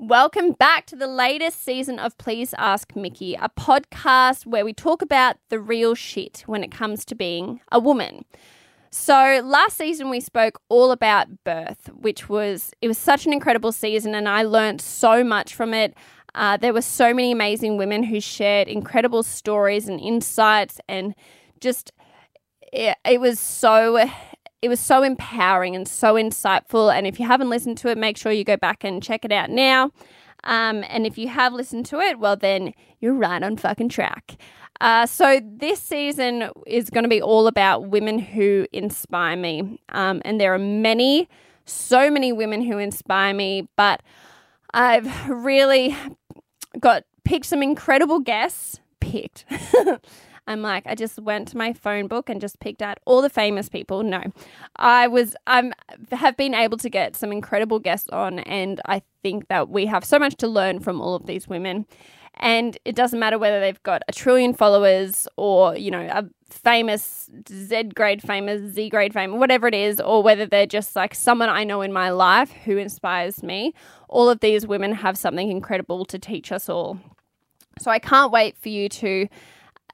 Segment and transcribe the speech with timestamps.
[0.00, 5.02] Welcome back to the latest season of Please Ask Mickey, a podcast where we talk
[5.02, 8.24] about the real shit when it comes to being a woman.
[8.92, 13.72] So, last season we spoke all about birth, which was it was such an incredible
[13.72, 15.96] season and I learned so much from it.
[16.32, 21.12] Uh, there were so many amazing women who shared incredible stories and insights and
[21.60, 21.90] just
[22.72, 24.08] it, it was so
[24.62, 26.92] it was so empowering and so insightful.
[26.92, 29.32] And if you haven't listened to it, make sure you go back and check it
[29.32, 29.92] out now.
[30.44, 34.36] Um, and if you have listened to it, well, then you're right on fucking track.
[34.80, 39.80] Uh, so this season is going to be all about women who inspire me.
[39.90, 41.28] Um, and there are many,
[41.64, 44.02] so many women who inspire me, but
[44.72, 45.96] I've really
[46.78, 48.80] got picked some incredible guests.
[49.00, 49.44] Picked.
[50.48, 53.28] I'm like, I just went to my phone book and just picked out all the
[53.28, 54.02] famous people.
[54.02, 54.22] No,
[54.76, 55.74] I was, I'm,
[56.10, 60.04] have been able to get some incredible guests on, and I think that we have
[60.04, 61.86] so much to learn from all of these women.
[62.40, 67.28] And it doesn't matter whether they've got a trillion followers or, you know, a famous
[67.50, 71.48] Z grade famous, Z grade famous, whatever it is, or whether they're just like someone
[71.48, 73.74] I know in my life who inspires me.
[74.08, 76.98] All of these women have something incredible to teach us all.
[77.80, 79.28] So I can't wait for you to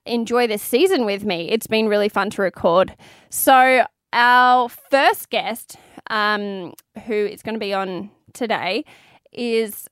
[0.07, 1.51] enjoy this season with me.
[1.51, 2.95] It's been really fun to record.
[3.31, 5.77] So, our first guest,
[6.11, 6.75] um,
[7.07, 8.85] who is going to be on today,
[9.33, 9.89] is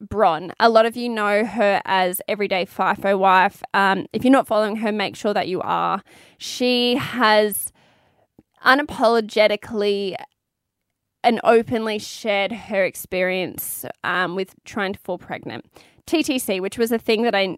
[0.00, 0.52] Bron.
[0.60, 3.62] A lot of you know her as Everyday FIFO Wife.
[3.74, 6.02] Um, if you're not following her, make sure that you are.
[6.38, 7.72] She has
[8.64, 10.14] unapologetically
[11.24, 15.64] and openly shared her experience um, with trying to fall pregnant.
[16.06, 17.56] TTC, which was a thing that I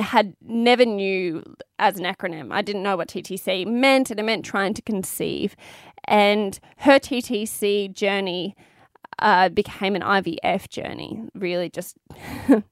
[0.00, 1.42] had never knew
[1.78, 2.52] as an acronym.
[2.52, 5.54] I didn't know what TTC meant, and it meant trying to conceive.
[6.04, 8.56] And her TTC journey
[9.20, 11.96] uh, became an IVF journey, really just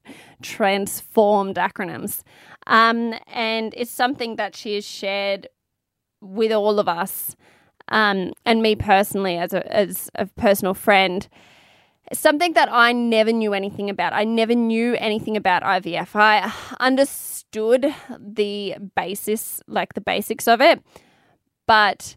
[0.41, 2.21] transformed acronyms.
[2.67, 5.47] Um, and it's something that she has shared
[6.21, 7.35] with all of us,
[7.89, 11.27] um, and me personally as a, as a personal friend
[12.11, 14.13] something that I never knew anything about.
[14.13, 16.15] I never knew anything about IVF.
[16.15, 20.81] I understood the basis, like the basics of it,
[21.67, 22.15] but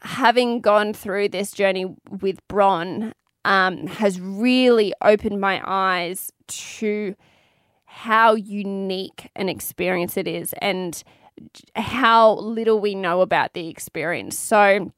[0.00, 1.86] having gone through this journey
[2.20, 3.14] with Bron
[3.44, 7.14] um, has really opened my eyes to
[7.84, 11.02] how unique an experience it is and
[11.76, 14.38] how little we know about the experience.
[14.38, 14.92] So,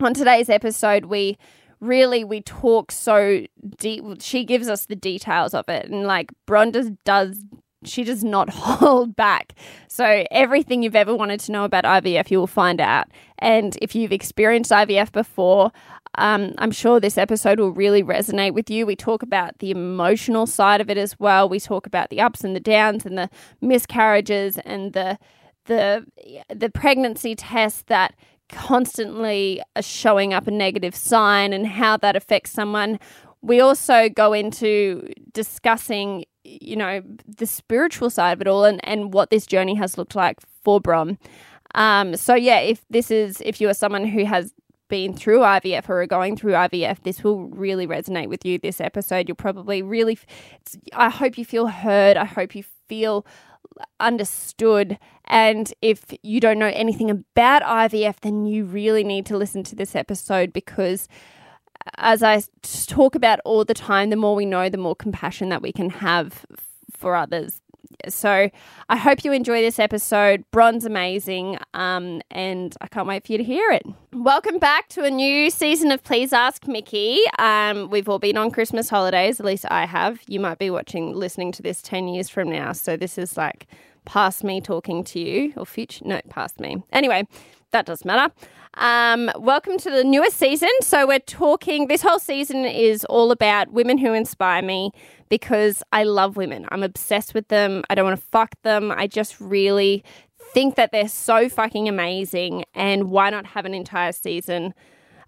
[0.00, 1.36] on today's episode, we
[1.82, 3.44] really we talk so
[3.78, 4.04] deep.
[4.20, 7.44] She gives us the details of it, and like Bronda does
[7.84, 9.54] she does not hold back.
[9.88, 13.08] So everything you've ever wanted to know about IVF, you will find out.
[13.38, 15.72] And if you've experienced IVF before,
[16.18, 18.86] um, I'm sure this episode will really resonate with you.
[18.86, 21.48] We talk about the emotional side of it as well.
[21.48, 25.18] We talk about the ups and the downs and the miscarriages and the
[25.66, 26.04] the
[26.52, 28.14] the pregnancy test that
[28.52, 33.00] constantly showing up a negative sign and how that affects someone.
[33.40, 39.12] We also go into discussing, you know, the spiritual side of it all and, and
[39.12, 41.18] what this journey has looked like for Bron.
[41.74, 44.52] Um, so yeah, if this is if you are someone who has
[44.88, 48.58] been through IVF or are going through IVF, this will really resonate with you.
[48.58, 50.18] This episode, you'll probably really.
[50.92, 52.18] I hope you feel heard.
[52.18, 53.26] I hope you feel
[54.00, 54.98] understood.
[55.26, 59.76] And if you don't know anything about IVF, then you really need to listen to
[59.76, 61.08] this episode because,
[61.86, 65.48] uh, as I talk about all the time, the more we know, the more compassion
[65.50, 66.44] that we can have
[66.96, 67.60] for others.
[68.08, 68.50] So
[68.88, 70.44] I hope you enjoy this episode.
[70.50, 73.84] Bron's amazing, um, and I can't wait for you to hear it.
[74.12, 77.20] Welcome back to a new season of Please Ask Mickey.
[77.38, 80.20] Um, we've all been on Christmas holidays, at least I have.
[80.26, 82.72] You might be watching, listening to this 10 years from now.
[82.72, 83.66] So this is like
[84.04, 86.82] past me talking to you, or future, no, past me.
[86.92, 87.26] Anyway,
[87.72, 88.32] that doesn't matter.
[88.74, 90.70] Um, welcome to the newest season.
[90.80, 94.92] So, we're talking, this whole season is all about women who inspire me
[95.32, 96.66] because I love women.
[96.70, 97.84] I'm obsessed with them.
[97.88, 98.92] I don't want to fuck them.
[98.92, 100.04] I just really
[100.52, 102.66] think that they're so fucking amazing.
[102.74, 104.74] And why not have an entire season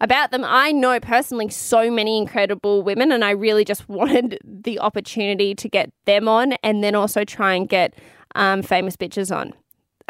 [0.02, 0.44] about them?
[0.44, 5.70] I know personally so many incredible women, and I really just wanted the opportunity to
[5.70, 7.94] get them on and then also try and get
[8.34, 9.54] um, famous bitches on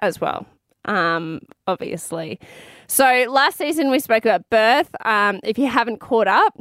[0.02, 0.44] as well
[0.86, 2.40] um, obviously.
[2.88, 4.90] So last season we spoke about birth.
[5.04, 6.58] Um, if you haven't caught up,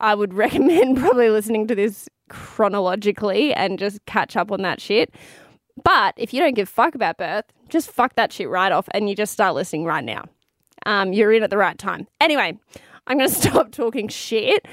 [0.00, 5.14] I would recommend probably listening to this chronologically and just catch up on that shit.
[5.82, 9.08] But if you don't give fuck about birth, just fuck that shit right off and
[9.08, 10.24] you just start listening right now.
[10.86, 12.06] Um, you're in at the right time.
[12.20, 12.58] Anyway,
[13.06, 14.66] I'm going to stop talking shit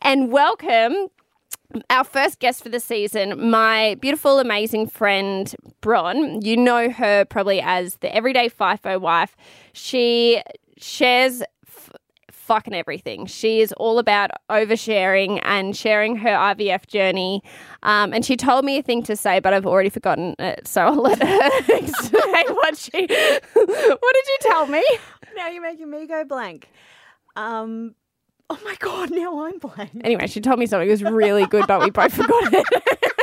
[0.00, 1.08] and welcome
[1.90, 6.40] our first guest for the season, my beautiful, amazing friend Bron.
[6.42, 9.36] You know her probably as the everyday FIFO wife.
[9.72, 10.42] She
[10.78, 11.42] shares
[12.46, 13.26] fucking everything.
[13.26, 17.42] She is all about oversharing and sharing her IVF journey.
[17.82, 20.66] Um, and she told me a thing to say, but I've already forgotten it.
[20.66, 22.90] So I'll let her explain what she.
[23.52, 24.84] what did you tell me?
[25.36, 26.70] Now you're making me go blank.
[27.34, 27.94] Um.
[28.48, 29.10] Oh my god!
[29.10, 29.90] Now I'm blank.
[30.04, 33.12] Anyway, she told me something that was really good, but we both forgot it.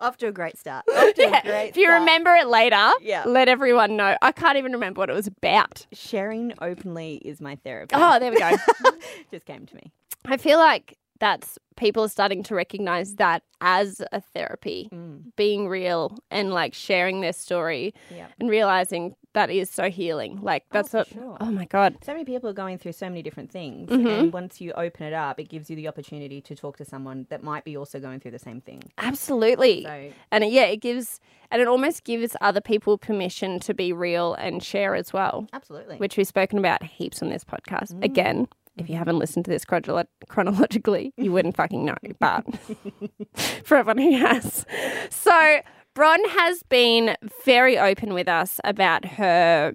[0.00, 0.84] Off to a great start.
[0.96, 2.00] Off to a great if you start.
[2.00, 3.24] remember it later, Yeah.
[3.26, 4.16] let everyone know.
[4.22, 5.86] I can't even remember what it was about.
[5.92, 7.94] sharing openly is my therapy.
[7.96, 8.50] Oh, there we go.
[9.30, 9.92] just came to me.
[10.24, 15.34] I feel like that's people are starting to recognize that as a therapy, Mm.
[15.36, 18.26] being real and like sharing their story Yeah.
[18.38, 20.40] and realizing that is so healing.
[20.42, 21.08] Like that's for what.
[21.08, 21.36] sure.
[21.40, 21.96] Oh my god.
[22.04, 24.06] So many people are going through so many different things, Mm-hmm.
[24.06, 27.26] and once you open it up, it gives you the opportunity to talk to someone
[27.30, 28.82] that might be also going through the same thing.
[28.98, 29.84] Absolutely.
[29.84, 31.20] So And it, yeah, it gives
[31.50, 35.46] and it almost gives other people permission to be real and share as well.
[35.52, 37.92] absolutely, which we've spoken about heaps on this podcast.
[37.94, 38.04] Mm.
[38.04, 41.96] Again, if you haven't listened to this chronolo- chronologically, you wouldn't fucking know.
[42.20, 42.44] But
[43.64, 44.64] for everyone who has.
[45.10, 45.60] So,
[45.98, 49.72] Bron has been very open with us about her,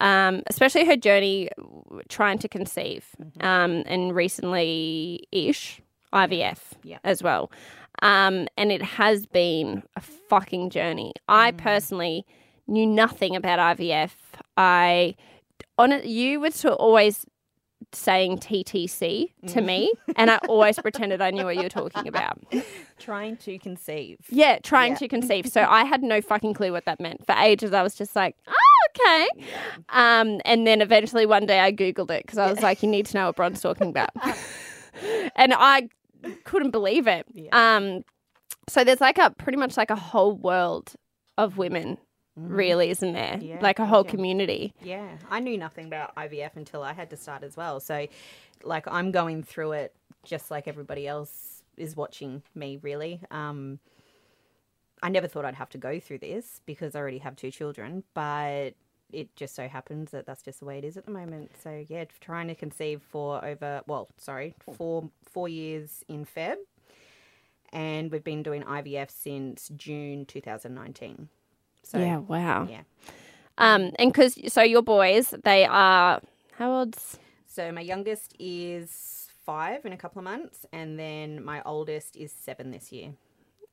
[0.00, 1.50] um, especially her journey
[2.08, 3.46] trying to conceive, Mm-hmm.
[3.46, 5.82] um, and recently ish
[6.14, 6.96] IVF Yeah.
[7.04, 7.52] as well.
[8.00, 11.12] Um, and it has been a fucking journey.
[11.28, 12.24] I personally
[12.66, 14.12] knew nothing about IVF.
[14.56, 15.14] I
[15.76, 17.26] on it, you were to always
[17.92, 22.42] saying TTC to me, and I always pretended I knew what you were talking about.
[22.98, 24.18] trying to conceive.
[24.28, 24.98] Yeah, trying Yeah.
[24.98, 25.46] to conceive.
[25.52, 27.24] So I had no fucking clue what that meant.
[27.26, 29.28] For ages, I was just like, oh, okay.
[29.88, 33.06] Um, and then eventually one day I Googled it because I was like, you need
[33.06, 34.10] to know what Bron's talking about.
[35.36, 35.88] and I
[36.44, 37.24] couldn't believe it.
[37.32, 37.50] Yeah.
[37.76, 38.02] Um,
[38.68, 40.92] so there's like a pretty much like a whole world
[41.38, 41.98] of women,
[42.36, 43.38] really, isn't there?
[43.40, 44.16] Yeah, like a whole gotcha.
[44.16, 44.74] community.
[44.82, 47.80] Yeah, I knew nothing about IVF until I had to start as well.
[47.80, 48.06] So,
[48.62, 49.94] like, I'm going through it
[50.24, 53.20] just like everybody else is watching me, really.
[53.30, 53.78] Um,
[55.02, 58.02] I never thought I'd have to go through this because I already have two children,
[58.14, 58.70] but
[59.12, 61.52] it just so happens that that's just the way it is at the moment.
[61.62, 66.56] So, yeah, trying to conceive for over, well, sorry, four, four years in Feb.
[67.72, 71.28] And we've been doing IVF since June 2019.
[71.86, 72.66] So, yeah, wow.
[72.68, 72.80] yeah.
[73.58, 76.20] Um, and because so your boys, they are
[76.58, 77.16] how old's
[77.46, 82.32] So my youngest is five in a couple of months, and then my oldest is
[82.32, 83.12] seven this year.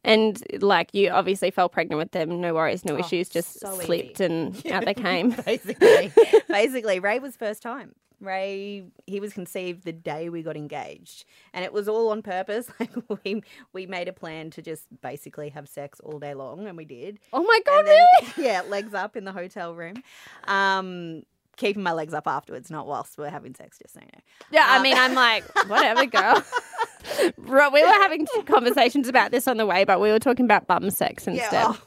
[0.06, 3.80] and like you obviously fell pregnant with them, no worries, no Oh, issues, just so
[3.80, 4.25] slipped easy.
[4.25, 5.31] and out they came.
[5.31, 6.12] Basically,
[6.48, 7.95] basically, Ray was first time.
[8.23, 12.67] Ray, he was conceived the day we got engaged, and it was all on purpose.
[12.79, 12.91] Like
[13.23, 13.43] we
[13.73, 17.19] we made a plan to just basically have sex all day long, and we did.
[17.33, 18.33] Oh my god, then- really?
[18.47, 19.95] yeah, legs up in the hotel room.
[20.45, 21.23] Um,
[21.55, 23.77] keeping my legs up afterwards, not whilst we're having sex.
[23.79, 24.19] Just so you know.
[24.51, 26.41] Yeah, I Um, mean, I'm like, whatever, girl.
[27.37, 30.89] We were having conversations about this on the way, but we were talking about bum
[30.89, 31.51] sex instead.
[31.51, 31.81] Yeah, oh,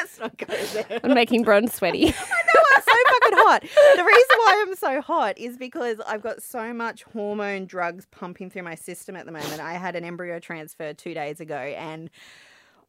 [0.00, 1.00] let's not go there.
[1.04, 2.06] and making Bron sweaty.
[2.08, 3.62] I know I'm so fucking hot.
[3.62, 8.50] The reason why I'm so hot is because I've got so much hormone drugs pumping
[8.50, 9.60] through my system at the moment.
[9.60, 12.10] I had an embryo transfer two days ago and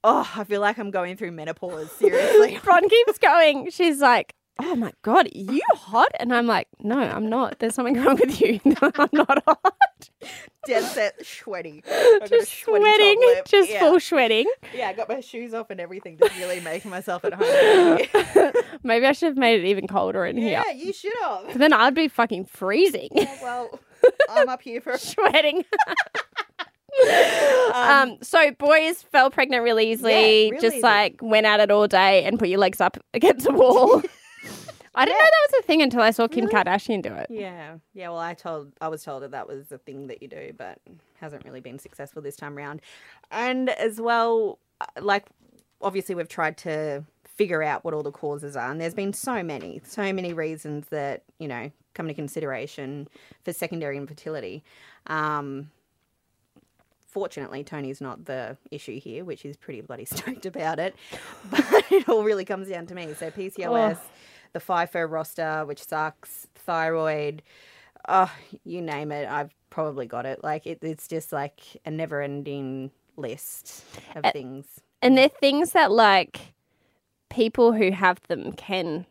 [0.04, 1.92] oh, I feel like I'm going through menopause.
[1.92, 2.60] Seriously.
[2.64, 3.70] Bron keeps going.
[3.70, 6.10] She's like, oh my God, are you hot?
[6.20, 7.60] And I'm like, no, I'm not.
[7.60, 8.60] There's something wrong with you.
[8.66, 10.10] No, I'm not hot.
[10.66, 11.84] Dead set sweaty.
[11.90, 13.80] I've got a Just sweating, just yeah.
[13.80, 14.46] full sweating.
[14.74, 18.52] Yeah, I got my shoes off and everything, just really making myself at home.
[18.84, 20.64] Maybe I should have made it even colder in here.
[20.66, 21.58] yeah, you should have.
[21.58, 23.10] Then I'd be fucking freezing,
[23.42, 23.80] Well,
[24.30, 25.66] I'm up here for sweating.
[27.74, 31.88] um, so boys fell pregnant really easily, Yeah, real just like went at it all
[31.88, 34.02] day and put your legs up against a wall.
[34.94, 37.28] I didn't know that was a thing until I saw Kim Kardashian do it.
[37.30, 38.10] Yeah, yeah.
[38.10, 40.80] Well, I told I was told that that was the thing that you do, but
[41.20, 42.82] hasn't really been successful this time round.
[43.30, 45.28] And as well, uh, like
[45.82, 49.42] obviously we've tried to figure out what all the causes are, and there's been so
[49.42, 53.08] many, so many reasons that you know come into consideration
[53.44, 54.64] for secondary infertility.
[55.08, 55.72] Um,
[57.12, 60.96] fortunately, Tony's not the issue here, which is pretty bloody stoked about it.
[61.50, 63.14] But it all really comes down to me.
[63.14, 64.10] So PCOS, oh.
[64.54, 67.44] the FIFO roster, which sucks, thyroid,
[68.08, 68.32] oh,
[68.64, 70.44] you name it, I've probably got it.
[70.44, 73.84] Like it, it's just like a never-ending list
[74.16, 74.66] of things.
[75.02, 76.54] And they're things that like
[77.30, 79.06] people who have them can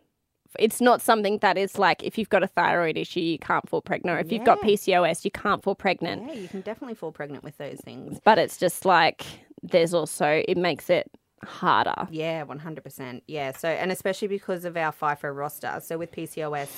[0.59, 3.81] it's not something that is like if you've got a thyroid issue, you can't fall
[3.81, 6.27] pregnant, or if you've got PCOS, you can't fall pregnant.
[6.27, 8.19] Yeah, you can definitely fall pregnant with those things.
[8.25, 9.25] But it's just like
[9.63, 11.11] there's also it makes it
[11.45, 12.09] harder.
[12.11, 13.23] Yeah, one hundred percent.
[13.27, 13.53] Yeah.
[13.53, 15.81] So, and especially because of our FIFO roster.
[15.83, 16.69] So with PCOS,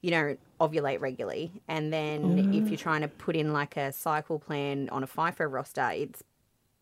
[0.00, 4.38] you don't ovulate regularly, and then if you're trying to put in like a cycle
[4.38, 6.22] plan on a FIFO roster, it's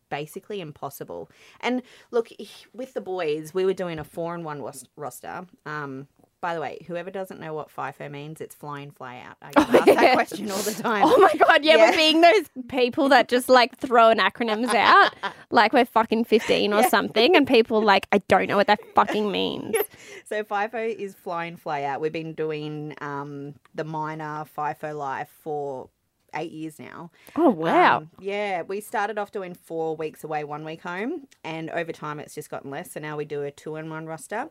[0.09, 1.29] basically impossible.
[1.61, 2.29] And look,
[2.73, 4.62] with the boys, we were doing a four and one
[4.97, 5.47] roster.
[5.65, 6.09] Um,
[6.47, 9.37] by the way, whoever doesn't know what FIFO means, it's fly in, fly out.
[9.43, 9.95] I get asked yeah.
[9.95, 11.03] that question all the time.
[11.05, 11.91] Oh my god, yeah, Yeah.
[11.91, 15.12] we're being those people that just like throwing acronyms out
[15.50, 19.29] like we're fucking 15 or something and people like I don't know what that fucking
[19.29, 19.75] means.
[20.29, 22.00] So FIFO is fly in, fly out.
[22.00, 25.88] We've been doing um, the miner FIFO life for
[26.37, 27.11] eight years now.
[27.35, 27.99] Oh wow.
[27.99, 32.21] Um, yeah, we started off doing four weeks away, one week home, and over time
[32.21, 32.93] it's just gotten less.
[32.93, 34.49] So now we do a two and one roster.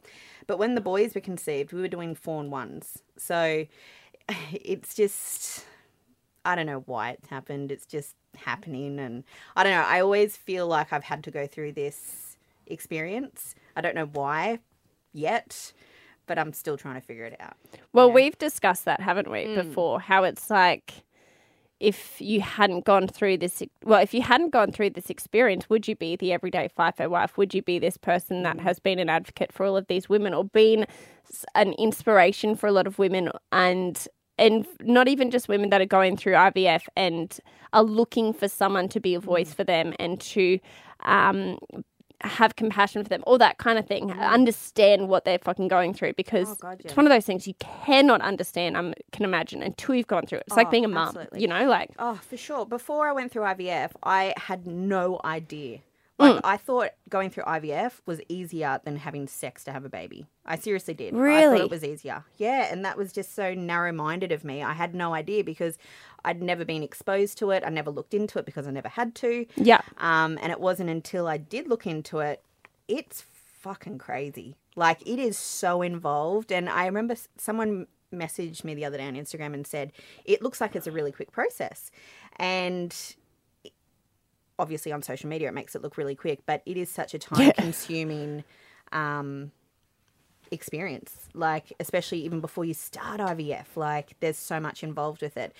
[0.47, 3.01] But when the boys were conceived, we were doing four and ones.
[3.17, 3.65] So
[4.51, 5.65] it's just,
[6.43, 7.71] I don't know why it's happened.
[7.71, 8.99] It's just happening.
[8.99, 9.23] And
[9.55, 9.85] I don't know.
[9.87, 12.37] I always feel like I've had to go through this
[12.67, 13.55] experience.
[13.75, 14.59] I don't know why
[15.13, 15.73] yet,
[16.27, 17.55] but I'm still trying to figure it out.
[17.93, 19.99] Well, we've discussed that, haven't we, before?
[19.99, 21.04] How it's like
[21.79, 25.87] if you hadn't gone through this, well, if you hadn't gone through this experience, would
[25.87, 27.37] you be the everyday FIFO wife?
[27.37, 30.33] Would you be this person that has been an advocate for all of these women
[30.33, 30.85] or been
[31.53, 35.85] an inspiration for a lot of women and and not even just women that are
[35.85, 37.39] going through IVF and
[37.71, 40.59] are looking for someone to be a voice for them and to
[41.05, 41.57] um,
[42.27, 44.09] have compassion for them, all that kind of thing.
[44.09, 44.19] Mm.
[44.19, 46.87] Understand what they're fucking going through because Oh, God, yeah.
[46.87, 48.77] it's one of those things you cannot understand.
[48.77, 50.43] I can imagine until you've gone through it.
[50.47, 52.65] It's like Oh, being a mum, you know, like Oh, for sure.
[52.65, 55.79] Before I went through IVF, I had no idea.
[56.17, 60.25] Like I thought going through IVF was easier than having sex to have a baby.
[60.45, 61.13] I seriously did.
[61.13, 61.55] Really?
[61.55, 62.23] I thought it was easier.
[62.37, 64.63] Yeah, and that was just so narrow-minded of me.
[64.63, 65.77] I had no idea because
[66.23, 67.63] I'd never been exposed to it.
[67.65, 69.45] I never looked into it because I never had to.
[69.57, 72.41] yeah, Um, and it wasn't until I did look into it,
[72.87, 73.23] it's
[73.59, 74.55] fucking crazy.
[74.77, 76.51] Like it is so involved.
[76.51, 79.91] And I remember someone messaged me the other day on Instagram and said,
[80.23, 81.91] it looks like it's a really quick process.
[82.37, 82.95] And
[84.57, 87.19] obviously on social media, it makes it look really quick, but it is such a
[87.19, 88.43] time consuming
[88.91, 89.51] um,
[90.51, 91.29] experience.
[91.33, 95.53] Like, especially even before you start IVF, like, there's so much involved with it.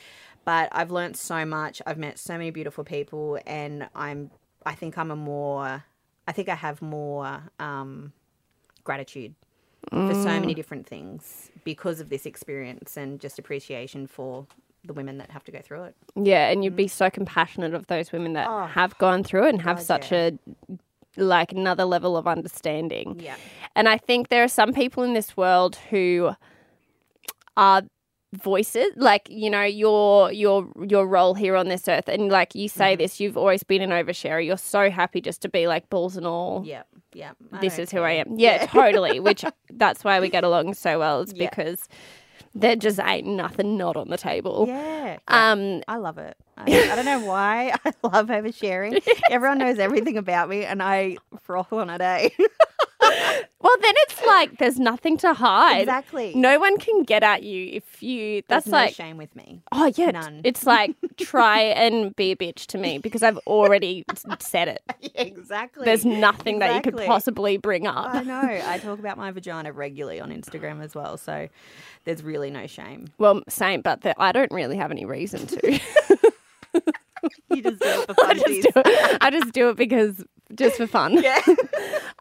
[0.44, 1.82] But I've learned so much.
[1.86, 4.30] I've met so many beautiful people, and I'm,
[4.66, 5.84] I think I'm a more,
[6.28, 8.14] I think I have more um,
[8.84, 9.34] gratitude
[9.92, 14.48] for so many different things because of this experience and just appreciation for
[14.88, 15.96] the women that have to go through it.
[16.16, 19.50] yeah, and you'd be so compassionate of those women that Oh, have gone through it
[19.50, 20.30] and have God, such yeah.
[20.32, 20.78] a
[21.18, 23.20] like another level of understanding.
[23.20, 23.36] Yeah.
[23.76, 26.32] And I think there are some people in this world who
[27.58, 27.84] are
[28.34, 32.68] voices like you know your your your role here on this earth and like you
[32.68, 32.78] Mm-hmm.
[32.78, 36.18] say this you've always been an oversharer you're so happy just to be like balls
[36.18, 36.84] and all Yeah.
[37.14, 37.32] Yeah.
[37.54, 38.26] I this is who I care.
[38.28, 41.48] am yeah, totally which that's why we get along so well it's Yeah.
[41.50, 41.88] because
[42.56, 45.18] there just ain't nothing not on the table Yeah.
[45.30, 45.52] yeah.
[45.52, 46.38] um I love it.
[46.58, 47.74] I, I don't know why.
[47.86, 49.06] I love oversharing.
[49.30, 52.30] Everyone knows everything about me, and I froth on it, eh?
[53.02, 56.34] well then it's like there's nothing to hide exactly.
[56.34, 59.62] no one can get at you if you There's that's no like shame with me.
[59.72, 60.42] Oh yeah, None.
[60.44, 64.06] it's like try and be a bitch to me because I've already
[64.40, 64.82] said it.
[65.16, 65.86] exactly.
[65.86, 68.16] There's nothing that you could possibly bring up.
[68.16, 68.42] I know.
[68.42, 71.48] I talk about my vagina regularly on Instagram as well, so
[72.06, 73.08] there's really no shame.
[73.18, 75.80] Well, same, but the, I don't really have any reason to.
[77.50, 79.18] You just do it for I just do it.
[79.22, 81.22] I just do it because just for fun.
[81.22, 81.40] Yeah.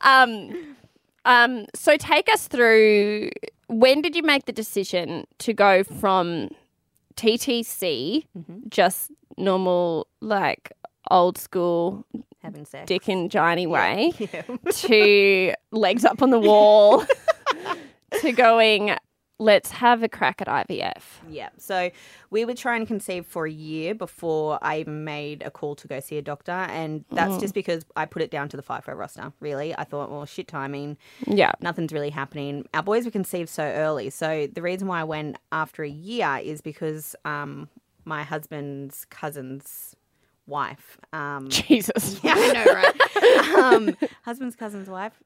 [0.03, 0.77] Um,
[1.25, 1.67] um.
[1.75, 3.31] So take us through.
[3.69, 6.51] When did you make the decision to go from
[7.17, 8.59] TTC, Mm-hmm.
[8.69, 10.73] just normal like
[11.11, 12.05] old school
[12.43, 12.87] Having sex.
[12.87, 14.43] dick and Johnny way, Yeah.
[14.71, 17.05] to legs up on the wall
[18.21, 18.95] to going,
[19.39, 21.03] let's have a crack at IVF.
[21.29, 21.49] Yeah.
[21.59, 21.91] So
[22.31, 25.89] we would try and conceive for a year before I even made a call to
[25.89, 26.53] go see a doctor.
[26.53, 29.77] And that's just because I put it down to the FIFO roster, really.
[29.77, 30.97] I thought, well, shit timing.
[31.27, 31.53] Yeah.
[31.61, 32.67] Nothing's really happening.
[32.75, 34.11] Our boys were conceived so early.
[34.11, 37.69] So the reason why I went after a year is because um,
[38.05, 39.97] my husband's cousin's
[40.47, 40.99] wife.
[41.13, 42.21] Um, Jesus.
[42.25, 43.65] yeah, I know, right?
[43.65, 45.21] um, husband's cousin's wife.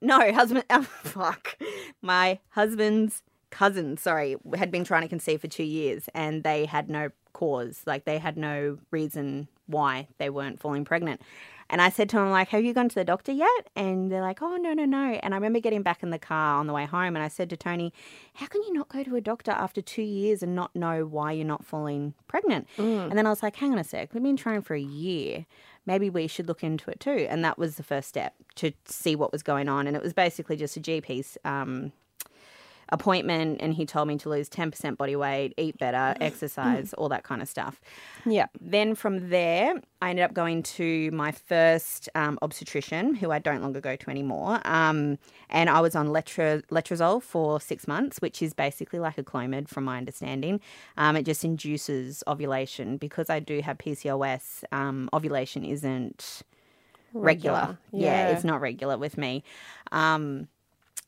[0.00, 0.64] No, husband.
[0.70, 1.56] Oh, fuck.
[2.00, 6.88] My husband's cousin, sorry, had been trying to conceive for two years, and they had
[6.88, 7.82] no cause.
[7.86, 11.20] Like they had no reason why they weren't falling pregnant.
[11.72, 13.70] And I said to him, like, have you gone to the doctor yet?
[13.76, 15.20] And they're like, oh, no, no, no.
[15.22, 17.48] And I remember getting back in the car on the way home and I said
[17.50, 17.92] to Tony,
[18.34, 21.30] how can you not go to a doctor after two years and not know why
[21.30, 22.66] you're not falling pregnant?
[23.08, 25.46] And then I was like, hang on a sec, we've been trying for a year.
[25.86, 27.26] Maybe we should look into it too.
[27.30, 29.86] And that was the first step to see what was going on.
[29.86, 31.92] And it was basically just a GP's um,
[32.92, 37.22] appointment and he told me to lose 10% body weight, eat better, exercise, all that
[37.24, 37.80] kind of stuff.
[38.26, 38.46] Yeah.
[38.60, 43.62] Then from there, I ended up going to my first um, obstetrician, who I don't
[43.62, 44.60] longer go to anymore.
[44.64, 45.18] Um,
[45.48, 49.68] and I was on letra- letrozole for six months, which is basically like a Clomid,
[49.68, 50.60] from my understanding.
[50.96, 54.64] Um, it just induces ovulation because I do have PCOS.
[54.72, 56.42] Um, ovulation isn't
[57.12, 57.54] regular.
[57.58, 58.28] Regular, Yeah.
[58.28, 58.34] yeah.
[58.34, 59.42] it's not regular with me.
[59.92, 60.48] Um,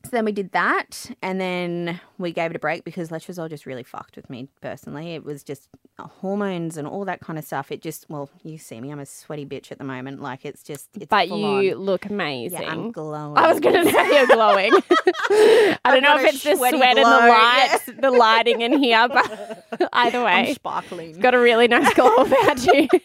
[0.05, 3.65] so then we did that, and then we gave it a break because letrozole just
[3.65, 5.15] really fucked with me personally.
[5.15, 5.69] It was just
[5.99, 7.71] hormones and all that kind of stuff.
[7.71, 10.21] It just, well, you see me, I'm a sweaty bitch at the moment.
[10.21, 11.85] Like it's just, it's But you on.
[11.85, 12.61] look amazing.
[12.61, 13.37] yeah, I'm glowing.
[13.37, 14.73] I was going to say you're glowing.
[15.29, 19.07] I don't know if it's the sweat and the glow, lights, the lighting in here,
[19.07, 21.19] but either I'm way, sparkling.
[21.19, 22.87] got a really nice glow about you.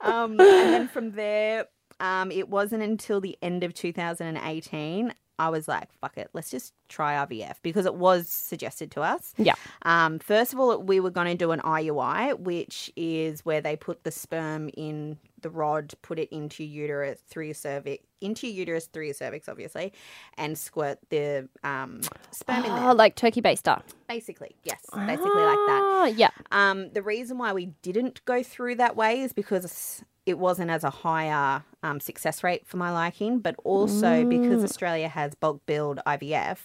[0.00, 1.64] Um, and then from there,
[1.98, 6.72] um, it wasn't until the end of 2018 I was like, fuck it, let's just
[6.88, 9.34] try IVF because it was suggested to us.
[9.36, 9.54] yeah.
[9.82, 13.74] Um, first of all, we were going to do an IUI, which is where they
[13.76, 18.56] put the sperm in the rod, put it into uterus through your cervix, into your
[18.56, 19.92] uterus through your cervix, obviously,
[20.38, 22.00] and squirt the um,
[22.30, 22.94] sperm in Oh, there.
[22.94, 23.82] like turkey baster.
[24.08, 25.80] Basically, yes, basically like that.
[25.82, 26.30] Oh, yeah.
[26.52, 30.84] Um, the reason why we didn't go through that way is because it wasn't as
[30.84, 36.00] a higher um, success rate for my liking, but also because Australia has bulk billed
[36.06, 36.56] IVF,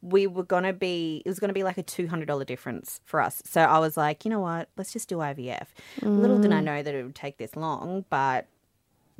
[0.00, 3.20] we were gonna be it was gonna be like a two hundred dollar difference for
[3.20, 3.42] us.
[3.44, 5.66] So I was like, you know what, let's just do IVF.
[6.00, 8.46] Little did I know that it would take this long, but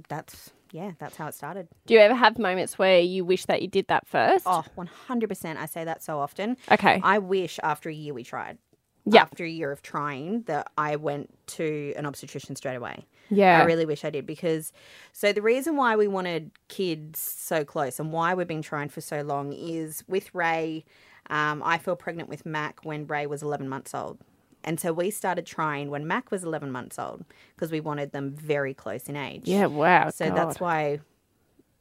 [0.08, 1.68] that's yeah, that's how it started.
[1.84, 4.46] Do you ever have moments where you wish that you did that first?
[4.46, 5.56] Oh, 100%.
[5.58, 6.56] I say that so often.
[6.70, 6.98] Okay.
[7.04, 8.56] I wish after a year we tried.
[9.04, 9.20] Yeah.
[9.20, 13.04] After a year of trying, that I went to an obstetrician straight away.
[13.32, 13.60] Yeah.
[13.62, 14.72] I really wish I did because
[15.12, 19.00] so the reason why we wanted kids so close and why we've been trying for
[19.00, 20.84] so long is with Ray,
[21.30, 24.18] um, I fell pregnant with Mac when Ray was 11 months old.
[24.64, 28.32] And so we started trying when Mac was 11 months old because we wanted them
[28.32, 29.42] very close in age.
[29.48, 29.66] yeah.
[29.66, 30.10] Wow.
[30.10, 30.36] So God.
[30.36, 31.00] that's why,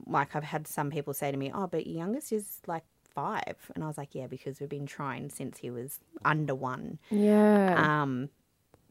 [0.08, 2.84] like, I've had some people say to me, "Oh, but your youngest is like
[3.14, 3.58] five.
[3.76, 8.02] and I was like, "Yeah, because we've been trying since he was under one." Yeah.
[8.02, 8.30] Um,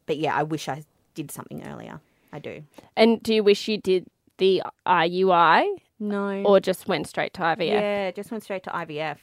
[0.05, 0.83] but yeah, I wish I
[1.15, 1.99] did something earlier.
[2.33, 2.63] I do.
[2.95, 5.67] and do you wish you did the IUI
[5.99, 6.41] No.
[6.43, 7.67] or just went straight to IVF?
[7.67, 9.17] Yeah, just went straight to IVF.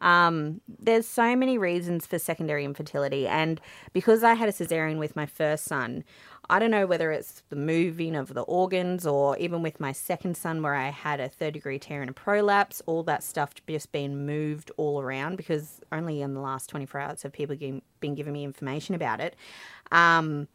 [0.00, 3.60] Um, there's so many reasons for secondary infertility, and
[3.92, 6.04] because I had a cesarean with my first son,
[6.50, 10.36] I don't know whether it's the moving of the organs or even with my second
[10.36, 13.92] son, where I had a third degree tear and a prolapse, all that stuff just
[13.92, 17.56] been moved all around because only in the last 24 hours have people
[18.00, 19.36] been giving me information about it.
[19.90, 20.48] Um,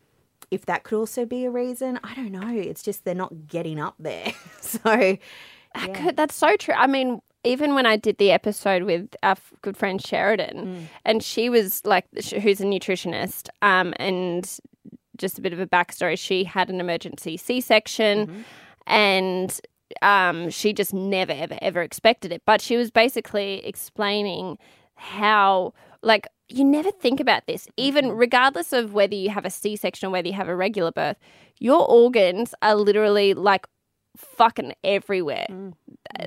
[0.51, 2.49] if that could also be a reason, I don't know.
[2.49, 4.33] It's just they're not getting up there.
[4.62, 4.79] so,
[5.75, 6.73] That could- that's so true.
[6.75, 10.83] I mean, even when I did the episode with our f- good friend Sheridan, Mm.
[11.05, 12.05] and she was like,
[12.41, 14.49] who's a nutritionist, um, and
[15.17, 18.41] just a bit of a backstory, she had an emergency C section, Mm-hmm.
[18.88, 19.62] and
[20.01, 22.41] um, she just never, ever, ever expected it.
[22.45, 24.57] But she was basically explaining
[24.95, 28.17] how, like, you never think about this, even Mm-hmm.
[28.17, 31.17] regardless of whether you have a C section or whether you have a regular birth,
[31.59, 33.67] your organs are literally like
[34.17, 35.45] fucking everywhere.
[35.49, 35.73] Mm.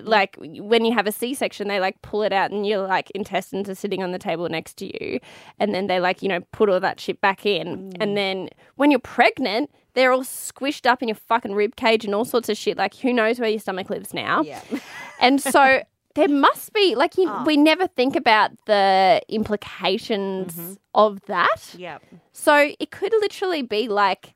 [0.02, 3.11] Like when you have a C section, they like pull it out and your like
[3.11, 5.18] intestines are sitting on the table next to you.
[5.58, 7.90] And then they like, you know, put all that shit back in.
[7.90, 7.96] Mm.
[8.00, 12.14] And then when you're pregnant, they're all squished up in your fucking rib cage and
[12.14, 12.78] all sorts of shit.
[12.78, 14.42] Like who knows where your stomach lives now?
[14.42, 14.62] yeah.
[15.20, 15.82] And so
[16.14, 17.44] there must be like you, Oh.
[17.44, 20.72] we never think about the implications Mm-hmm.
[20.94, 21.75] of that.
[21.77, 21.98] yeah.
[22.33, 24.35] So it could literally be like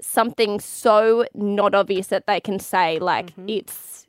[0.00, 3.48] something so not obvious that they can say like Mm-hmm.
[3.48, 4.06] it's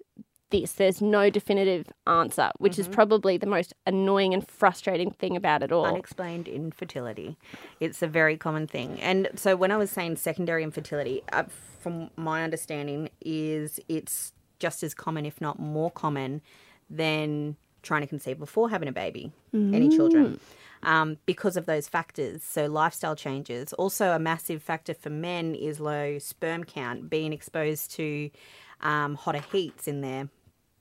[0.49, 0.73] this.
[0.73, 2.81] There's no definitive answer, which Mm-hmm.
[2.81, 5.85] is probably the most annoying and frustrating thing about it all.
[5.85, 7.37] Unexplained infertility.
[7.79, 8.99] It's a very common thing.
[9.01, 11.43] And so when I was saying secondary infertility, uh,
[11.79, 16.41] from my understanding, is it's just as common, if not more common,
[16.95, 19.31] than trying to conceive before having a baby,
[19.75, 20.39] any children.
[20.83, 22.43] Um, because of those factors.
[22.43, 23.71] So, lifestyle changes.
[23.73, 28.29] Also, a massive factor for men is low sperm count, being exposed to
[28.81, 30.27] um, hotter heats in their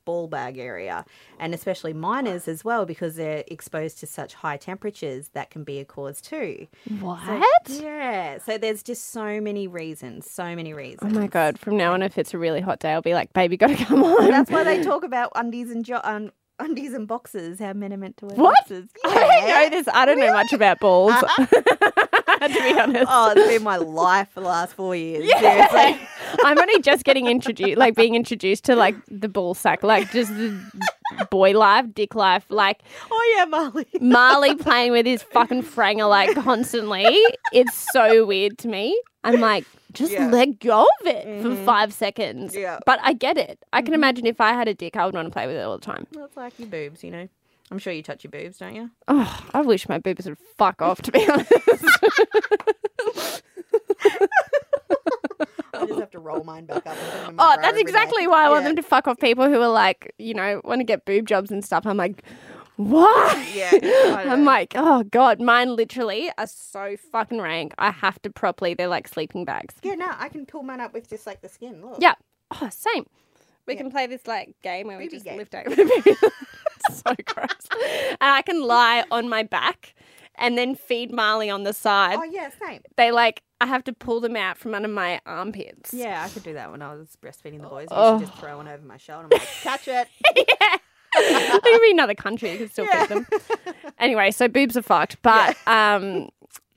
[0.05, 1.05] ball bag area,
[1.39, 5.79] and especially miners as well because they're exposed to such high temperatures that can be
[5.79, 6.67] a cause too.
[7.01, 7.43] What?
[7.69, 11.13] Yeah, so there's just so many reasons, so many reasons.
[11.17, 11.59] Oh my god!
[11.59, 14.03] From now on, if it's a really hot day, I'll be like, "Baby, gotta come
[14.03, 16.33] on." That's why they talk about undies and jo- un-
[16.63, 17.59] undies and boxes.
[17.59, 18.55] How men are meant to wear What?
[18.61, 18.89] boxes.
[19.05, 19.89] I don't know this.
[19.93, 21.13] I don't know much about balls.
[21.13, 21.47] Uh-huh.
[22.49, 23.07] to be honest.
[23.09, 25.25] Oh, it's been my life for the last four years.
[25.27, 25.69] Yeah.
[25.69, 26.09] Seriously.
[26.45, 30.31] I'm only just getting introduced, like being introduced to like the ball sack, like just
[30.35, 30.59] the
[31.31, 33.87] boy life, dick life, like Oh yeah, Marley.
[34.01, 37.07] Marley playing with his fucking franger like constantly.
[37.53, 39.01] It's so weird to me.
[39.25, 40.29] I'm like, just Yeah.
[40.29, 41.65] let go of it for mm-hmm.
[41.65, 42.55] five seconds.
[42.57, 42.79] Yeah.
[42.87, 43.59] But I get it.
[43.73, 43.95] I can mm-hmm.
[43.95, 45.85] imagine if I had a dick, I would want to play with it all the
[45.85, 46.07] time.
[46.17, 47.29] It's like your boobs, you know.
[47.71, 48.91] I'm sure you touch your boobs, don't you?
[49.09, 51.53] Oh, I wish my boobs would fuck off, to be honest.
[55.75, 56.89] I just have to roll mine back up.
[56.89, 57.81] And put them in my Oh, that's day.
[57.81, 60.81] exactly why I want them to fuck off people who are like, you know, want
[60.81, 61.87] to get boob jobs and stuff.
[61.87, 62.23] I'm like,
[62.77, 63.49] why?
[63.55, 63.71] Yeah,
[64.29, 67.75] I'm like, oh god, mine literally are so fucking rank.
[67.79, 68.75] I have to properly.
[68.75, 69.75] They're like sleeping bags.
[69.83, 71.83] Yeah, no, I can pull mine up with just like the skin.
[71.83, 71.99] Look.
[72.01, 72.15] Yeah.
[72.61, 73.07] Oh, same.
[73.67, 73.81] We Yeah.
[73.83, 75.37] can play this like game where we just game.
[75.39, 75.71] lift over.
[76.91, 77.69] so gross.
[78.11, 79.95] And I can lie on my back
[80.35, 82.17] and then feed Marley on the side.
[82.19, 82.81] Oh yeah, same.
[82.97, 85.95] They like I have to pull them out from under my armpits.
[85.95, 87.87] Yeah, I could do that when I was breastfeeding the boys.
[87.91, 88.13] I Oh.
[88.15, 89.25] used to just throw one over my shoulder.
[89.31, 90.09] And I'm like, catch it.
[90.61, 90.77] yeah.
[91.63, 92.53] They could be another country.
[92.53, 93.07] You can still Yeah.
[93.07, 93.27] them.
[93.99, 95.21] Anyway, so boobs are fucked.
[95.23, 96.29] But um,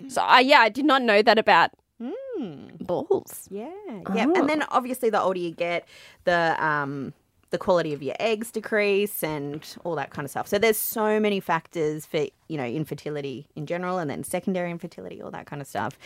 [0.07, 1.71] so I yeah, I did not know that about
[2.01, 2.85] Mm.
[2.85, 3.47] balls.
[3.49, 3.69] Yeah,
[4.13, 4.25] yeah.
[4.27, 4.33] Oh.
[4.35, 5.87] And then obviously, the older you get,
[6.25, 7.13] the um,
[7.51, 10.45] the quality of your eggs decrease and all that kind of stuff.
[10.45, 15.21] So there's so many factors for you know infertility in general, and then secondary infertility,
[15.21, 15.97] all that kind of stuff.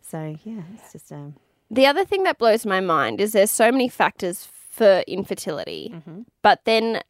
[0.00, 1.34] So yeah, it's just um,
[1.72, 5.92] The other thing that blows my mind is there's so many factors for infertility,
[6.42, 7.02] but then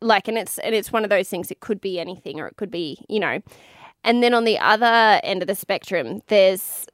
[0.00, 2.56] like and it's and it's one of those things it could be anything or it
[2.56, 3.40] could be, you know.
[4.04, 6.86] And then on the other end of the spectrum, there's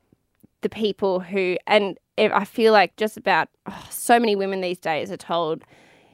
[0.62, 5.10] the people who and I feel like just about oh, so many women these days
[5.10, 5.64] are told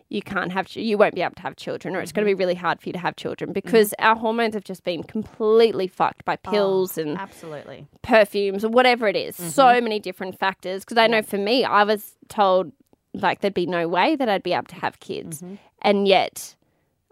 [0.09, 2.33] you can't have you won't be able to have children or it's going to be
[2.33, 2.39] mm-hmm.
[2.39, 3.55] really hard for you to have children mm-hmm.
[3.55, 7.87] because our hormones have just been completely fucked by oh, pills and absolutely.
[8.03, 9.37] perfumes or whatever it is.
[9.37, 9.85] So mm-hmm.
[9.85, 10.85] many different factors.
[10.85, 12.73] Because I know for me, I was told
[13.13, 15.43] like there'd be no way that I'd be able to have kids,
[15.83, 16.55] and yet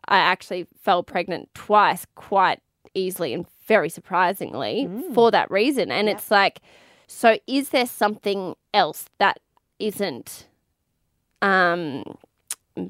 [0.08, 2.60] I actually fell pregnant twice quite
[2.94, 5.90] easily and very surprisingly for that reason.
[5.90, 6.60] And it's like,
[7.06, 9.40] so is there something else that
[9.78, 10.46] isn't
[11.42, 12.02] um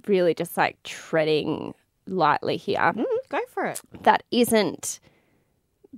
[0.07, 1.75] really just like treading
[2.07, 3.81] lightly here Mm, go for it.
[4.03, 5.01] that isn't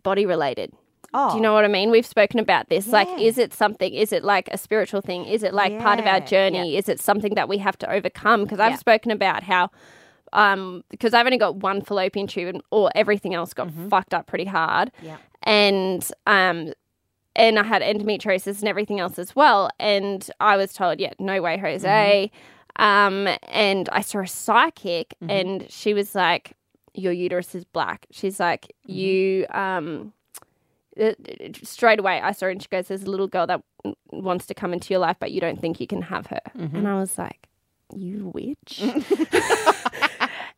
[0.03, 0.73] body related?
[1.15, 1.91] Oh, Do you know what I mean?
[1.91, 2.87] We've spoken about this.
[2.89, 3.95] Like, is it something?
[3.95, 5.25] Is it like a spiritual thing?
[5.25, 6.77] Is it like part of our Yeah, journey?
[6.77, 8.43] Is it something that we have to overcome?
[8.45, 8.77] Because I've Yeah.
[8.77, 9.71] spoken about how,
[10.33, 14.27] um, because I've only got one fallopian tube and all everything else got fucked up
[14.27, 14.91] pretty hard.
[15.03, 15.17] Yeah.
[15.43, 16.73] And, um,
[17.37, 19.71] and I had endometriosis and everything else as well.
[19.79, 22.31] And I was told, yeah, no way, Jose.
[22.77, 26.53] Um, and I saw a psychic and she was like,
[26.95, 28.07] your uterus is black.
[28.11, 30.13] She's like, you, um,
[31.01, 31.13] uh,
[31.63, 33.63] straight away I saw her and she goes, There's a little girl that
[34.11, 36.41] wants to come into your life, but you don't think you can have her.
[36.77, 37.49] And I was like,
[37.95, 38.83] You witch.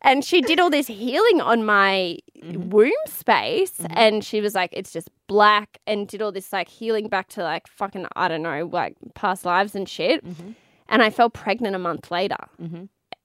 [0.01, 2.69] and she did all this healing on my mm-hmm.
[2.69, 3.73] womb space.
[3.77, 3.93] Mm-hmm.
[3.95, 5.79] And she was like, It's just black.
[5.87, 9.45] And did all this like healing back to like fucking, I don't know, like past
[9.45, 10.25] lives and shit.
[10.25, 10.51] Mm-hmm.
[10.89, 12.37] And I fell pregnant a month later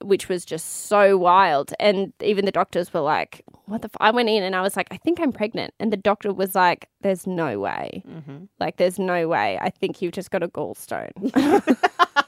[0.03, 1.73] which was just so wild.
[1.81, 3.97] And even the doctors were like, "What the?" F-?
[4.01, 6.55] I went in and I was like, "I think I'm pregnant," and the doctor was
[6.55, 8.03] like, "There's no way.
[8.61, 9.59] Like, there's no way.
[9.61, 11.13] I think you've just got a gallstone."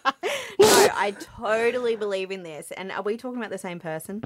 [0.58, 2.70] no, I totally believe in this.
[2.72, 4.22] And are we talking about the same person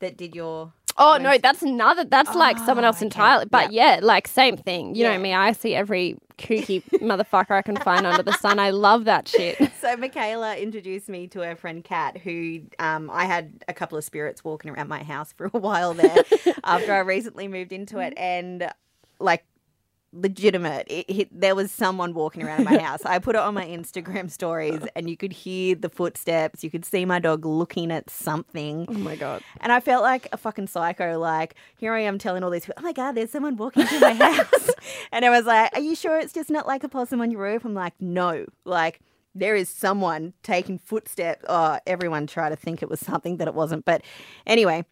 [0.00, 0.72] that did your?
[0.96, 2.04] oh no, that's another.
[2.04, 3.06] That's like someone else okay.
[3.06, 3.46] entirely.
[3.46, 3.98] But yeah.
[4.02, 4.94] like same thing.
[4.94, 5.16] You Yeah.
[5.16, 5.34] know me.
[5.34, 8.58] I see every kooky motherfucker I can find under the sun.
[8.58, 9.58] I love that shit.
[9.84, 14.04] So Michaela introduced me to her friend Kat, who um, I had a couple of
[14.04, 16.16] spirits walking around my house for a while there
[16.64, 18.72] after I recently moved into it, and
[19.20, 19.44] like
[20.14, 23.04] legitimate, it, it, there was someone walking around my house.
[23.04, 26.62] I put it on my Instagram stories, and you could hear the footsteps.
[26.62, 28.86] You could see my dog looking at something.
[28.88, 29.42] Oh my god.
[29.60, 31.18] And I felt like a fucking psycho.
[31.18, 34.00] Like, here I am telling all these people, oh my God, there's someone walking through
[34.00, 34.70] my house.
[35.12, 37.42] and I was like, are you sure it's just not like a possum on your
[37.42, 37.64] roof?
[37.64, 38.46] I'm like, no.
[38.64, 39.00] Like,
[39.34, 41.44] there is someone taking footsteps.
[41.48, 43.84] Oh, everyone tried to think it was something that it wasn't.
[43.84, 44.02] But
[44.46, 44.84] anyway,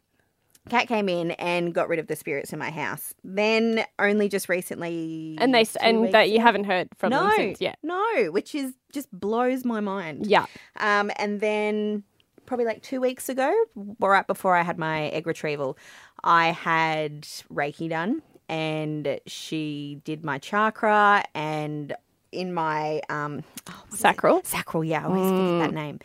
[0.69, 3.15] Kat came in and got rid of the spirits in my house.
[3.25, 5.37] Then only just recently.
[5.41, 7.61] And they and that you haven't heard from them no, since.
[7.61, 7.75] Yeah.
[7.83, 10.27] no, which is just blows my mind.
[10.27, 10.47] Yeah.
[10.79, 12.05] Um, and then
[12.47, 13.53] probably like two weeks ago,
[13.99, 15.77] right before I had my egg retrieval,
[16.23, 17.23] I had
[17.53, 21.95] Reiki done and she did my chakra and
[22.33, 24.03] in my um oh, what is it?
[24.03, 24.43] Sacral?
[24.45, 26.01] sacral yeah I always forget that name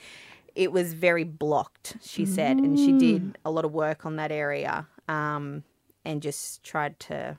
[0.58, 4.32] it was very blocked she said and she did a lot of work on that
[4.32, 5.64] area um
[6.04, 7.38] and just tried to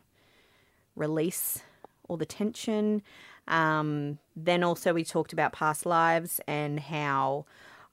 [0.95, 1.63] release
[2.09, 3.03] all the tension.
[3.49, 7.47] Um then also we talked about past lives and how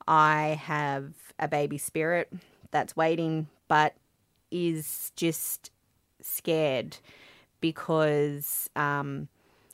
[0.08, 2.32] I have a baby spirit
[2.72, 3.96] that's waiting but
[4.52, 5.72] is just
[6.22, 6.98] scared
[7.62, 9.30] because um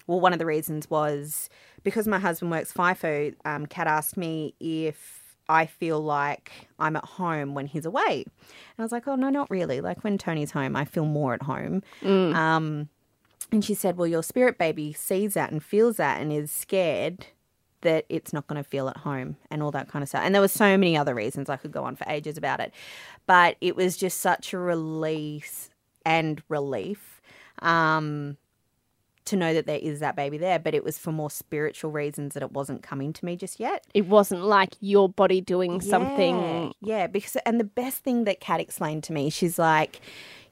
[0.06, 1.50] well one of the reasons was
[1.84, 7.06] because my husband works FIFO um Kat asked me if I feel like I'm at
[7.06, 8.24] home when he's away.
[8.26, 9.82] And I was like, "Oh, no, not really.
[9.82, 11.84] Like when Tony's home, I feel more at home."
[12.36, 12.90] Um
[13.52, 17.28] and she said, "Well, your spirit baby sees that and feels that and is scared
[17.82, 20.22] that it's not going to feel at home and all that kind of stuff.
[20.24, 22.72] And there were so many other reasons I could go on for ages about it.
[23.26, 25.70] But it was just such a release
[26.06, 27.22] and relief
[27.62, 28.38] um,
[29.32, 30.60] to know that there is that baby there.
[30.60, 33.86] But it was for more spiritual reasons that it wasn't coming to me just yet.
[33.94, 36.38] It wasn't like your body doing something.
[36.38, 40.02] Yeah, yeah, because and the best thing that Kat explained to me, she's like,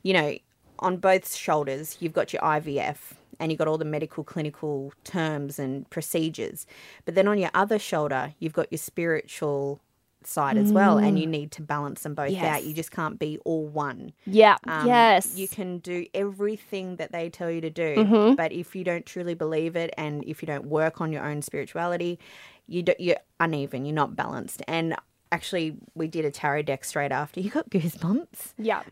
[0.02, 0.38] you know,
[0.80, 2.98] on both shoulders, you've got your IVF
[3.39, 6.65] and you've got all the medical clinical terms and procedures.
[7.06, 9.80] But then on your other shoulder, you've got your spiritual
[10.23, 12.43] side as well and you need to balance them both Yes.
[12.43, 12.63] out.
[12.65, 14.12] You just can't be all one.
[14.25, 14.58] Yeah.
[14.67, 15.36] Um, yes.
[15.36, 19.34] You can do everything that they tell you to do, but if you don't truly
[19.34, 22.19] believe it and if you don't work on your own spirituality,
[22.67, 24.62] you do, you're uneven, you're not balanced.
[24.67, 24.95] And
[25.32, 27.39] actually, we did a tarot deck straight after.
[27.49, 28.84] You got goosebumps yeah.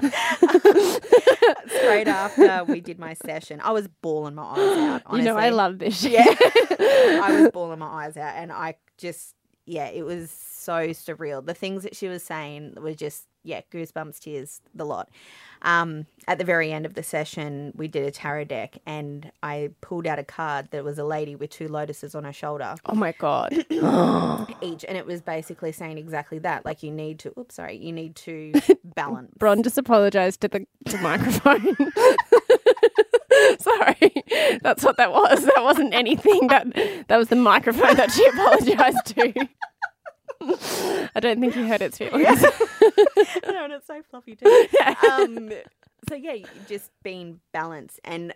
[1.66, 3.60] straight after we did my session.
[3.62, 5.02] I was bawling my eyes out.
[5.06, 5.18] Honestly.
[5.18, 6.12] You know, I love this shit.
[6.12, 6.24] Yeah,
[7.22, 9.34] I was bawling my eyes out, and I just
[9.70, 11.44] yeah, it was so surreal.
[11.44, 15.08] The things that she was saying were just yeah, goosebumps, tears, the lot.
[15.62, 19.70] Um, at the very end of the session, we did a tarot deck, and I
[19.80, 22.94] pulled out a card that was a lady with two lotuses on her shoulder Oh
[22.94, 23.52] my god.
[24.60, 26.64] each, and it was basically saying exactly that.
[26.64, 28.52] Like you need to, oops, sorry, you need to
[28.84, 29.32] balance.
[29.38, 31.76] Bron just apologized to the, the microphone.
[33.60, 34.12] Sorry,
[34.62, 35.44] that's what that was.
[35.44, 36.48] That wasn't anything.
[36.48, 36.72] That
[37.08, 39.48] that was the microphone that she apologized to.
[41.14, 42.42] I don't think you heard its feelings.
[42.42, 44.66] no, and it's so fluffy too.
[45.10, 45.50] Um,
[46.08, 46.36] so yeah,
[46.68, 48.32] just being balanced and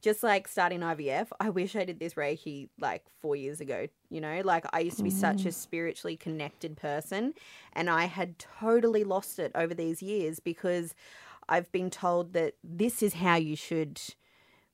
[0.00, 1.28] just like starting IVF.
[1.40, 3.86] I wish I did this Reiki like four years ago.
[4.10, 7.34] You know, like I used to be such a spiritually connected person,
[7.72, 10.94] and I had totally lost it over these years because
[11.48, 14.00] I've been told that this is how you should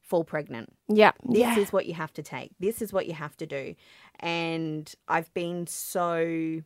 [0.00, 0.74] fall pregnant.
[0.88, 1.59] Yeah, This yeah.
[1.59, 2.52] is what you have to take.
[2.59, 3.74] This is what you have to do.
[4.20, 6.62] And I've been so,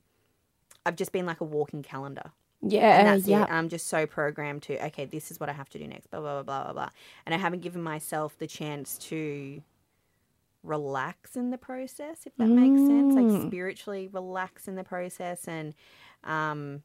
[0.87, 2.33] I've just been like a walking calendar.
[2.61, 3.45] yeah, And that's yeah.
[3.45, 3.51] it.
[3.51, 6.21] I'm just so programmed to, okay, this is what I have to do next, blah,
[6.21, 6.89] blah, blah, blah, blah, blah.
[7.27, 9.63] And I haven't given myself the chance to
[10.63, 13.15] relax in the process, if that makes sense.
[13.15, 13.33] Mm.
[13.33, 15.75] Like spiritually relax in the process and,
[16.23, 16.83] um,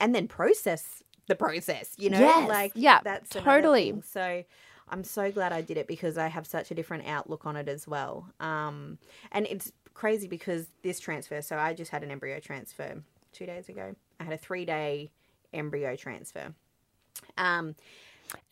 [0.00, 2.18] and then process the process, you know?
[2.18, 2.48] Yes.
[2.48, 3.94] Like, Yeah, that's totally.
[4.04, 4.42] So,
[4.90, 7.68] I'm so glad I did it because I have such a different outlook on it
[7.68, 8.26] as well.
[8.40, 8.98] Um,
[9.32, 13.68] and it's crazy because this transfer, so I just had an embryo transfer two days
[13.68, 13.94] ago.
[14.18, 15.10] I had a three day
[15.52, 16.54] embryo transfer.
[17.36, 17.74] Um,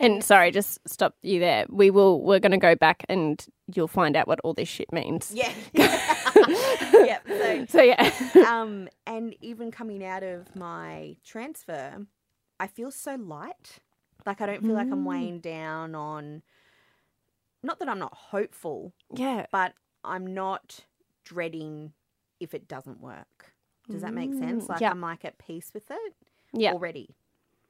[0.01, 1.67] And sorry, just stop you there.
[1.69, 2.23] We will.
[2.23, 5.33] We're going to go back, and you'll find out what all this shit means.
[5.35, 5.53] yeah.
[5.75, 7.19] yeah.
[7.27, 8.11] So, So yeah.
[8.49, 12.07] um, and even coming out of my transfer,
[12.59, 13.79] I feel so light.
[14.25, 16.43] Like I don't feel like I'm weighing down on.
[17.63, 19.47] Not that I'm not hopeful, yeah.
[19.51, 19.73] but
[20.05, 20.85] I'm not
[21.25, 21.93] dreading
[22.41, 23.53] if it doesn't work.
[23.91, 24.65] Does that make sense?
[24.65, 24.91] Mm, Like yeah.
[24.91, 26.15] I'm like at peace with it
[26.53, 26.73] Yeah.
[26.73, 27.15] already.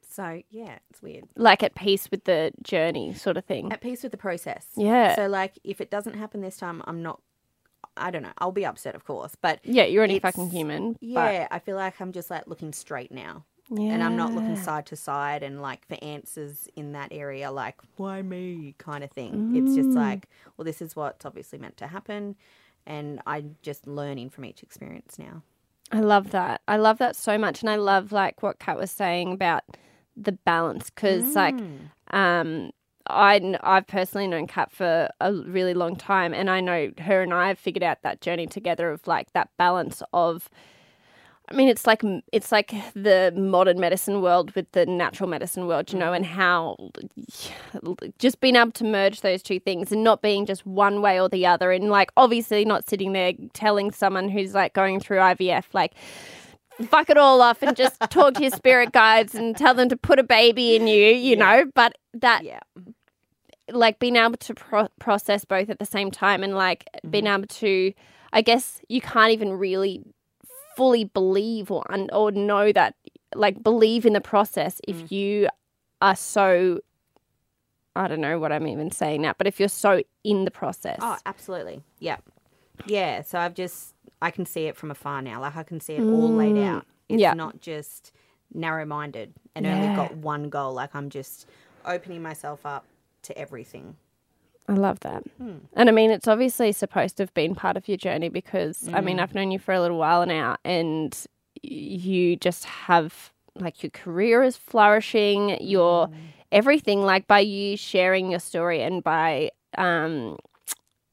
[0.09, 1.25] So yeah, it's weird.
[1.37, 3.71] Like at peace with the journey, sort of thing.
[3.73, 4.67] At peace with the process.
[4.77, 5.15] Yeah.
[5.15, 7.21] So like if it doesn't happen this time, I'm not.
[7.99, 8.33] I don't know.
[8.39, 10.97] I'll be upset, of course, but Yeah, you're only fucking human.
[11.01, 13.45] yeah, I feel like I'm just like looking straight now.
[13.71, 13.93] Yeah.
[13.95, 17.77] and I'm not looking side to side and like for answers in that area, like
[17.97, 19.53] why me kind of thing.
[19.55, 19.97] It's just Mm.
[19.97, 22.37] like, well, this is what's obviously meant to happen,
[22.87, 25.43] and I'm just learning from each experience now.
[25.91, 26.63] I love that.
[26.69, 29.65] I love that so much, and I love like what Kat was saying about
[30.17, 31.61] the balance because like
[32.11, 32.71] um
[33.09, 37.33] I I've personally known Kat for a really long time, and I know her and
[37.35, 40.49] I have figured out that journey together of like that balance of.
[41.49, 45.93] I mean, it's like it's like the modern medicine world with the natural medicine world,
[45.93, 46.35] you know, and mm-hmm.
[46.35, 46.91] how
[48.19, 51.29] just being able to merge those two things and not being just one way or
[51.29, 55.65] the other, and like obviously not sitting there telling someone who's like going through IVF
[55.73, 55.95] like
[56.85, 59.97] fuck it all off and just talk to your spirit guides and tell them to
[59.97, 61.65] put a baby in you, you know.
[61.75, 62.61] But that, Yeah.
[63.71, 67.35] like, being able to pro- process both at the same time and like being mm-hmm.
[67.35, 67.93] able to,
[68.33, 70.03] I guess you can't even really
[70.77, 72.95] fully believe or un- or know that,
[73.35, 75.49] like, believe in the process if you
[76.01, 76.81] are so.
[77.95, 80.99] I don't know what I'm even saying now, but if you're so in the process,
[81.01, 81.81] Oh, absolutely.
[81.99, 82.19] Yeah.
[82.85, 83.23] Yeah.
[83.23, 85.41] So I've just, I can see it from afar now.
[85.41, 86.85] Like I can see it all laid out.
[87.09, 87.21] It's Mm.
[87.21, 87.33] Yeah.
[87.33, 88.13] not just
[88.53, 89.75] narrow minded and Yeah.
[89.83, 90.75] only got one goal.
[90.75, 91.49] Like I'm just
[91.87, 92.85] opening myself up
[93.23, 93.97] to everything.
[94.69, 95.23] I love that.
[95.39, 95.59] Hmm.
[95.75, 99.01] And I mean, it's obviously supposed to have been part of your journey because, I
[99.01, 99.23] mean, mm.
[99.23, 101.17] I've known you for a little while now and
[101.63, 106.15] you just have, like, your career is flourishing, your mm.
[106.51, 110.37] everything, like, by you sharing your story and by um,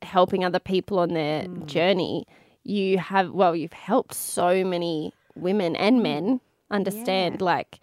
[0.02, 1.66] helping other people on their mm.
[1.66, 2.26] journey,
[2.64, 7.80] you have, well, you've helped so many women and men understand, like,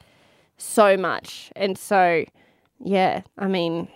[0.56, 1.52] so much.
[1.54, 2.24] And so,
[2.82, 3.88] yeah, I mean,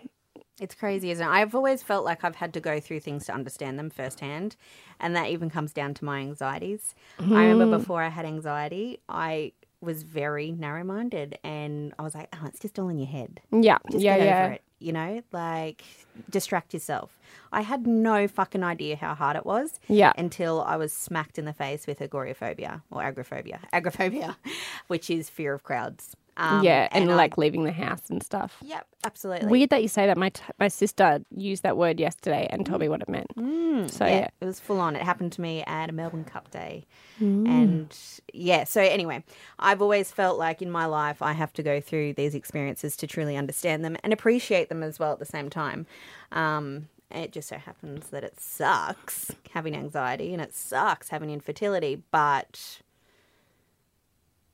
[0.61, 1.31] It's crazy, isn't it?
[1.31, 4.57] I've always felt like I've had to go through things to understand them firsthand.
[5.01, 6.95] And that even comes down to my anxieties.
[7.19, 7.81] I remember mm.
[7.81, 12.59] before I had anxiety, I was very narrow minded and I was like, oh, it's
[12.59, 13.41] just all in your head.
[13.53, 14.45] yeah, Just yeah, get yeah.
[14.45, 14.63] over it.
[14.79, 15.83] You know, like
[16.31, 17.19] distract yourself.
[17.53, 19.81] I had no fucking idea how hard it was.
[19.89, 20.13] Yeah.
[20.19, 24.37] Until I was smacked in the face with agoraphobia or agoraphobia, agoraphobia,
[24.89, 26.17] which is fear of crowds.
[26.37, 28.57] Um, yeah, and, I- like leaving the house and stuff.
[28.63, 29.49] yep, absolutely.
[29.49, 30.17] Weird that you say that.
[30.17, 33.31] My t- my sister used that word yesterday and told me what it meant.
[33.91, 34.97] so yeah, it was full on.
[34.97, 36.87] It happened to me at a Melbourne Cup day.
[37.21, 37.49] Mm.
[37.49, 37.99] And
[38.33, 39.23] yeah, so anyway,
[39.59, 43.07] I've always felt like in my life I have to go through these experiences to
[43.07, 45.87] truly understand them and appreciate them as well at the same time.
[46.33, 52.03] Um, it just so happens that it sucks having anxiety and it sucks having infertility,
[52.11, 52.81] but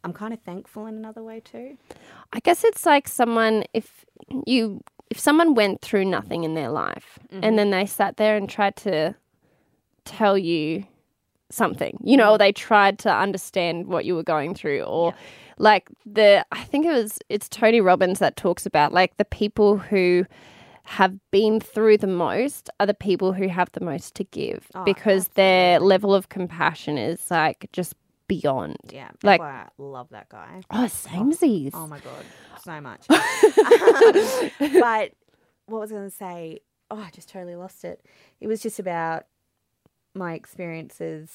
[0.05, 1.77] I'm kind of thankful in another way too.
[2.33, 4.05] I guess it's like someone if
[4.47, 7.57] you if someone went through nothing in their life and mm-hmm.
[7.57, 9.15] then they sat there and tried to
[10.05, 10.85] tell you
[11.51, 12.39] something, you know, or mm-hmm.
[12.39, 15.15] they tried to understand what you were going through, or
[15.59, 19.79] like the I think it was it's Tony Robbins that talks about like the people
[19.79, 20.25] who
[20.85, 24.85] have been through the most are the people who have the most to give oh,
[24.85, 27.95] because their level of compassion is like just
[28.31, 28.77] beyond.
[28.93, 30.63] Yeah, Like- I love that guy.
[30.71, 31.71] Oh, samesies.
[31.75, 32.25] Oh my god,
[32.65, 33.07] so much.
[34.59, 35.13] but
[35.67, 36.61] what was I going to say?
[36.91, 38.05] Oh, I just totally lost it.
[38.41, 39.25] It was just about
[40.15, 41.31] my experiences.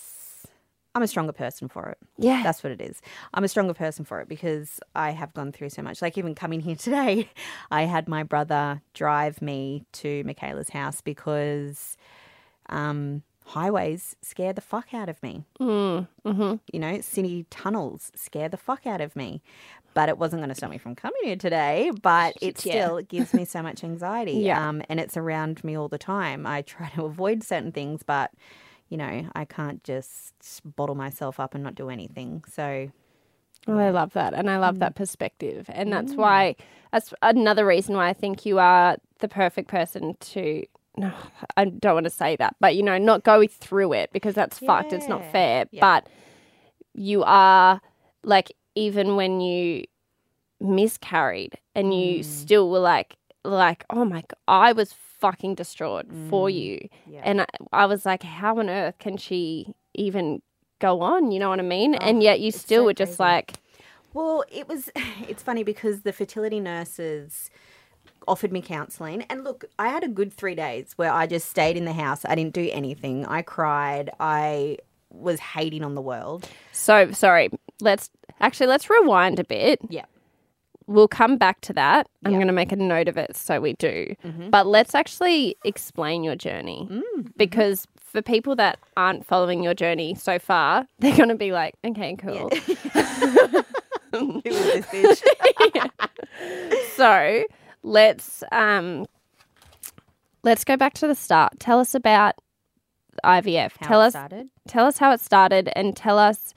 [0.94, 1.98] I'm a stronger person for it.
[2.18, 2.42] yeah.
[2.42, 3.02] That's what it is.
[3.34, 6.02] I'm a stronger person for it because I have gone through so much.
[6.02, 7.30] Like even coming here today,
[7.70, 11.98] I had my brother drive me to Michaela's house because
[12.70, 15.46] um, highways scare the fuck out of me.
[15.60, 16.56] Mm, mm-hmm.
[16.74, 19.42] You know, city tunnels scare the fuck out of me.
[19.94, 21.92] But it wasn't going to stop me from coming here today.
[22.02, 22.74] But it Yeah.
[22.74, 24.32] still gives me so much anxiety.
[24.46, 24.68] Yeah.
[24.68, 26.46] Um, and it's around me all the time.
[26.46, 28.32] I try to avoid certain things, but
[28.90, 30.34] you know, I can't just
[30.76, 32.44] bottle myself up and not do anything.
[32.52, 32.92] So
[33.68, 34.34] Well, I love that.
[34.34, 35.66] And I love that perspective.
[35.74, 36.56] And that's why,
[36.92, 40.66] that's another reason why I think you are the perfect person to,
[40.98, 41.12] no,
[41.58, 44.60] I don't want to say that, but, you know, not go through it because that's
[44.60, 44.94] fucked.
[44.94, 45.66] It's not fair.
[45.72, 45.82] Yeah.
[45.82, 46.08] But
[46.94, 47.82] you are,
[48.24, 49.86] like, even when you
[50.60, 52.26] miscarried and you mm.
[52.26, 56.54] still were like, like, oh my God, I was fucking distraught for mm.
[56.54, 56.90] you.
[57.08, 57.22] yeah.
[57.24, 60.42] And I, I was like, how on earth can she even
[60.80, 61.32] go on?
[61.32, 61.96] You know what I mean?
[61.96, 63.24] and oh, yet you still so were just crazy.
[63.24, 63.54] like,
[64.14, 64.90] Well, it was.
[65.28, 67.50] It's funny because the fertility nurses
[68.28, 71.78] offered me counselling, and look, I had a good three days where I just stayed
[71.78, 72.26] in the house.
[72.26, 73.26] I didn't do anything.
[73.26, 74.10] I cried.
[74.20, 74.78] I
[75.10, 76.48] was hating on the world.
[76.72, 77.50] So sorry.
[77.82, 78.10] Let's
[78.42, 79.80] actually let's rewind a bit.
[79.90, 80.06] Yeah.
[80.88, 82.08] We'll come back to that.
[82.26, 82.38] I'm Yeah.
[82.38, 84.14] going to make a note of it so we do.
[84.24, 84.50] Mm-hmm.
[84.52, 90.14] But let's actually explain your journey Mm, because for people that aren't following your journey
[90.16, 92.50] so far, they're going to be like, "Okay, cool."
[94.44, 95.22] This bitch?
[96.96, 97.44] so
[97.86, 99.06] let's um
[100.43, 101.60] let's go back to the start.
[101.60, 102.36] Tell us about
[103.24, 103.71] IVF.
[103.80, 104.50] How tell us started.
[104.67, 106.54] tell us how it started and tell us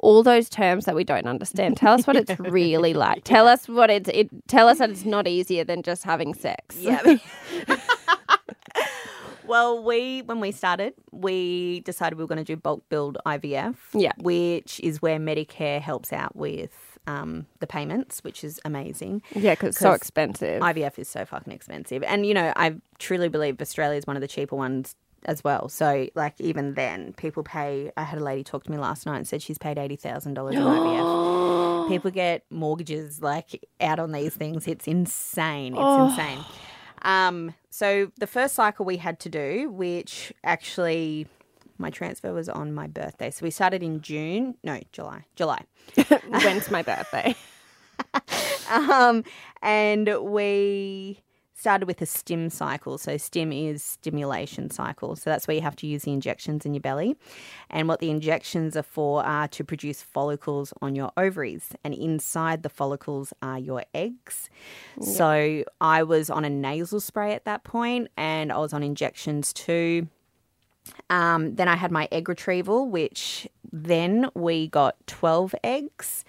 [0.00, 1.76] all those terms that we don't understand.
[1.76, 3.24] Tell us what it's really like.
[3.24, 6.76] Tell us what it's it tell us that it's not easier than just having sex.
[6.78, 7.16] Yeah.
[9.46, 13.76] well, we when we started, we decided we were going to do bulk billed IVF.
[13.94, 14.12] Yeah.
[14.18, 19.22] Which is where Medicare helps out with um, the payments, which is amazing.
[19.34, 20.62] Yeah, cuz it's so expensive.
[20.62, 22.02] IVF is so fucking expensive.
[22.04, 24.94] And, you know, I truly believe Australia is one of the cheaper ones
[25.26, 25.68] as well.
[25.68, 27.90] So, like, even then, people pay.
[27.96, 30.34] I had a lady talk to me last night and said she's paid $80,000 in
[30.34, 31.88] IVF.
[31.88, 34.66] People get mortgages, like, out on these things.
[34.66, 35.74] It's insane.
[35.76, 36.44] It's insane.
[37.02, 41.26] Um, so, the first cycle we had to do, which actually
[41.84, 43.30] my transfer was on my birthday.
[43.30, 44.56] So, we started in June.
[44.64, 45.24] No, July.
[45.36, 45.64] July.
[46.28, 47.36] When's my birthday?
[48.70, 49.22] um,
[49.62, 51.22] and we
[51.64, 52.98] started with a stim cycle.
[52.98, 55.16] So stim is stimulation cycle.
[55.16, 57.16] So that's where you have to use the injections in your belly.
[57.70, 61.70] And what the injections are for are to produce follicles on your ovaries.
[61.82, 64.50] And inside the follicles are your eggs.
[65.00, 69.52] So I was on a nasal spray at that point and I was on injections
[69.54, 70.08] too.
[71.10, 76.24] Um, then I had my egg retrieval, which then we got 12 eggs.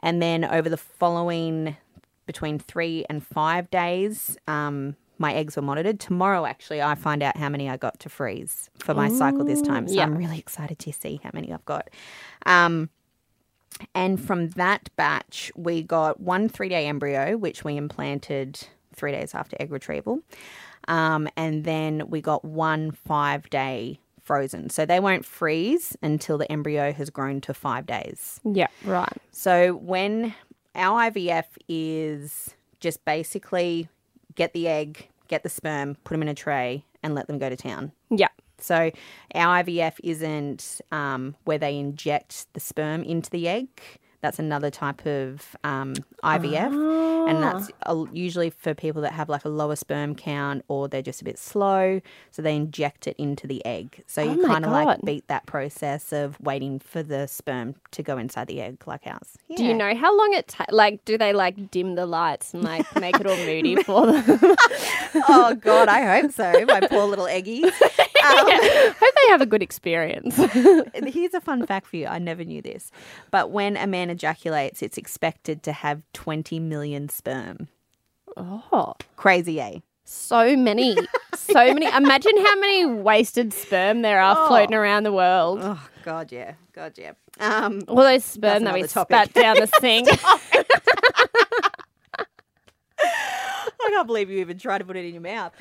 [0.00, 1.76] And then over the following
[2.26, 5.98] between three and five days, um, my eggs were monitored.
[5.98, 9.62] Tomorrow, actually, I find out how many I got to freeze for my cycle this
[9.62, 9.88] time.
[9.88, 10.02] So yeah.
[10.02, 11.88] I'm really excited to see how many I've got.
[12.44, 12.90] Um,
[13.94, 18.60] and from that batch, we got one three day embryo, which we implanted
[18.94, 20.20] three days after egg retrieval.
[20.88, 24.70] Um, and then we got one five day frozen.
[24.70, 28.40] So they won't freeze until the embryo has grown to five days.
[28.44, 29.12] yeah, right.
[29.30, 30.34] So when
[30.74, 33.88] our IVF is just basically
[34.34, 37.48] get the egg, get the sperm, put them in a tray, and let them go
[37.48, 37.92] to town.
[38.10, 38.28] Yeah.
[38.58, 38.90] So
[39.34, 43.68] our IVF isn't um, where they inject the sperm into the egg.
[44.26, 49.44] That's another type of um, IVF, and that's uh, usually for people that have like
[49.44, 52.00] a lower sperm count or they're just a bit slow.
[52.32, 54.02] So they inject it into the egg.
[54.08, 58.02] So you my kind of like beat that process of waiting for the sperm to
[58.02, 59.38] go inside the egg, like ours.
[59.56, 61.04] Do you know how long it ta- like?
[61.04, 64.24] Do they like dim the lights and like make it all moody for them?
[65.28, 66.64] oh God, I hope so.
[66.66, 67.70] My poor little eggies.
[68.98, 70.36] Hope they have a good experience.
[71.06, 72.06] Here's a fun fact for you.
[72.06, 72.90] I never knew this.
[73.30, 77.68] But when a man ejaculates, it's expected to have 20 million sperm.
[78.36, 79.78] oh, Crazy, eh?
[80.04, 80.96] so many,
[81.34, 81.86] so many.
[81.86, 85.58] Imagine how many wasted sperm there are floating around the world.
[85.62, 86.54] Oh, God, yeah.
[86.72, 87.12] God, yeah.
[87.40, 89.16] Um, All those sperm that we topic.
[89.16, 90.08] spat down the sink.
[93.86, 95.52] I can't believe you even tried to put it in your mouth.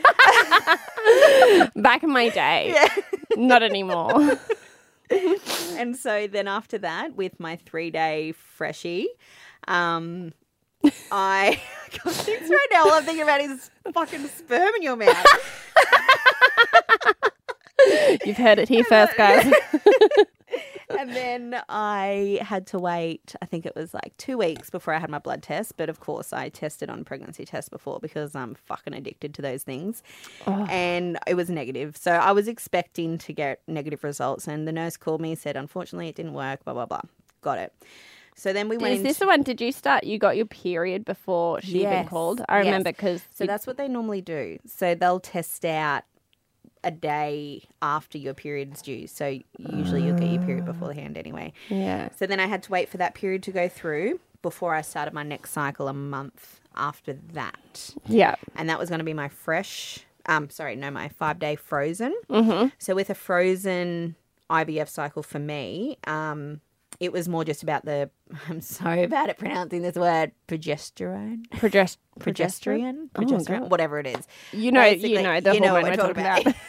[1.76, 2.76] Back in my day,
[3.36, 4.40] not anymore.
[5.10, 9.08] and so then after that, with my three day freshie,
[9.68, 10.34] um,
[11.12, 11.62] I
[12.04, 15.26] God, thinks right now all I'm thinking about is fucking sperm in your mouth.
[18.26, 19.54] You've heard it here first, guys.
[20.90, 25.00] And then I had to wait, I think it was like two weeks before I
[25.00, 25.78] had my blood test.
[25.78, 29.64] But of course, I tested on pregnancy tests before because I'm fucking addicted to those
[29.64, 30.04] things.
[30.70, 31.98] And it was negative.
[31.98, 34.48] So I was expecting to get negative results.
[34.48, 37.02] And the nurse called me, said, unfortunately, it didn't work, blah, blah, blah.
[37.42, 37.74] Got it.
[38.36, 39.44] So then we went Is this the one?
[39.44, 40.04] Did you start?
[40.04, 42.42] You got your period before she even called?
[42.50, 44.60] I remember because So that's what they normally do.
[44.68, 46.04] So they'll test out
[46.86, 49.08] a day after your period's due.
[49.08, 51.52] So usually you'll get your period beforehand anyway.
[51.70, 52.10] yeah.
[52.18, 55.14] So then I had to wait for that period to go through before I started
[55.14, 57.94] my next cycle a month after that.
[58.08, 58.36] Yeah.
[58.56, 62.14] And that was going to be my fresh, um, sorry, no, my five day frozen.
[62.30, 62.68] Mm-hmm.
[62.78, 64.16] So with a frozen
[64.50, 66.62] IVF cycle for me, um,
[67.00, 68.10] it was more just about the,
[68.50, 71.50] I'm so bad at pronouncing this word, progesterone.
[71.50, 73.72] Progest- Progesterone, Oh, progesterone, God.
[73.72, 74.26] whatever it is.
[74.54, 76.56] You know, Basically, you know the you know hormone we're talking talking about.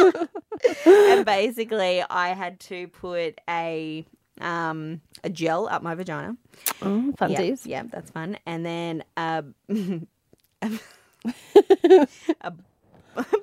[0.86, 4.04] and basically, I had to put a
[4.40, 6.36] um, a gel up my vagina.
[6.82, 7.66] oh, Yeah, funsies.
[7.66, 8.38] yeah, that's fun.
[8.46, 9.42] And then uh,
[12.42, 12.52] a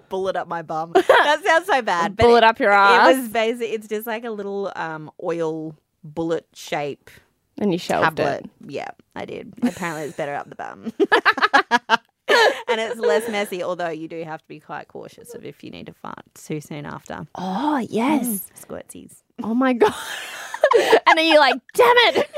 [0.10, 0.94] bullet up my bum.
[0.94, 2.16] That sounds so bad.
[2.16, 3.16] but Bullet it, up your ass.
[3.16, 7.10] It was basically it's just like a little um, oil bullet shape
[7.60, 8.46] and you shelved tablet.
[8.46, 8.72] it.
[8.72, 9.54] Yeah, I did.
[9.64, 12.00] Apparently, it's better up the bum.
[12.68, 15.70] And it's less messy, although you do have to be quite cautious of if you
[15.72, 17.28] need to fart too soon after.
[17.36, 18.50] Oh yes.
[18.60, 19.24] Squirtsies.
[19.44, 19.94] Oh my god.
[21.08, 22.30] and then you're like, damn it.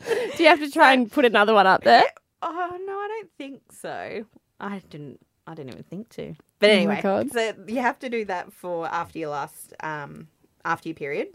[0.36, 2.04] Do you have to try and put another one up there?
[2.42, 4.24] Oh no, I don't think so.
[4.60, 5.20] I didn't.
[5.46, 6.34] I didn't even think to.
[6.58, 7.30] But Oh anyway, God.
[7.32, 10.28] so you have to do that for after your last, um,
[10.64, 11.28] after your period,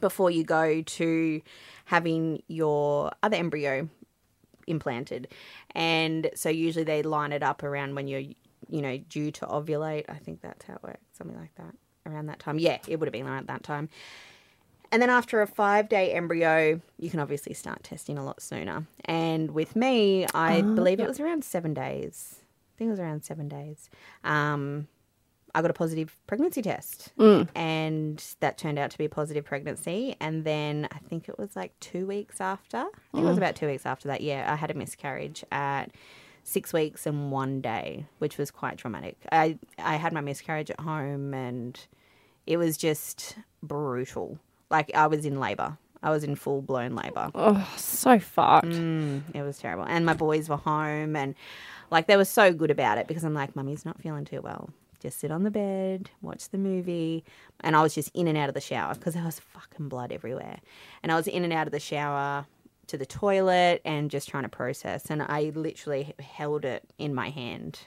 [0.00, 1.40] before you go to
[1.86, 3.88] having your other embryo
[4.66, 5.28] implanted,
[5.74, 10.04] and so usually they line it up around when you're, you know, due to ovulate.
[10.08, 11.74] I think that's how it works, something like that.
[12.04, 13.88] Around that time, yeah, it would have been around that time.
[14.90, 18.86] And then after a five day embryo, you can obviously start testing a lot sooner.
[19.06, 22.36] And with me, I believe it was around seven days.
[22.40, 23.88] I think it was around seven days.
[24.22, 24.88] Um,
[25.54, 27.12] I got a positive pregnancy test,
[27.54, 30.16] and that turned out to be a positive pregnancy.
[30.20, 32.82] And then I think it was like two weeks after, I
[33.12, 34.22] think it was about two weeks after that.
[34.22, 35.90] Yeah, I had a miscarriage at
[36.44, 39.16] six weeks and one day, which was quite traumatic.
[39.30, 41.78] I I had my miscarriage at home, and
[42.46, 44.38] it was just brutal.
[44.70, 45.76] Like I was in labor.
[46.02, 47.30] I was in full blown labor.
[47.34, 48.66] Oh, so fucked.
[48.66, 49.84] Mm, it was terrible.
[49.84, 51.36] And my boys were home and
[51.92, 54.70] like they were so good about it because I'm like, Mummy's not feeling too well.
[55.02, 57.24] Just sit on the bed, watch the movie.
[57.60, 60.12] And I was just in and out of the shower because there was fucking blood
[60.12, 60.60] everywhere.
[61.02, 62.46] And I was in and out of the shower
[62.86, 65.06] to the toilet and just trying to process.
[65.10, 67.80] And I literally held it in my hand.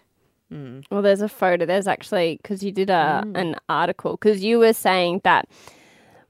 [0.52, 0.86] Mm.
[0.92, 1.66] Well, there's a photo.
[1.66, 3.38] There's actually because you did a mm.
[3.38, 5.48] an article because you were saying that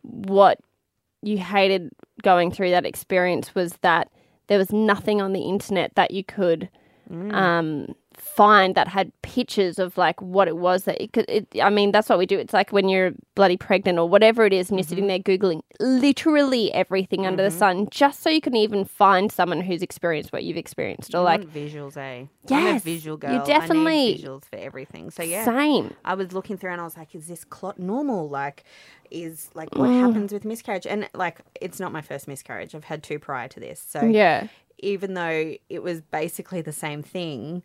[0.02, 0.60] what
[1.22, 4.10] you hated going through that experience was that
[4.48, 6.70] there was nothing on the internet that you could
[7.12, 7.34] mm.
[7.34, 11.26] um, find that had pictures of like what it was that it could.
[11.28, 12.38] It, I mean, that's what we do.
[12.38, 15.24] It's like when you're bloody pregnant or whatever it is, and you're sitting mm-hmm.
[15.24, 17.58] there googling literally everything under the mm-hmm.
[17.58, 21.38] sun, just so you can even find someone who's experienced what you've experienced, or I
[21.38, 22.26] like visuals, eh?
[22.48, 23.42] Yes, visual you girl.
[23.42, 25.12] I definitely- visuals for everything.
[25.12, 25.94] So yeah, same.
[26.04, 28.30] I was looking through and I was like, is this clot normal?
[28.30, 28.64] Like,
[29.12, 30.00] is like what mm.
[30.00, 30.88] happens with miscarriage?
[30.88, 32.76] And like, it's not my first miscarriage.
[32.76, 33.84] I've had two prior to this.
[33.88, 34.48] So Yeah.
[34.80, 37.64] even though it was basically the same thing,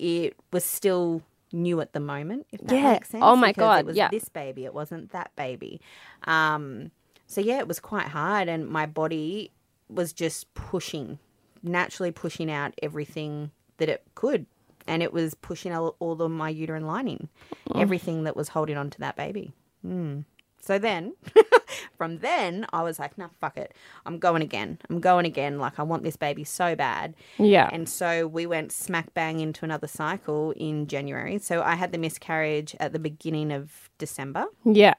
[0.00, 1.22] it was still
[1.52, 2.46] new at the moment.
[2.52, 2.92] If that Yeah.
[2.92, 3.22] makes sense.
[3.26, 4.08] Oh my God, It was yeah.
[4.08, 4.64] this baby.
[4.64, 5.80] It wasn't that baby.
[6.24, 6.90] Um.
[7.26, 9.52] So yeah, it was quite hard, and my body
[9.88, 11.18] was just pushing,
[11.62, 14.46] naturally pushing out everything that it could,
[14.88, 17.28] and it was pushing all, all of my uterine lining,
[17.74, 19.52] everything that was holding on to that baby.
[19.86, 20.24] Mm.
[20.60, 21.14] So then,
[22.00, 23.74] from then, I was like, nah, fuck it.
[24.06, 24.78] I'm going again.
[24.88, 25.58] I'm going again.
[25.58, 27.14] Like, I want this baby so bad.
[27.36, 27.68] Yeah.
[27.70, 31.36] And so we went smack bang into another cycle in January.
[31.38, 34.46] So I had the miscarriage at the beginning of December.
[34.64, 34.94] Yeah.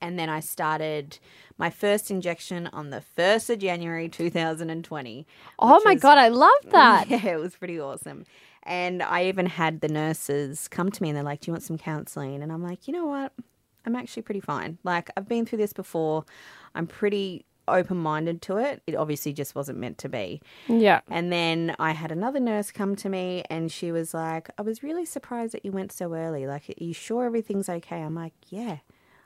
[0.00, 1.20] And then I started
[1.58, 5.26] my first injection on the 1st of January 2020.
[5.60, 7.06] Oh my was- god, I love that.
[7.08, 8.24] Yeah, it was pretty awesome.
[8.64, 11.62] And I even had the nurses come to me and they're like, Do you want
[11.62, 12.42] some counseling?
[12.42, 13.32] And I'm like, You know what?
[13.86, 14.78] I'm actually pretty fine.
[14.84, 16.24] Like, I've been through this before.
[16.74, 18.82] I'm pretty open minded to it.
[18.86, 20.40] It obviously just wasn't meant to be.
[20.68, 21.00] Yeah.
[21.10, 24.82] And then I had another nurse come to me and she was like, I was
[24.82, 26.46] really surprised that you went so early.
[26.46, 28.02] Like, are you sure everything's okay?
[28.02, 28.78] I'm like, Yeah.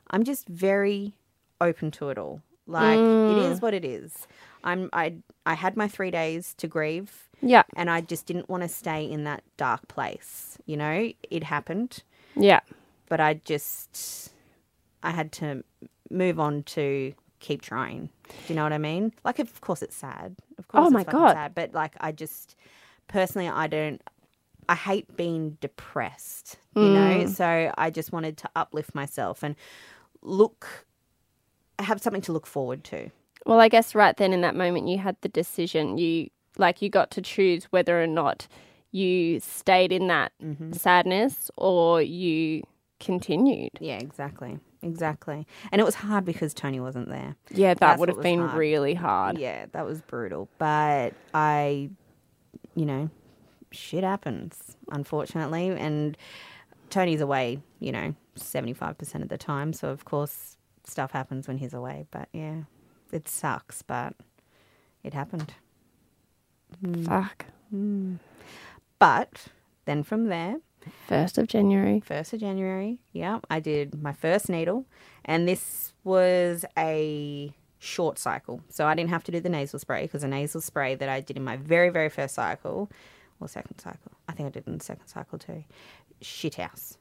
[0.09, 1.15] I'm just very
[1.61, 2.43] open to it all.
[2.69, 3.63] Like, it is mm.
[3.63, 4.27] what it is.
[4.65, 7.63] I'm I I had my three days to grieve Yeah.
[7.77, 10.59] and I just didn't want to stay in that dark place.
[10.67, 12.03] You know, it happened,
[12.35, 12.61] Yeah.
[13.09, 14.33] but I just
[15.07, 15.65] I had to
[16.11, 18.11] move on to keep trying.
[18.29, 19.13] Do you know what I mean?
[19.25, 20.37] Like, of course, it's sad.
[20.59, 21.33] Of course, Oh my God.
[21.35, 21.55] sad.
[21.55, 22.57] But like, I just
[23.09, 24.03] personally, I don't.
[24.69, 26.59] I hate being depressed.
[26.75, 26.93] You Mm.
[26.93, 29.55] know, so I just wanted to uplift myself and
[30.23, 30.87] look,
[31.79, 33.11] have something to look forward to.
[33.47, 35.99] Well, I guess right then in that moment you had the decision.
[35.99, 36.29] You
[36.59, 38.49] like you got to choose whether or not
[38.91, 40.73] you stayed in that Mm-hmm.
[40.73, 42.63] sadness or you
[42.99, 43.73] continued.
[43.79, 45.47] Yeah, exactly, exactly.
[45.73, 47.37] And it was hard because Tony wasn't there.
[47.51, 48.59] Yeah, that That's would have been hard.
[48.59, 49.39] really hard.
[49.39, 50.49] Yeah, that was brutal.
[50.59, 51.91] But I,
[52.75, 53.11] you know,
[53.73, 55.69] shit happens, unfortunately.
[55.71, 56.17] And
[56.91, 59.73] Tony's away, you know, 75% of the time.
[59.73, 62.07] So, of course, stuff happens when he's away.
[62.11, 62.63] But yeah,
[63.13, 64.15] it sucks, but
[65.03, 65.55] it happened.
[66.83, 67.07] Mm.
[67.07, 67.47] Fuck.
[67.75, 68.19] Mm.
[68.99, 69.47] But
[69.85, 70.57] then from there,
[71.09, 72.03] First of January.
[72.09, 74.87] 1st of January, yeah, I did my first needle.
[75.25, 78.61] And this was a short cycle.
[78.71, 81.21] So I didn't have to do the nasal spray because the nasal spray that I
[81.21, 82.91] did in my very, very first cycle
[83.41, 85.65] or second cycle, I think I did in the second cycle too,
[86.21, 86.97] shit house.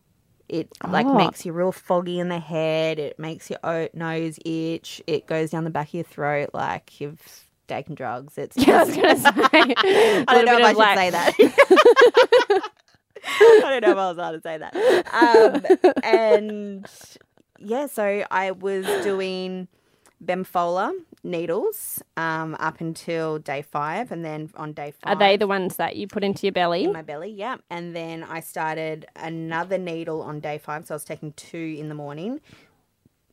[0.50, 1.16] It like Oh.
[1.16, 3.00] makes you real foggy in the head.
[3.00, 5.02] It makes your o- nose itch.
[5.08, 8.38] It goes down the back of your throat like you've taken drugs.
[8.38, 9.32] It's Yeah, I was gonna say.
[9.34, 12.62] I don't know if I should say that.
[13.40, 14.76] I don't know if I was allowed to say that.
[15.14, 16.86] Um, and
[17.60, 19.68] yeah, so I was doing
[20.24, 25.48] Bemfola needles um, up until day five, and then on day five, Are they the
[25.48, 26.84] ones that you put into your belly?
[26.86, 27.32] in my belly?
[27.32, 31.76] Yeah, and then I started another needle on day five, so I was taking two
[31.80, 32.42] in the morning.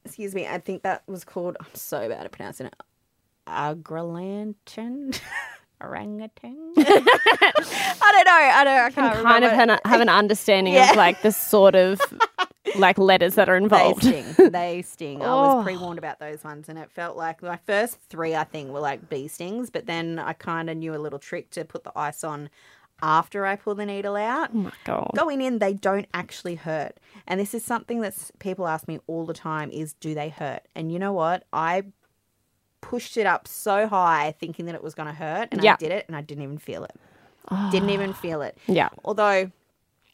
[0.05, 1.57] Excuse me, I think that was called.
[1.61, 2.75] I'm so bad at pronouncing it.
[3.47, 5.21] Agrilantin.
[5.83, 6.73] Orangutan.
[6.77, 8.33] I don't know.
[8.33, 8.79] I don't.
[8.79, 10.91] I can't kind of have, an understanding Yeah.
[10.91, 12.01] of like the sort of
[12.77, 14.03] like letters that are They involved.
[14.03, 14.51] sting.
[14.51, 15.23] They sting.
[15.23, 15.57] I Oh.
[15.57, 18.71] was pre warned about those ones, and it felt like my first three, I think,
[18.71, 19.71] were like bee stings.
[19.71, 22.49] But then I kind of knew a little trick to put the ice on
[23.05, 24.51] after I pull the needle out.
[24.55, 25.11] Oh my god.
[25.17, 26.99] Going in, they don't actually hurt.
[27.27, 30.63] And this is something that people ask me all the time is do they hurt?
[30.77, 31.45] And you know what?
[31.53, 31.83] I
[32.83, 35.73] pushed it up so high thinking that it was going to hurt and Yeah.
[35.73, 36.95] I did it and I didn't even feel it.
[37.71, 38.59] Didn't even feel it.
[38.67, 38.91] Yeah.
[39.05, 39.51] Although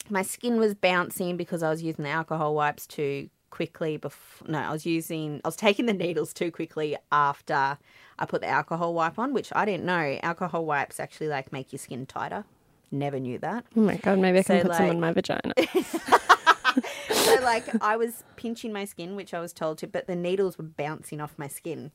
[0.08, 4.58] my skin was bouncing because I was using the alcohol wipes too quickly before no,
[4.58, 7.78] I was using I was taking the needles too quickly after
[8.18, 10.18] I put the alcohol wipe on, which I didn't know.
[10.22, 12.44] Alcohol wipes actually like make your skin tighter.
[12.90, 13.64] Never knew that.
[13.76, 15.52] Oh my god, maybe I can So, put some on my vagina.
[17.12, 20.56] so like I was pinching my skin, which I was told to, but the needles
[20.58, 21.92] were bouncing off my skin.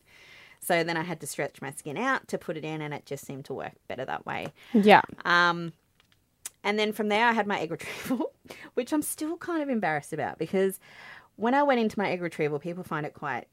[0.64, 3.05] So then I had to stretch my skin out to put it in, and it
[3.05, 4.47] just seemed to work better that way.
[4.74, 5.01] yeah.
[5.26, 5.74] Um,
[6.64, 8.32] and then from there, I had my egg retrieval,
[8.74, 10.80] which I'm still kind of embarrassed about because
[11.36, 13.47] when I went into my egg retrieval, people find it quite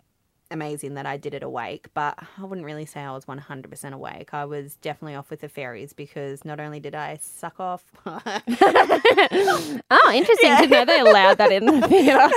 [0.53, 4.35] amazing that I did it awake, but I wouldn't really say I was 100% awake.
[4.35, 8.21] I was definitely off with the fairies because not only did I suck off, Oh,
[10.13, 12.29] interesting to know they allowed that in the theatre.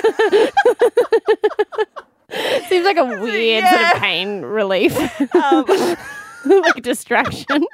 [2.70, 4.96] Seems like a weird sort of pain relief,
[5.36, 5.66] um,
[6.46, 7.66] like distraction.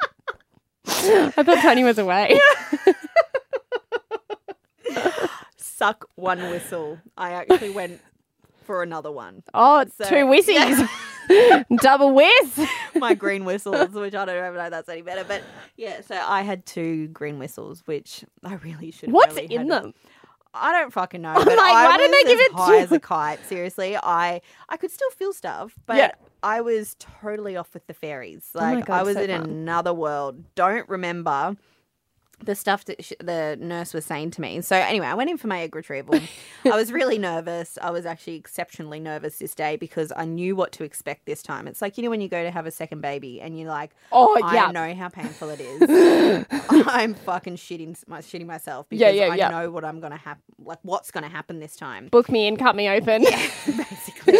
[0.85, 2.39] I thought Tony was away.
[5.57, 6.99] suck one whistle.
[7.17, 8.01] I actually went
[8.63, 9.43] for another one.
[9.53, 10.87] Oh, So- two whissies.
[11.81, 12.67] Double whiz.
[12.95, 15.43] My green whistles, which I don't know if that's any better, but
[15.77, 16.01] yeah.
[16.01, 19.09] So I had two green whistles, which I really should.
[19.09, 19.13] Have.
[19.13, 19.93] What's really in them?
[20.53, 21.33] I don't fucking know.
[21.35, 23.39] But like, I why did they give it high to- as a kite?
[23.47, 26.11] Seriously, I I could still feel stuff, but Yeah.
[26.41, 28.49] I was totally off with the fairies.
[28.55, 29.49] Oh my Like God, I was so in fun.
[29.49, 30.43] another world.
[30.55, 31.55] Don't remember
[32.43, 34.61] the stuff that sh- the nurse was saying to me.
[34.61, 36.19] So anyway, I went in for my egg retrieval.
[36.65, 37.77] I was really nervous.
[37.81, 41.67] I was actually exceptionally nervous this day because I knew what to expect this time.
[41.67, 43.91] It's like you know when you go to have a second baby and you're like,
[44.11, 44.71] Oh, I yeah.
[44.71, 46.45] know how painful it is.
[46.69, 49.49] I'm fucking shitting my shitting myself because Yeah, yeah, I yeah.
[49.49, 52.07] know what I'm gonna happen, like what's gonna happen this time.
[52.07, 53.21] Book me in, cut me open.
[53.65, 54.37] Basically,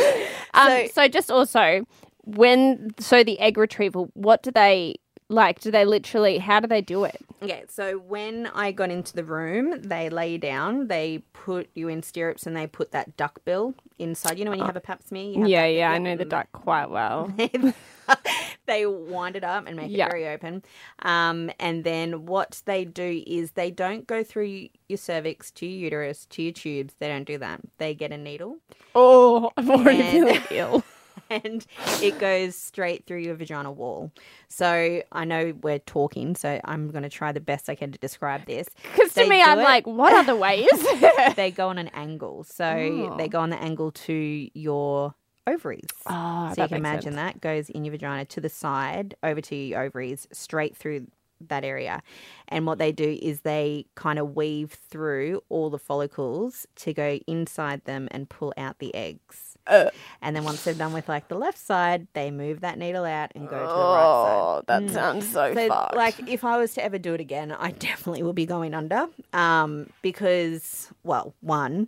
[0.54, 1.86] Um, so, so, just also
[2.26, 4.96] when so the egg retrieval, what do they
[5.30, 5.60] like?
[5.62, 6.40] Do they literally?
[6.40, 7.22] How do they do it?
[7.42, 11.88] okay, so when I got into the room, they lay you down, they put you
[11.88, 14.38] in stirrups, and they put that duck bill inside.
[14.38, 16.16] You know when you have a pap smear, you have Yeah, that- yeah, I know
[16.18, 17.32] the duck quite well.
[18.66, 20.06] they wind it up and make Yeah.
[20.08, 20.64] it very open.
[21.04, 25.86] Um, and then what they do is they don't go through your cervix to your
[25.86, 26.96] uterus to your tubes.
[27.00, 27.62] They don't do that.
[27.78, 28.58] They get a needle
[28.96, 30.84] Oh, I'm already And- feeling ill.
[31.30, 31.66] And
[32.02, 34.12] it goes straight through your vaginal wall.
[34.48, 38.00] So I know we're talking, so I'm going to try the best I can to
[38.00, 38.68] describe this.
[38.84, 41.34] Because to me, I'm it- like, what other way is there?
[41.36, 42.44] They go on an angle.
[42.44, 43.18] So Oh.
[43.18, 45.14] they go on the angle to your
[45.48, 45.86] ovaries.
[46.06, 49.56] Oh, so you can imagine that goes in your vagina to the side, over to
[49.56, 51.08] your ovaries, straight through
[51.48, 52.02] that area.
[52.50, 57.20] And what they do is they kind of weave through all the follicles to go
[57.28, 59.49] inside them and pull out the eggs.
[59.70, 59.90] Uh.
[60.22, 63.32] And then once they're done with like the left side, they move that needle out
[63.36, 64.42] and go to the right side.
[64.42, 64.92] Oh, that Mm.
[64.92, 65.96] sounds so, So, fucked.
[65.96, 69.08] like, if I was to ever do it again, I definitely will be going under.
[69.32, 71.88] Um, because, well, one,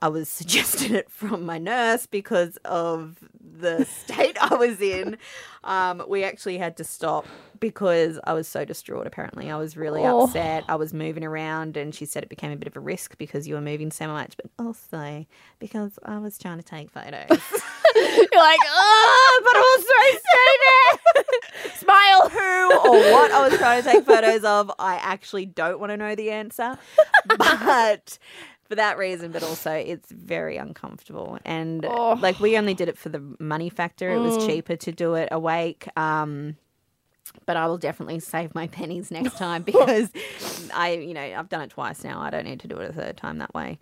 [0.00, 5.16] I was suggested it from my nurse because of the state I was in.
[5.64, 7.26] Um, we actually had to stop
[7.60, 9.06] because I was so distraught.
[9.06, 10.24] Apparently, I was really Oh.
[10.24, 10.64] upset.
[10.68, 13.48] I was moving around, and she said it became a bit of a risk because
[13.48, 15.26] you were moving so much, but also
[15.58, 17.12] because I was trying to take photos.
[17.96, 21.74] You're like, oh, but also there.
[21.76, 22.28] Smile.
[22.28, 25.96] who or what I was trying to take photos of, I actually don't want to
[25.96, 26.78] know the answer.
[27.36, 28.18] But
[28.68, 31.38] for that reason, but also it's very uncomfortable.
[31.44, 32.18] And Oh.
[32.20, 34.10] like we only did it for the money factor.
[34.10, 34.46] It was Mm.
[34.46, 35.88] cheaper to do it awake.
[35.96, 36.56] Um
[37.44, 40.10] but I will definitely save my pennies next time because
[40.72, 42.20] I, you know, I've done it twice now.
[42.20, 43.78] I don't need to do it a third time that way.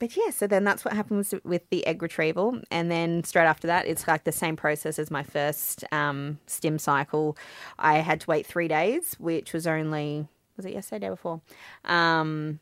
[0.00, 2.60] But yeah, so then that's what happens with the egg retrieval.
[2.70, 6.78] And then straight after that, it's like the same process as my first um, stim
[6.78, 7.36] cycle.
[7.80, 11.40] I had to wait three days, which was only, was it yesterday, day before?
[11.84, 12.60] Um,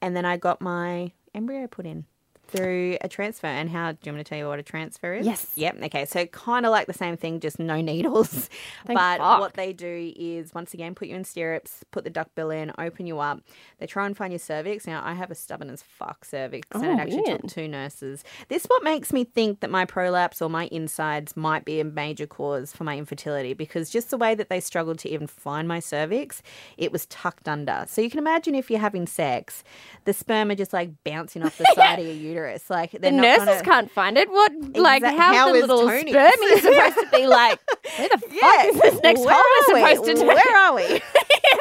[0.00, 2.04] and then I got my embryo put in
[2.50, 3.46] through a transfer.
[3.46, 5.26] And how, do you want me to tell you what a transfer is?
[5.26, 5.50] Yes.
[5.54, 5.82] Yep.
[5.84, 6.04] Okay.
[6.04, 8.48] So kind of like the same thing, just no needles.
[8.86, 9.40] But fuck.
[9.40, 12.72] what they do is once again put you in stirrups, put the duck bill in,
[12.78, 13.40] open you up.
[13.78, 14.86] They try and find your cervix.
[14.86, 17.42] Now I have a stubborn as fuck cervix, and Oh, it actually weird.
[17.42, 18.24] took two nurses.
[18.48, 22.26] This what makes me think that my prolapse or my insides might be a major
[22.26, 25.78] cause for my infertility because just the way that they struggled to even find my
[25.78, 26.42] cervix,
[26.76, 27.84] it was tucked under.
[27.88, 29.62] So you can imagine if you're having sex,
[30.04, 32.39] the sperm are just like bouncing off the side of your uterus.
[32.68, 34.30] Like The nurses gonna- can't find it.
[34.30, 36.10] What, like, how, how the is little Tony's?
[36.10, 37.58] sperm is supposed to be like,
[37.98, 40.26] where the fuck is this next where hole are supposed to do?
[40.26, 40.82] Where are we?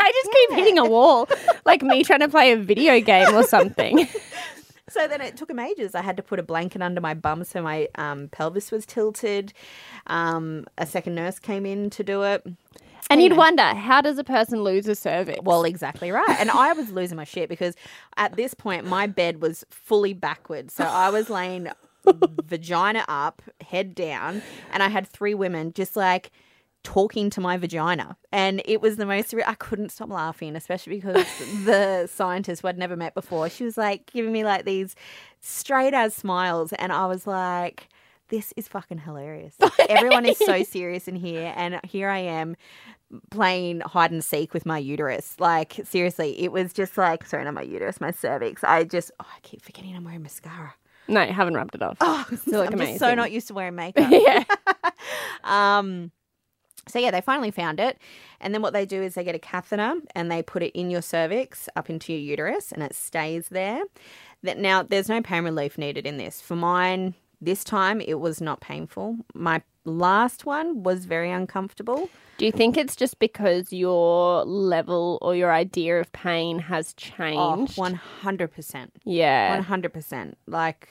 [0.02, 1.28] I just keep hitting a wall,
[1.66, 4.08] like me trying to play a video game or something.
[4.92, 5.94] So then it took him ages.
[5.94, 9.54] I had to put a blanket under my bum so my um, pelvis was tilted.
[10.08, 12.44] Um, a second nurse came in to do it.
[13.10, 15.40] And you'd wonder, how does a person lose a cervix?
[15.44, 16.36] Well, exactly right.
[16.40, 17.76] And I was losing my shit because
[18.18, 20.74] at this point my bed was fully backwards.
[20.74, 21.70] So I was laying
[22.46, 24.42] vagina up, head down,
[24.72, 26.32] and I had three women just like
[26.84, 28.16] talking to my vagina.
[28.32, 31.26] And it was the most I couldn't stop laughing, especially because
[31.66, 34.96] the scientist who I'd never met before, she was like giving me like these
[35.42, 37.88] straight as smiles and I was like
[38.30, 39.56] this is fucking hilarious.
[39.90, 42.56] Everyone is so serious in here and here I am
[43.32, 45.36] playing hide and seek with my uterus.
[45.40, 48.64] Like seriously, it was just like sorry, not my uterus, my cervix.
[48.64, 50.74] I just oh, I keep forgetting I'm wearing mascara.
[51.08, 51.98] no, you haven't rubbed it off.
[52.02, 52.94] Oh, Still look I'm amazing.
[52.96, 54.10] just so not used to wearing makeup.
[54.12, 54.44] yeah.
[55.44, 56.12] um,
[56.88, 58.00] so yeah, they finally found it,
[58.42, 60.90] and then what they do is they get a catheter and they put it in
[60.90, 63.84] your cervix up into your uterus, and it stays there.
[64.42, 66.42] That now there's no pain relief needed in this.
[66.42, 69.18] For mine, this time it was not painful.
[69.34, 72.10] My last one was very uncomfortable.
[72.38, 77.02] Do you think it's just because your level or your idea of pain has Oh,
[77.58, 77.78] changed?
[77.78, 79.62] one hundred percent, yeah.
[79.62, 80.38] hundred percent.
[80.48, 80.88] Like,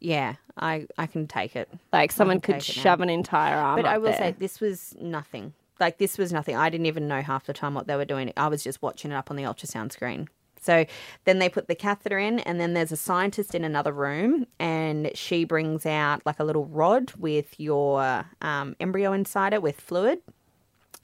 [0.00, 1.68] yeah, I I can take it.
[1.92, 2.82] Like someone could take it now.
[2.82, 4.18] shove an entire arm But I will there.
[4.18, 5.54] say this was nothing.
[5.80, 6.56] Like this was nothing.
[6.56, 8.32] I didn't even know half the time what they were doing.
[8.36, 10.28] I was just watching it up on the ultrasound screen.
[10.64, 10.86] So
[11.24, 15.10] then they put the catheter in, and then there's a scientist in another room, and
[15.14, 20.20] she brings out like a little rod with your um, embryo inside it with fluid.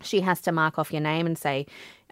[0.02, 1.66] She has to mark off your name and say,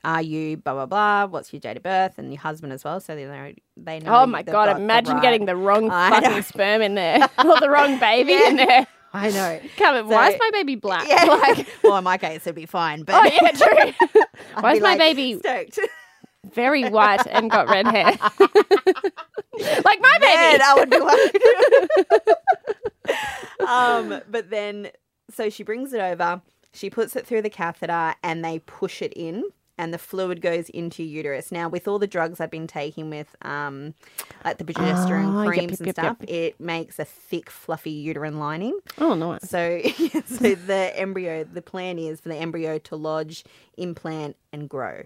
[0.04, 1.26] "Are you blah blah blah?
[1.26, 4.14] What's your date of birth and your husband as well?" So they know they know.
[4.22, 4.76] Oh my god!
[4.78, 6.40] Imagine right- getting the wrong I fucking know.
[6.42, 8.48] sperm in there or the wrong baby Yeah.
[8.48, 8.86] in there.
[9.14, 9.58] I know.
[9.78, 11.08] Come on, why is my baby black?
[11.08, 11.24] Yeah.
[11.24, 13.04] Like, well, in my case, it'd be fine.
[13.04, 14.22] But oh yeah, true.
[14.60, 15.78] Why is my like, baby stoked?
[16.52, 18.04] Very white and got red hair?
[19.84, 20.62] like my Man, baby.
[20.62, 22.38] I would be worried.
[23.68, 24.90] um, but then,
[25.30, 26.42] so she brings it over,
[26.72, 29.44] she puts it through the catheter, and they push it in,
[29.78, 31.52] and the fluid goes into your uterus.
[31.52, 33.94] Now, with all the drugs I've been taking with, um,
[34.44, 36.28] like the progesterone Oh, creams yep, and yep, stuff, yep.
[36.30, 38.78] it makes a thick, fluffy uterine lining.
[38.98, 39.48] Oh nice.
[39.48, 39.80] So,
[40.26, 43.44] so the embryo, the plan is for the embryo to lodge,
[43.76, 45.04] implant, and grow,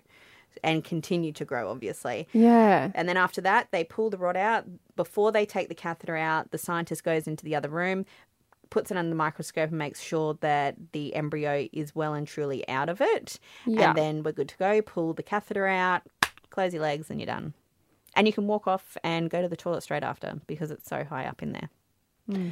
[0.63, 2.29] and continue to grow, obviously.
[2.33, 2.91] Yeah.
[2.95, 4.65] And then after that, they pull the rod out.
[4.97, 8.05] Before they take the catheter out, the scientist goes into the other room,
[8.71, 12.67] puts it under the microscope, and makes sure that the embryo is well and truly
[12.69, 13.39] out of it.
[13.67, 13.89] Yeah.
[13.91, 14.81] And then we're good to go.
[14.83, 16.03] Pull the catheter out,
[16.51, 17.55] close your legs, and you're done.
[18.15, 21.03] And you can walk off and go to the toilet straight after because it's so
[21.03, 21.71] high up in there.
[22.31, 22.49] Hmm.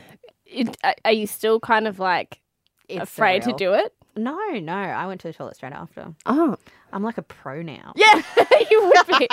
[0.46, 2.40] It, are- you still kind of like
[2.88, 3.94] It's afraid to do it?
[4.22, 4.72] No, no.
[4.74, 6.14] I went to the toilet straight after.
[6.26, 6.56] Oh.
[6.92, 7.92] I'm like a pro now.
[7.96, 8.22] Yeah,
[8.70, 9.28] you would be.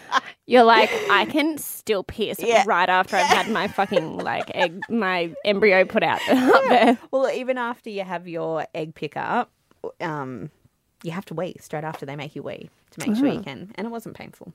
[0.46, 2.64] You're like, I can still piss Yeah.
[2.66, 6.98] right after I've had my fucking like egg, my embryo put out there.
[7.10, 9.50] Well, even after you have your egg pickup,
[10.00, 10.50] um,
[11.02, 13.70] you have to wee straight after they make you wee to make sure you can.
[13.76, 14.52] And it wasn't painful.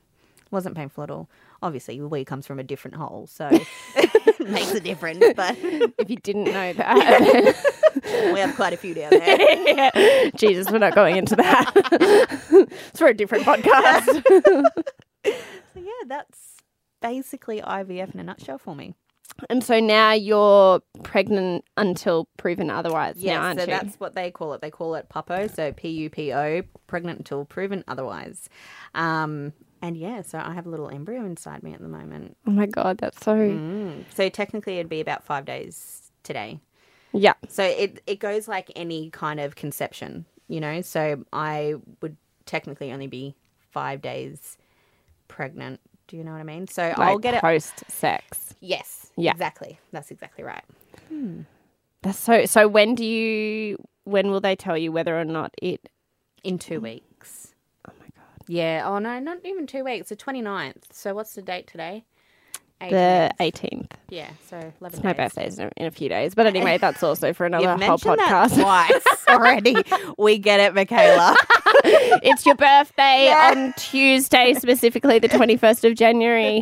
[0.52, 1.30] Wasn't painful at all.
[1.62, 5.24] Obviously, wee comes from a different hole, so it makes a difference.
[5.36, 7.56] But If you didn't know that,
[8.34, 9.92] we have quite a few down there.
[10.36, 11.72] Jesus, we're not going into that.
[12.92, 14.24] it's for a different podcast.
[15.24, 16.56] So yeah, that's
[17.02, 18.94] basically IVF in a nutshell for me.
[19.50, 23.18] And so now you're pregnant until proven otherwise.
[23.18, 23.72] now, Yeah, aren't so you?
[23.72, 24.62] that's what they call it.
[24.62, 28.50] They call it PUPO, so P U P O, pregnant until proven otherwise.
[28.96, 32.38] Um, and yeah, so I have a little embryo inside me at the moment.
[32.46, 33.36] Oh my god, that's so.
[33.36, 34.04] Mm.
[34.14, 36.60] So technically, it'd be about five days today.
[37.14, 37.34] Yeah.
[37.48, 40.82] So it it goes like any kind of conception, you know.
[40.82, 43.36] So I would technically only be
[43.72, 44.58] five days
[45.28, 45.80] pregnant.
[46.08, 46.68] Do you know what I mean?
[46.68, 47.42] So I'll Like get it.
[47.42, 48.54] post sex.
[48.62, 49.12] Yes.
[49.18, 49.32] Yeah.
[49.32, 49.80] Exactly.
[49.92, 50.64] That's exactly right.
[52.02, 52.46] That's so.
[52.46, 53.78] So when do you?
[54.04, 55.90] When will they tell you whether or not it?
[56.44, 57.07] In two weeks.
[58.48, 58.84] Yeah.
[58.86, 60.10] Oh no, not even two weeks.
[60.10, 60.84] The 29th.
[60.94, 62.06] So what's the date today?
[62.80, 63.54] The 18th.
[63.54, 63.92] 18th.
[64.10, 64.30] Yeah.
[64.48, 65.00] So eleven.
[65.00, 65.34] It's my days.
[65.34, 66.36] birthday's in a, in a few days.
[66.36, 68.62] But anyway, that's also for another You've whole mentioned that podcast.
[68.62, 69.76] twice already.
[70.20, 71.36] we get it, Michaela.
[71.84, 73.54] it's your birthday Yeah.
[73.56, 76.62] on Tuesday, specifically the 21st of January.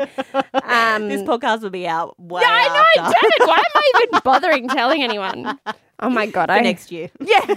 [0.54, 3.20] Um, this podcast will be out way yeah, I know, after.
[3.22, 3.48] damn it.
[3.48, 5.60] Why am I even bothering telling anyone?
[6.00, 6.48] Oh my God.
[6.48, 7.10] For I, next year.
[7.20, 7.56] Yeah.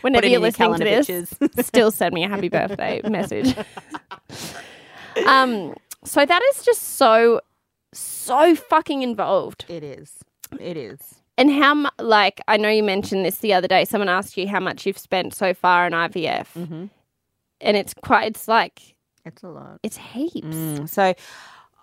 [0.00, 1.66] Whenever you're in listening to this, pictures.
[1.66, 3.54] still send me a happy birthday message.
[5.26, 5.74] Um,
[6.04, 7.40] so that is just so,
[7.92, 9.64] so fucking involved.
[9.68, 10.18] It is.
[10.58, 10.98] It is.
[11.38, 13.84] And how, mu- like, I know you mentioned this the other day.
[13.84, 16.46] Someone asked you how much you've spent so far in IVF.
[16.56, 16.90] Mhm.
[17.60, 18.26] and it's quite.
[18.26, 19.78] It's like It's a lot.
[19.82, 20.40] it's heaps.
[20.44, 21.14] Mm, so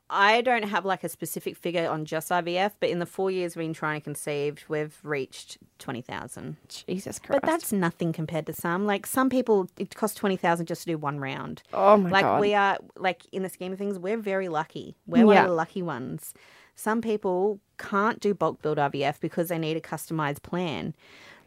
[0.09, 3.55] I don't have like a specific figure on just IVF, but in the four years
[3.55, 6.57] we've been trying to conceive, we've reached 20,000.
[6.67, 7.41] Jesus Christ!
[7.41, 8.85] But that's nothing compared to some.
[8.85, 11.61] Like some people, it costs 20,000 just to do one round.
[11.73, 12.31] oh my like god.
[12.33, 14.95] Like we are, like in the scheme of things, we're very lucky.
[15.05, 16.33] We're one of the lucky ones.
[16.75, 20.95] Some people can't do bulk billed IVF because they need a customized plan.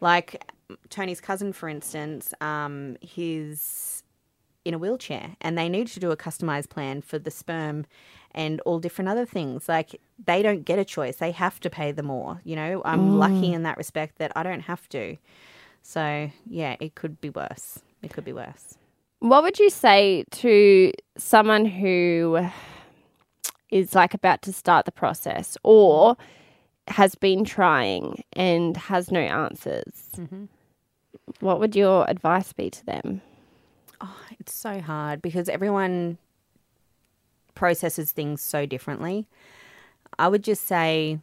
[0.01, 0.45] Like
[0.91, 4.02] Tony's cousin, for instance, um, he's
[4.65, 7.87] in a wheelchair and they need to do a customized plan for the sperm
[8.33, 9.69] and all different other things.
[9.69, 11.17] Like they don't get a choice.
[11.17, 12.41] They have to pay the more.
[12.45, 13.19] You know, I'm mm.
[13.19, 15.17] lucky in that respect that I don't have to.
[15.83, 17.81] So yeah, it could be worse.
[18.03, 18.77] It could be worse.
[19.19, 22.49] What would you say to someone who
[23.71, 26.17] is like about to start the process or
[26.89, 30.11] has been trying and has no answers?
[30.17, 30.45] Mm-hmm.
[31.41, 33.23] What would your advice be to them?
[34.03, 36.19] Oh, it's so hard because everyone
[37.55, 39.29] processes things so differently.
[40.19, 41.21] I would just say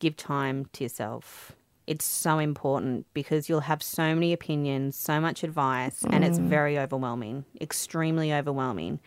[0.00, 1.52] give time to yourself.
[1.86, 6.78] It's so important because you'll have so many opinions, so much advice, and it's very
[6.78, 9.00] overwhelming, extremely overwhelming.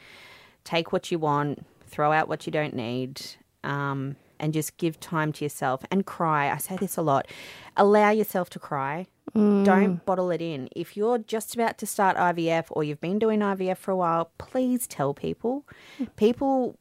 [0.63, 3.21] Take what you want, throw out what you don't need,
[3.63, 6.51] um, and just give time to yourself and cry.
[6.51, 7.27] I say this a lot.
[7.75, 9.07] Allow yourself to cry.
[9.33, 10.69] Don't bottle it in.
[10.75, 14.31] If you're just about to start IVF or you've been doing IVF for a while,
[14.38, 15.65] please tell people.
[16.15, 16.79] People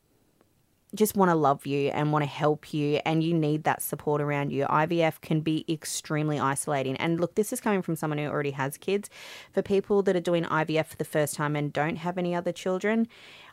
[0.95, 4.21] just want to love you and want to help you, and you need that support
[4.21, 4.65] around you.
[4.67, 6.97] IVF can be extremely isolating.
[6.97, 9.11] And look, this is coming from someone who already has kids.
[9.53, 12.53] For people that are doing IVF for the first time and don't have any other
[12.53, 13.09] children,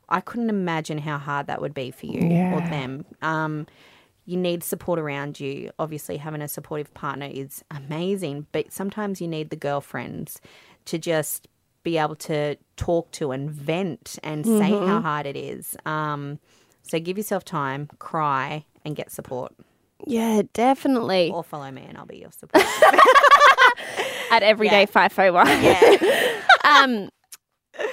[0.10, 3.06] I couldn't imagine how hard that would be for you or them.
[3.22, 3.68] Um,
[4.26, 5.72] you need support around you.
[5.80, 10.40] Obviously, having a supportive partner is amazing, but sometimes you need the girlfriends
[10.86, 11.48] to just
[11.84, 15.76] be able to talk to and vent and say how hard it is.
[15.86, 16.40] Um,
[16.82, 19.54] so give yourself time, cry, and get support.
[20.06, 21.32] Yeah, definitely.
[21.34, 22.64] Or follow me, and I'll be your support.
[24.32, 24.86] At Everyday Yeah.
[24.86, 25.48] 501.
[25.64, 26.42] yeah.
[26.64, 27.10] um,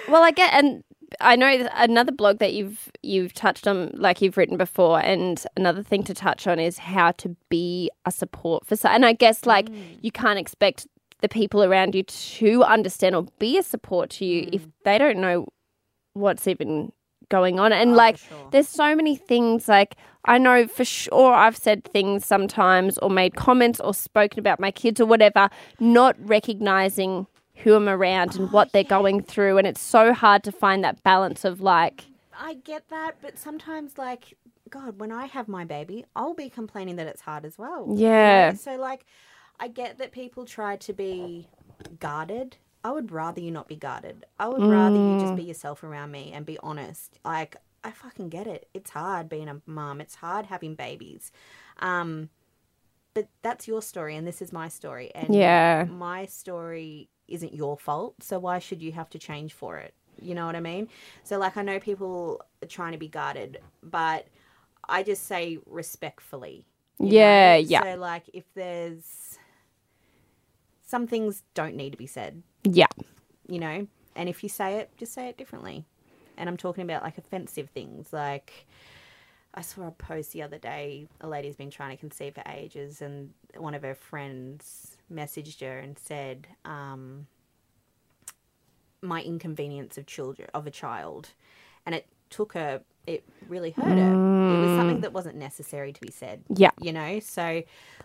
[0.09, 0.83] well, I get, and
[1.20, 5.82] I know another blog that you've you've touched on, like you've written before, and another
[5.82, 8.76] thing to touch on is how to be a support for.
[8.86, 9.98] And I guess like mm.
[10.02, 10.86] you can't expect
[11.20, 14.72] the people around you to understand or be a support to you if mm.
[14.84, 15.48] they don't know
[16.14, 16.92] what's even
[17.30, 17.72] going on.
[17.72, 18.48] And oh, like, sure.
[18.52, 19.68] there's so many things.
[19.68, 19.96] Like,
[20.26, 24.70] I know for sure I've said things sometimes or made comments or spoken about my
[24.70, 25.48] kids or whatever,
[25.78, 27.26] not recognizing
[27.62, 29.58] who I'm around and what they're going through.
[29.58, 32.04] And it's so hard to find that balance of like,
[32.38, 34.34] I get that, but sometimes, like,
[34.70, 37.86] God, when I have my baby, I'll be complaining that it's hard as well.
[37.88, 38.00] you know?
[38.00, 38.54] Yeah.
[38.54, 39.04] So, like,
[39.58, 41.48] I get that people try to be
[41.98, 42.56] guarded.
[42.82, 44.24] I would rather you not be guarded.
[44.38, 47.18] I would rather you just be yourself around me and be honest.
[47.24, 48.68] Like, I fucking get it.
[48.72, 50.00] It's hard being a mom.
[50.00, 51.30] It's hard having babies.
[51.80, 52.30] Um,
[53.14, 55.11] but that's your story, and this is my story.
[55.14, 55.86] And Yeah.
[55.88, 58.22] my story isn't your fault.
[58.22, 59.94] So why should you have to change for it?
[60.20, 60.88] You know what I mean?
[61.24, 64.26] So, like, I know people are trying to be guarded, but
[64.88, 66.66] I just say respectfully.
[66.98, 67.58] Yeah, know?
[67.58, 67.94] yeah.
[67.94, 69.38] So, like, if there's
[70.84, 72.88] some things don't need to be said, yeah,
[73.46, 75.86] you know, and if you say it, just say it differently.
[76.36, 78.12] And I'm talking about like offensive things.
[78.12, 78.66] Like,
[79.55, 81.09] I saw a post the other day.
[81.20, 85.78] A lady's been trying to conceive for ages, and one of her friends messaged her
[85.78, 87.26] and said, um,
[89.03, 91.30] "My inconvenience of children of a child,"
[91.86, 92.82] and it took her.
[93.07, 94.20] It really hurt her.
[94.48, 96.44] It was something that wasn't necessary to be said.
[96.57, 97.62] yeah, You know, so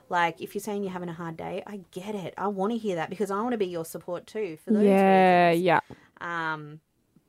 [0.10, 2.34] like if you're saying you're having a hard day, I get it.
[2.38, 4.84] I want to hear that because I want to be your support too for those
[4.84, 5.54] yeah, reasons.
[5.54, 5.80] yeah,
[6.22, 6.80] Um,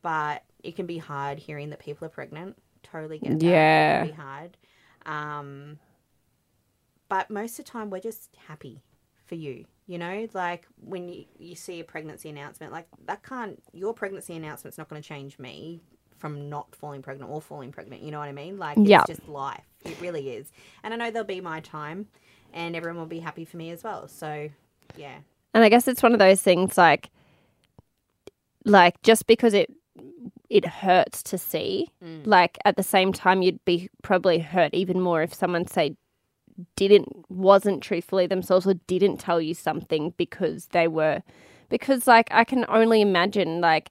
[0.02, 2.56] but it can be hard hearing that people are pregnant.
[2.90, 3.46] Totally get that.
[3.46, 4.04] Yeah.
[4.04, 4.56] Be hard.
[5.04, 5.78] Um,
[7.08, 8.82] but most of the time, we're just happy
[9.24, 9.64] for you.
[9.86, 14.34] You know, like when you, you see a pregnancy announcement, like that can't, your pregnancy
[14.34, 15.80] announcement's not going to change me
[16.18, 18.02] from not falling pregnant or falling pregnant.
[18.02, 18.58] You know what I mean?
[18.58, 19.04] Like, it's Yeah.
[19.06, 19.62] just life.
[19.84, 20.50] It really is.
[20.82, 22.08] And I know there'll be my time
[22.52, 24.08] and everyone will be happy for me as well.
[24.08, 24.48] So,
[24.96, 25.18] yeah.
[25.54, 27.10] And I guess it's one of those things like
[28.64, 29.72] like just because it
[30.50, 32.26] it hurts to see, mm.
[32.26, 35.96] like at the same time you'd be probably hurt even more if someone say
[36.74, 41.22] didn't wasn't truthfully themselves or didn't tell you something because they were
[41.68, 43.90] because like I can only imagine like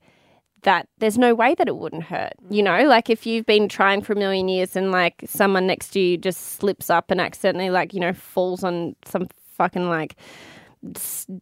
[0.65, 2.33] that there's no way that it wouldn't hurt.
[2.49, 2.65] You mm.
[2.65, 5.99] know, like if you've been trying for a million years and like someone next to
[5.99, 10.15] you just slips up and accidentally like, you know, falls on some fucking like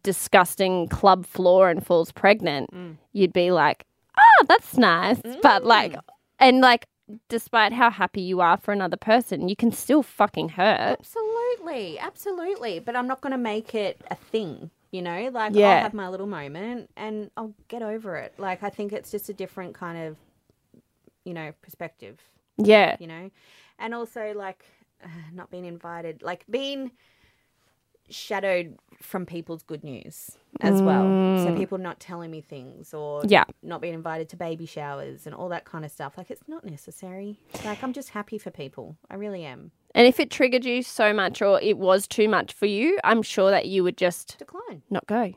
[0.02, 2.96] disgusting club floor and falls pregnant, mm.
[3.12, 3.84] you'd be like,
[4.18, 5.20] oh, that's nice.
[5.42, 5.66] But Mm.
[5.66, 5.96] like,
[6.38, 6.86] and like,
[7.28, 10.98] despite how happy you are for another person, you can still fucking hurt.
[11.00, 12.78] Absolutely, absolutely.
[12.78, 14.70] But I'm not going to make it a thing.
[14.90, 15.70] You know, like Yeah.
[15.70, 18.34] I'll have my little moment and I'll get over it.
[18.38, 20.16] Like I think it's just a different kind of,
[21.24, 22.20] you know, perspective.
[22.58, 22.96] Yeah.
[23.00, 23.30] You know,
[23.80, 24.64] and also like
[25.32, 26.92] not being invited, like being
[28.10, 30.30] shadowed from people's good news
[30.60, 31.04] as well.
[31.44, 33.30] So people not telling me things or Mm.
[33.30, 33.44] Yeah.
[33.62, 36.16] not being invited to baby showers and all that kind of stuff.
[36.16, 37.40] Like it's not necessary.
[37.64, 38.96] Like I'm just happy for people.
[39.10, 39.72] I really am.
[39.94, 43.22] And if it triggered you so much or it was too much for you, I'm
[43.22, 44.82] sure that you would just Decline.
[44.90, 45.34] not go.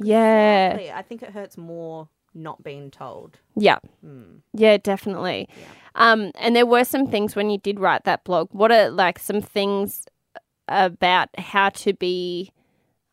[0.00, 0.68] Yeah.
[0.70, 0.92] Exactly.
[0.92, 3.38] I think it hurts more not being told.
[3.56, 3.78] Yeah.
[4.02, 4.36] Hmm.
[4.52, 5.48] Yeah, definitely.
[5.96, 8.48] Um, and there were some things when you did write that blog.
[8.52, 10.06] What are like some things
[10.70, 12.50] about how to be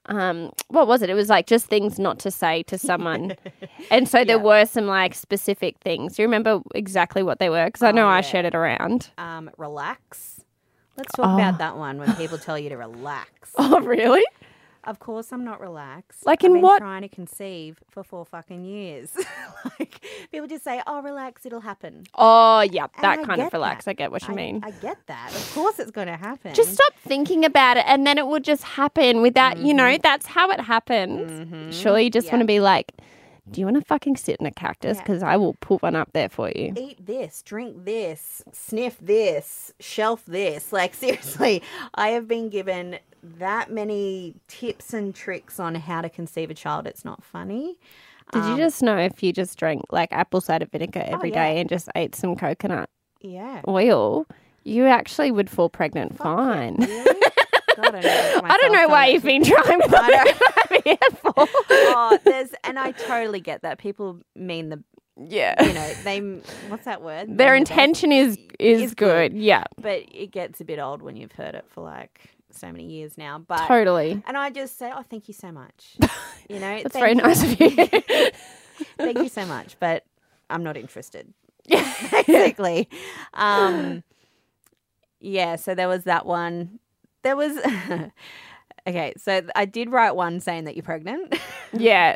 [0.05, 1.09] um what was it?
[1.09, 3.35] It was like just things not to say to someone.
[3.91, 4.43] and so there Yeah.
[4.43, 6.15] were some like specific things.
[6.15, 7.65] Do you remember exactly what they were?
[7.65, 9.09] Because I know Oh, I shared it around.
[9.17, 10.39] Um, relax.
[10.95, 13.51] Let's talk about that one when people tell you to relax.
[13.57, 14.23] Oh, really?
[14.87, 16.25] Of course, I'm not relaxed.
[16.25, 19.11] Like I've in been what- Trying to conceive for four fucking years.
[19.79, 19.99] like
[20.31, 23.85] people just say, "Oh, relax, it'll happen." Oh, yeah, And that I kind of relax.
[23.85, 23.91] that.
[23.91, 24.61] I get what you I, mean.
[24.63, 25.31] I get that.
[25.35, 26.53] Of course, it's going to happen.
[26.55, 30.25] just stop thinking about it and then it will just happen without, you know, that's
[30.25, 31.75] how it happens.
[31.75, 32.33] Surely you just Mm-hmm.
[32.33, 32.37] Yeah.
[32.39, 32.93] want to be like,
[33.51, 34.97] do you want to fucking sit in a cactus?
[34.97, 35.03] Yeah.
[35.03, 36.73] Because I will put one up there for you.
[36.75, 40.73] eat this, drink this, sniff this, shelf this.
[40.73, 41.61] Like, seriously,
[41.93, 42.99] I have been given
[43.39, 46.87] that many tips and tricks on how to conceive a child.
[46.87, 47.77] It's not funny.
[48.33, 51.31] Did you um, just know if you just drank like apple cider vinegar oh, every
[51.31, 51.59] day Oh, yeah.
[51.61, 52.89] and just ate some coconut
[53.21, 53.61] Yeah.
[53.67, 54.25] oil,
[54.65, 56.35] you actually would fall pregnant Fuck yeah.
[56.35, 56.75] fine.
[56.75, 57.03] Really?
[57.77, 60.07] God, I, know I don't know why you've been trying with I
[60.75, 60.95] know.
[60.95, 61.33] that for.
[61.37, 63.77] oh, there's, and I totally get that.
[63.77, 64.83] People mean the,
[65.15, 65.63] Yeah.
[65.63, 66.19] you know, they,
[66.69, 67.37] what's that word?
[67.37, 69.31] Their intention is is Is good.
[69.33, 69.39] good.
[69.39, 69.65] Yeah.
[69.79, 72.19] But it gets a bit old when you've heard it for like
[72.57, 73.39] so many years now.
[73.39, 74.21] But, Totally.
[74.25, 75.97] and I just say, oh, thank you so much.
[76.49, 77.15] You know, That's very you.
[77.15, 77.69] nice of you.
[78.97, 80.05] Thank you so much, but
[80.49, 81.33] I'm not interested.
[81.65, 81.93] Yeah,
[82.25, 82.87] Basically.
[83.33, 84.01] Um
[85.19, 86.79] yeah, so there was that one.
[87.23, 87.57] There was
[88.87, 91.35] Okay, so I did write one saying that you're pregnant
[91.73, 92.15] yeah.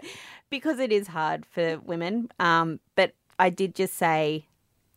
[0.49, 2.29] because it is hard for women.
[2.39, 4.45] Um but I did just say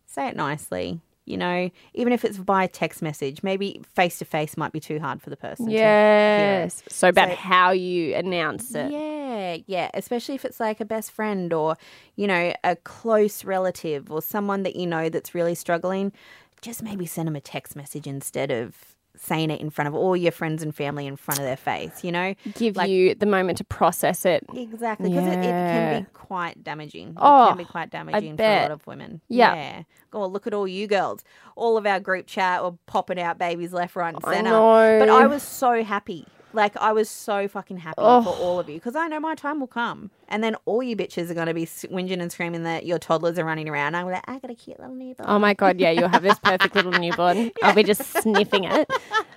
[0.07, 1.01] say it nicely.
[1.27, 5.01] You know, even if it's by text message, maybe face to face might be too
[5.01, 5.71] hard for the person.
[5.71, 6.83] Yes.
[6.89, 8.91] So about So- how you announce it.
[8.93, 9.91] Yeah, yeah.
[9.95, 11.77] Especially if it's like a best friend or,
[12.17, 16.13] you know, a close relative or someone that you know that's really struggling.
[16.61, 18.94] Just maybe send them a text message instead of
[19.25, 22.05] saying it in front of all your friends and family in front of their face,
[22.05, 22.35] you know?
[22.55, 24.45] Give Like- you the moment to process it.
[24.55, 25.11] Exactly.
[25.11, 27.15] Because it, it can be quite damaging.
[27.17, 29.21] Oh, It can be quite damaging for a lot of women.
[29.29, 29.55] Yeah.
[29.55, 29.83] Yeah.
[30.13, 31.25] Oh, look at all you girls.
[31.57, 34.51] All of our group chat were popping out babies left, right, and I center.
[34.51, 34.99] know.
[35.01, 36.27] But I was so happy.
[36.55, 38.23] Like, I was so fucking happy Oh.
[38.23, 40.11] for all of you because I know my time will come.
[40.29, 43.39] And then all you bitches are going to be whinging and screaming that your toddlers
[43.39, 43.95] are running around.
[43.97, 45.29] I'm like, I got a cute little newborn.
[45.29, 47.51] Oh my god, yeah, you'll have this perfect little newborn.
[47.63, 48.89] I'll be just sniffing it.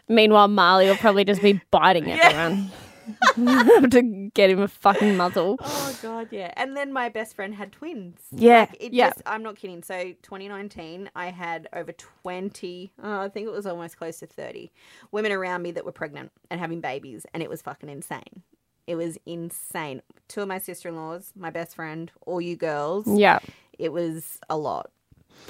[0.07, 2.71] Meanwhile, Marley will probably just be biting everyone
[3.35, 5.59] to get him a fucking muzzle.
[5.89, 6.53] Oh god, yeah.
[6.57, 8.19] And then my best friend had twins.
[8.31, 9.09] Yeah, Like, it yeah.
[9.09, 9.81] just I'm not kidding.
[9.81, 14.71] So 2019, I had over 20, uh, I think it was almost close to 30
[15.11, 18.43] women around me that were pregnant and having babies and it was fucking insane.
[18.85, 20.01] It was insane.
[20.27, 23.05] Two of my sister-in-laws, my best friend, all you girls.
[23.07, 23.39] Yeah.
[23.79, 24.91] It was a lot.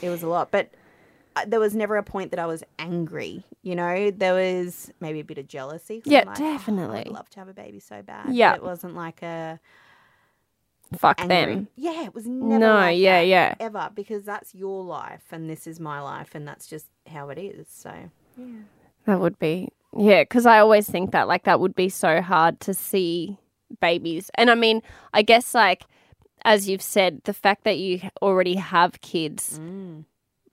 [0.02, 0.72] It was a lot, but
[1.46, 3.44] there was never a point that I was angry.
[3.62, 6.02] You know, there was maybe a bit of jealousy.
[6.06, 7.00] Yeah, like, "Oh, definitely.
[7.00, 8.34] I'd love to have a baby so bad.
[8.34, 8.56] Yeah.
[8.56, 9.60] It wasn't like a
[10.98, 11.56] Fuck angry.
[11.56, 11.68] them.
[11.76, 12.60] Yeah, it was never.
[12.60, 13.56] No, like yeah, yeah.
[13.60, 17.38] ever because that's your life and this is my life and that's just how it
[17.38, 17.68] is.
[17.70, 17.92] So
[18.38, 18.46] yeah,
[19.06, 22.62] That would be, yeah, because I always think that like that would be so hard
[22.62, 23.38] to see
[23.82, 24.32] babies.
[24.36, 24.82] And I mean,
[25.14, 25.84] I guess like,
[26.46, 30.06] as you've said, the fact that you already have kids Mm.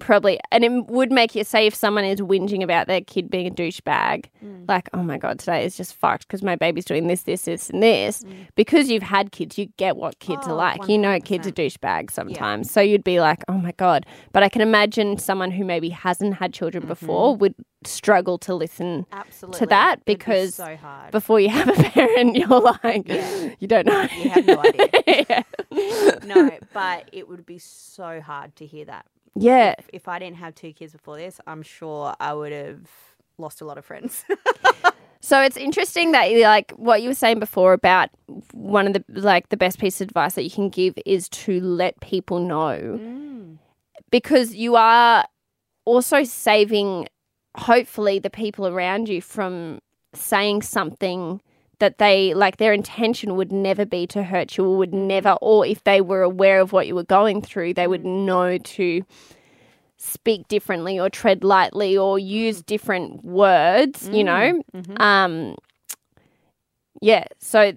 [0.05, 3.47] Probably, and it would make you say if someone is whinging about their kid being
[3.47, 4.69] a douchebag, Mm.
[4.69, 7.71] like, oh my God, today is just fucked because my baby's doing this, this, this,
[7.71, 8.23] and this.
[8.55, 10.53] Because you've had kids, you get what kids are Mm.
[10.53, 10.89] Oh, like.
[10.89, 11.55] You know, kids are 100%.
[11.81, 12.71] douchebags sometimes.
[12.71, 14.05] So you'd be like, oh my God.
[14.33, 16.89] But I can imagine someone who maybe hasn't had children Mm-hmm.
[16.89, 17.55] before would
[17.87, 20.79] struggle to listen absolutely that It'd be because so
[21.13, 22.35] before you have a parent.
[22.37, 24.03] You're like, you don't know.
[24.23, 24.89] you have no idea.
[25.71, 26.11] yeah.
[26.25, 29.05] no, but it would be so hard to hear that.
[29.35, 29.75] Yeah.
[29.79, 32.89] If, if I didn't have two kids before this, I'm sure I would have
[33.39, 34.25] lost a lot of friends.
[35.25, 38.11] So it's interesting that you like what you were saying before about
[38.53, 41.63] one of the like the best piece of advice that you can give is to
[41.63, 43.57] let people know mm.
[44.11, 45.25] because you are
[45.87, 47.09] also saving
[47.57, 49.81] hopefully the people around you from
[50.13, 51.41] saying something
[51.85, 55.67] that they like their intention would never be to hurt you or would never or
[55.67, 58.25] if they were aware of what you were going through they would mm.
[58.25, 59.05] know to
[59.99, 62.67] speak differently or tread lightly or use mm.
[62.67, 64.63] different words you know?
[64.75, 64.83] Mm.
[64.83, 65.03] Mm-hmm.
[65.03, 65.57] Um
[67.03, 67.75] yeah so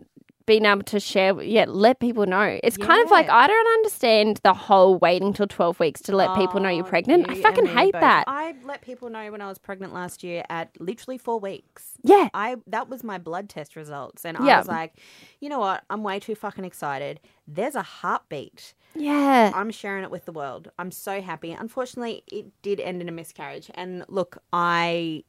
[0.47, 4.39] being able to share yeah let people know it's kind of like i don't understand
[4.43, 7.67] the whole waiting till 12 weeks to let people know you're Oh, pregnant i fucking
[7.67, 8.01] hate both.
[8.01, 11.83] that I let people know when I was pregnant last year at literally four weeks.
[12.03, 14.55] yeah I that was my blood test results, and Yeah.
[14.55, 14.93] I was like,
[15.41, 15.83] you know what?
[15.89, 17.19] I'm way too fucking excited.
[17.47, 18.73] There's a heartbeat.
[18.95, 20.69] yeah I'm sharing it with the world.
[20.79, 21.51] I'm so happy.
[21.51, 23.69] Unfortunately, it did end in a miscarriage.
[23.75, 25.23] And look, I,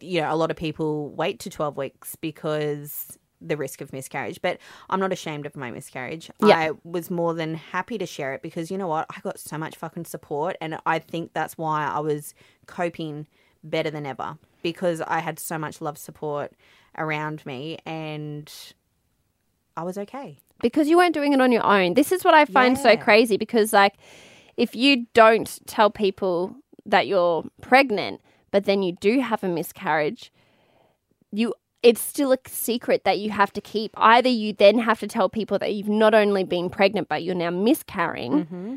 [0.00, 4.40] you know, a lot of people wait to 12 weeks because the risk of miscarriage,
[4.40, 6.30] but I'm not ashamed of my miscarriage.
[6.40, 6.56] Yeah.
[6.56, 9.06] I was more than happy to share it because you know what?
[9.10, 10.56] I got so much fucking support.
[10.60, 12.34] And I think that's why I was
[12.66, 13.26] coping
[13.62, 16.52] better than ever because I had so much love support
[16.96, 18.50] around me and
[19.76, 20.38] I was okay.
[20.60, 21.94] because you weren't doing it on your own.
[21.94, 23.94] This is what I find so crazy because, like,
[24.56, 28.20] if you don't tell people that you're pregnant,
[28.50, 30.32] but then you do have a miscarriage,
[31.32, 31.54] you
[31.84, 33.92] it's still a secret that you have to keep.
[33.96, 37.34] Either you then have to tell people that you've not only been pregnant but you're
[37.46, 38.32] now miscarrying.
[38.32, 38.76] Mm-hmm.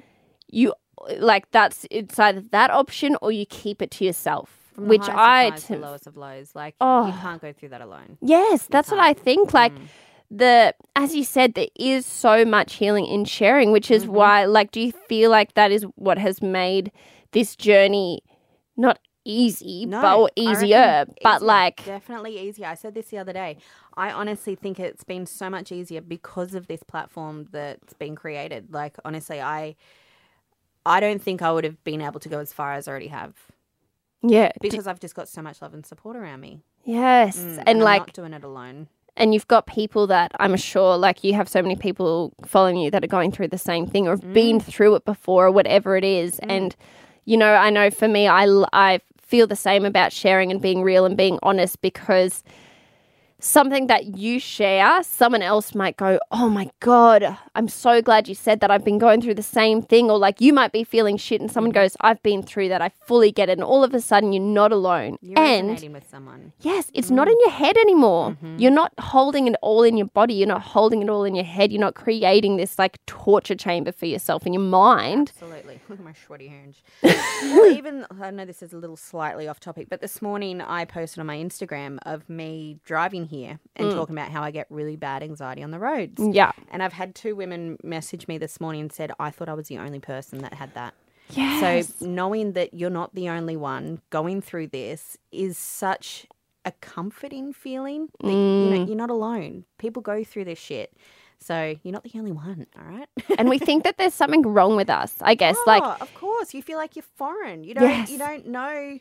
[0.49, 0.74] You
[1.18, 5.08] like that's it's either that option or you keep it to yourself, From the which
[5.10, 6.53] I highs to t- lowest of lows.
[6.53, 7.08] Like Oh.
[7.08, 8.18] you can't go through that alone.
[8.22, 9.53] Yes, that's what I think.
[9.53, 9.88] Like Mm.
[10.32, 14.03] the as you said, there is so much healing in sharing, which Mm-hmm.
[14.03, 16.91] is why like do you feel like that is what has made
[17.32, 18.22] this journey
[18.76, 22.68] not easy, No, but easier, but like definitely easier.
[22.68, 23.58] I said this the other day.
[23.96, 28.74] I honestly think it's been so much easier because of this platform that's been created.
[28.74, 29.76] Like honestly, I
[30.86, 33.08] I don't think I would have been able to go as far as I already
[33.08, 33.34] have
[34.24, 36.62] yeah, because I've just got so much love and support around me.
[36.84, 38.88] yes, Mm, and I'm like not doing it alone.
[39.16, 42.90] and you've got people that I'm sure like you have so many people following you
[42.92, 44.34] that are going through the same thing or have Mm.
[44.34, 46.76] been through it before or whatever it is and
[47.26, 50.82] you know I know for me I I feel the same about sharing and being
[50.82, 52.44] real and being honest because
[53.40, 58.34] something that you share someone else might go oh my god I'm so glad you
[58.36, 61.18] said that I've been going through the same thing or like you might be feeling
[61.18, 61.54] shit and Mm.
[61.54, 64.34] someone goes I've been through that I fully get it and all of a sudden
[64.34, 66.52] you're not alone You're and resonating with someone.
[66.62, 68.32] Yes, it's not in your head anymore.
[68.32, 68.58] Mm-hmm.
[68.58, 70.34] You're not holding it all in your body.
[70.34, 71.72] You're not holding it all in your head.
[71.72, 75.32] You're not creating this like torture chamber for yourself in your mind.
[75.36, 75.80] Absolutely.
[75.90, 76.14] Look at my
[76.50, 76.82] hands.
[77.04, 80.86] well, even I know this is a little slightly off topic, but this morning I
[80.86, 84.96] posted on my Instagram of me driving here and talking about how I get really
[84.96, 86.22] bad anxiety on the roads.
[86.32, 86.52] Yeah.
[86.72, 89.68] And I've had two women message me this morning and said, I thought I was
[89.68, 90.94] the only person that had that.
[91.32, 91.94] Yes.
[92.00, 96.26] So knowing that you're not the only one going through this is such
[96.66, 98.10] a comforting feeling.
[98.22, 98.70] That, you Mm.
[98.72, 99.66] know, you're not alone.
[99.78, 100.94] People go through this shit.
[101.40, 103.08] So you're not the only one, all right?
[103.38, 105.14] and we think that there's something wrong with us.
[105.22, 107.64] I guess like Oh, of course, you feel like you're foreign.
[107.64, 107.84] You don't.
[107.84, 108.10] Yes.
[108.10, 109.00] You don't know.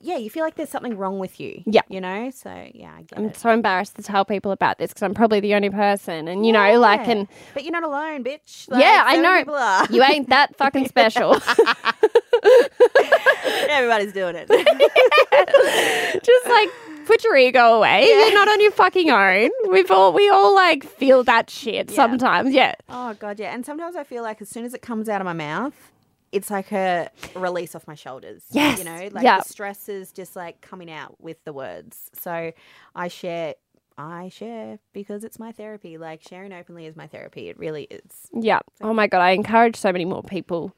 [0.00, 1.62] Yeah, you feel like there's something wrong with you.
[1.66, 1.80] Yeah.
[1.88, 2.30] You know.
[2.30, 3.36] So yeah, I get I'm it.
[3.36, 6.52] so embarrassed to tell people about this because I'm probably the only person, and you
[6.52, 8.68] know, like, and But you're not alone, bitch.
[8.70, 9.86] Like, yeah, I know People are.
[9.90, 11.36] you ain't that fucking special.
[13.70, 14.48] Everybody's doing it.
[16.24, 16.68] Just like
[17.06, 18.04] put your ego away.
[18.06, 19.50] You're not on your fucking own.
[19.70, 22.54] We've all we all like feel that shit sometimes.
[22.54, 22.74] Yeah.
[22.88, 23.54] oh god, yeah.
[23.54, 25.74] And sometimes I feel like as soon as it comes out of my mouth,
[26.32, 28.44] it's like a release off my shoulders.
[28.50, 28.78] Yes.
[28.78, 29.38] You know, like Yeah.
[29.38, 32.10] the stress is just like coming out with the words.
[32.14, 32.52] So
[32.94, 33.54] I share.
[34.00, 35.98] I share because it's my therapy.
[35.98, 37.48] Like sharing openly is my therapy.
[37.48, 38.28] It really is.
[38.32, 38.60] Yeah.
[38.80, 40.72] Oh my god, I encourage so many more people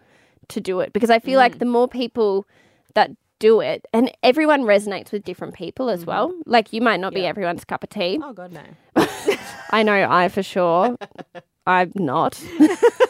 [0.49, 1.43] to do it because I feel Mm.
[1.43, 2.47] like the more people
[2.95, 6.33] that do it, and everyone resonates with different people as well.
[6.47, 7.29] Like you might not be Mm-hmm.
[7.29, 8.19] Everyone's cup of tea.
[8.23, 8.63] Oh god, no.
[9.71, 10.97] I know I for sure.
[11.67, 12.43] I'm not.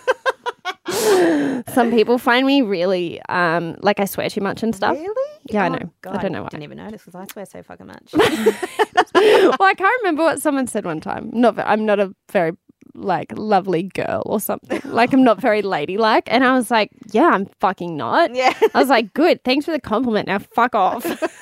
[1.74, 4.96] Some people find me really um like I swear too much and stuff.
[4.96, 5.38] Really?
[5.50, 5.90] Yeah, I Oh, know.
[6.06, 6.48] I don't know why.
[6.48, 8.10] Didn't even notice because I swear so fucking much.
[8.14, 11.30] well, I can't remember what someone said one time.
[11.32, 12.52] Not, I'm not a very
[12.94, 14.80] like lovely girl or something.
[14.90, 18.34] Like I'm not very ladylike, and I was like, yeah, I'm fucking not.
[18.34, 18.52] yeah.
[18.74, 20.26] I was like, good, thanks for the compliment.
[20.28, 21.04] Now fuck off.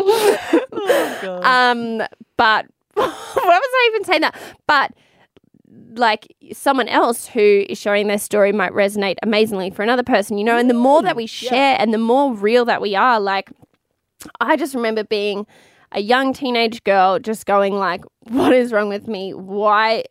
[0.00, 1.44] Oh, God.
[1.44, 2.06] um,
[2.36, 3.12] but why was
[3.44, 4.36] I even saying that?
[4.66, 4.92] But
[5.98, 10.44] like someone else who is sharing their story might resonate amazingly for another person, you
[10.44, 10.56] know.
[10.56, 13.50] And the more that we share and the more real that we are, like
[14.40, 15.46] I just remember being
[15.92, 19.32] a young teenage girl just going like, what is wrong with me?
[19.32, 20.04] Why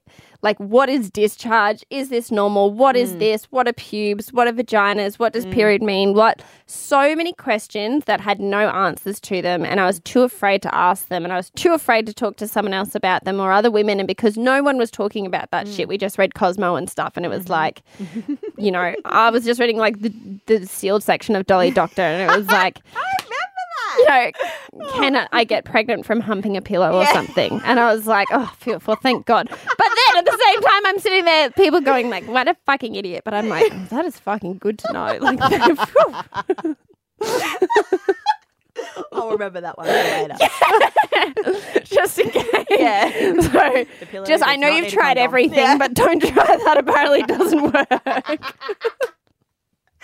[0.48, 1.80] like what is discharge?
[1.90, 2.66] Is this normal?
[2.84, 3.20] What is Mm.
[3.26, 3.40] this?
[3.56, 4.32] What are pubes?
[4.36, 5.14] What are vaginas?
[5.20, 6.14] What does period mean?
[6.14, 10.62] What so many questions that had no answers to them and I was too afraid
[10.68, 13.40] to ask them and I was too afraid to talk to someone else about them
[13.44, 15.76] or other women and because no one was talking about that Mm.
[15.76, 17.52] shit, we just read Cosmo and stuff and it was Mm-hmm.
[17.62, 17.82] like
[18.58, 20.12] you know, I was just reading like the
[20.46, 22.76] the sealed section of Dolly Doctor and it was like
[23.98, 24.32] you know,
[24.94, 27.14] can I- get pregnant from humping a pillow or Yeah.
[27.14, 27.62] something?
[27.64, 29.48] And I was like, oh, for thank God.
[29.50, 32.96] But then at the same time, I'm sitting there, people going like, what a fucking
[32.96, 33.24] idiot.
[33.26, 35.18] But I'm like, oh, that is fucking good to know.
[35.22, 35.40] Like.
[39.12, 40.36] I'll remember that one later.
[41.84, 42.66] just in case.
[42.70, 43.42] Yeah.
[43.42, 43.86] So,
[44.24, 45.78] just I know you've tried everything, Yeah.
[45.80, 46.78] but don't try that.
[46.78, 47.90] Apparently, it doesn't work.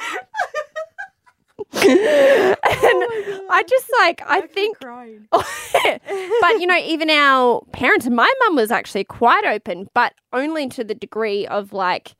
[1.83, 2.55] and
[3.49, 4.77] I just like I think
[6.41, 10.83] but you know, even our parents, my mum was actually quite open, but only to
[10.83, 12.15] the degree of like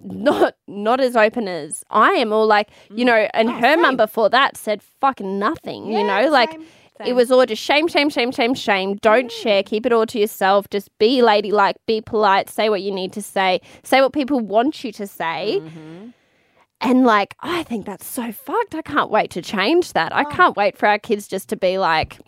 [0.00, 4.28] not not as open as I am, or like you know, and her mum before
[4.30, 5.86] that said fucking nothing.
[5.86, 6.66] you know, like same,
[7.06, 8.96] it was all just shame, shame, shame, shame, shame.
[8.96, 9.62] Don't share.
[9.62, 10.68] Keep it all to yourself.
[10.70, 11.76] Just be ladylike.
[11.86, 12.48] Be polite.
[12.50, 13.60] Say what you need to say.
[13.82, 15.60] Say what people want you to say.
[16.80, 18.74] And like, oh, I think that's so fucked.
[18.74, 20.14] I can't wait to change that.
[20.14, 20.30] I oh.
[20.30, 22.20] can't wait for our kids just to be like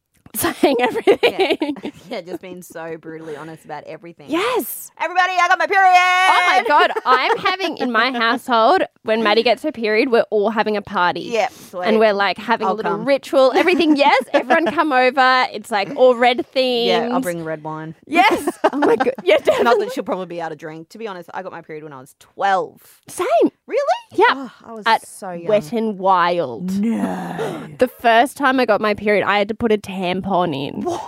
[0.36, 1.92] saying everything.
[2.08, 4.30] yeah, just being so brutally honest about everything.
[4.30, 4.90] yes.
[4.98, 5.92] Everybody, I got my period.
[5.94, 10.50] Oh my god, I'm having in my household when Maddie gets her period, we're all
[10.50, 11.20] having a party.
[11.22, 11.84] Yep, sweet.
[11.84, 13.04] And we're like having a I'll little come.
[13.04, 13.96] ritual, everything.
[13.96, 15.46] Yes, everyone come over.
[15.52, 16.86] It's like all red themed.
[16.86, 17.94] Yeah, I'll bring red wine.
[18.06, 18.58] Yes.
[18.74, 19.12] Oh my god.
[19.22, 19.84] Yeah, Not definitely.
[19.86, 20.88] that she'll probably be out of drink.
[20.90, 23.00] To be honest, I got my period when I was 12.
[23.06, 23.26] Same.
[23.66, 23.80] Really?
[24.12, 24.24] Yeah.
[24.30, 25.46] Oh, I was At so young.
[25.48, 26.70] Wet and wild.
[26.80, 27.68] No.
[27.78, 30.82] The first time I got my period, I had to put a tampon in.
[30.82, 31.02] What?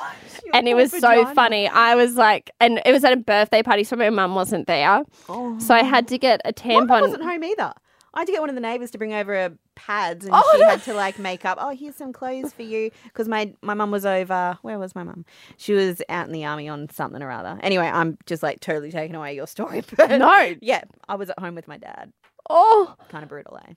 [0.53, 1.69] And it was so funny.
[1.69, 5.03] I was like, and it was at a birthday party, so my mum wasn't there.
[5.29, 5.59] Oh.
[5.59, 7.01] So I had to get a My mum tampon.
[7.01, 7.73] wasn't home either.
[8.15, 10.43] I had to get one of the neighbours to bring over uh, pads, and Oh,
[10.55, 10.69] she no.
[10.69, 11.59] had to like make up.
[11.61, 14.59] Oh, here's some clothes for you, because my my mum was over.
[14.62, 15.24] Where was my mum?
[15.57, 17.59] She was out in the army on something or other.
[17.62, 19.82] Anyway, I'm just like totally taking away your story.
[19.97, 20.55] But No.
[20.62, 22.12] yeah, I was at home with my dad.
[22.49, 23.73] Oh, Kind of brutal, eh?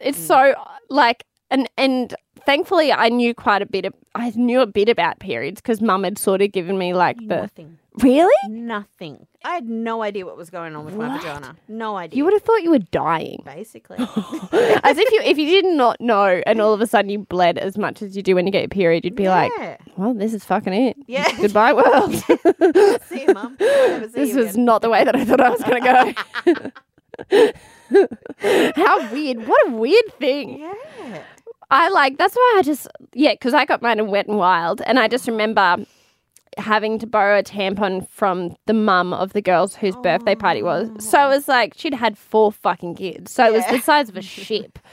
[0.00, 0.54] it's so
[0.90, 5.18] like and and thankfully I knew quite a bit of I knew a bit about
[5.20, 7.78] periods because mum had sort of given me like the Nothing.
[8.02, 9.26] Really Nothing.
[9.44, 11.56] I had no idea what was going on with my vagina.
[11.68, 12.16] No idea.
[12.16, 13.96] you would have thought you were dying basically.
[14.00, 17.56] as if you if you did not know and all of a sudden you bled
[17.58, 19.76] as much as you do when you get your period you'd be like Yeah.
[19.96, 21.26] well this is fucking it Yeah.
[21.40, 22.14] goodbye world
[23.04, 23.56] see you, mum.
[23.60, 24.64] Never see this you was again.
[24.64, 26.12] not the way that I thought I was going to
[27.30, 27.52] go
[28.82, 31.22] how weird what a weird thing Yeah.
[31.70, 34.80] I like that's why I just yeah because I got mine in Wet and Wild
[34.82, 35.76] and I just remember
[36.56, 40.88] having to borrow a tampon from the mum of the girls whose birthday party was.
[40.98, 43.32] So it was like she'd had four fucking kids.
[43.32, 44.78] So it was the size of a ship.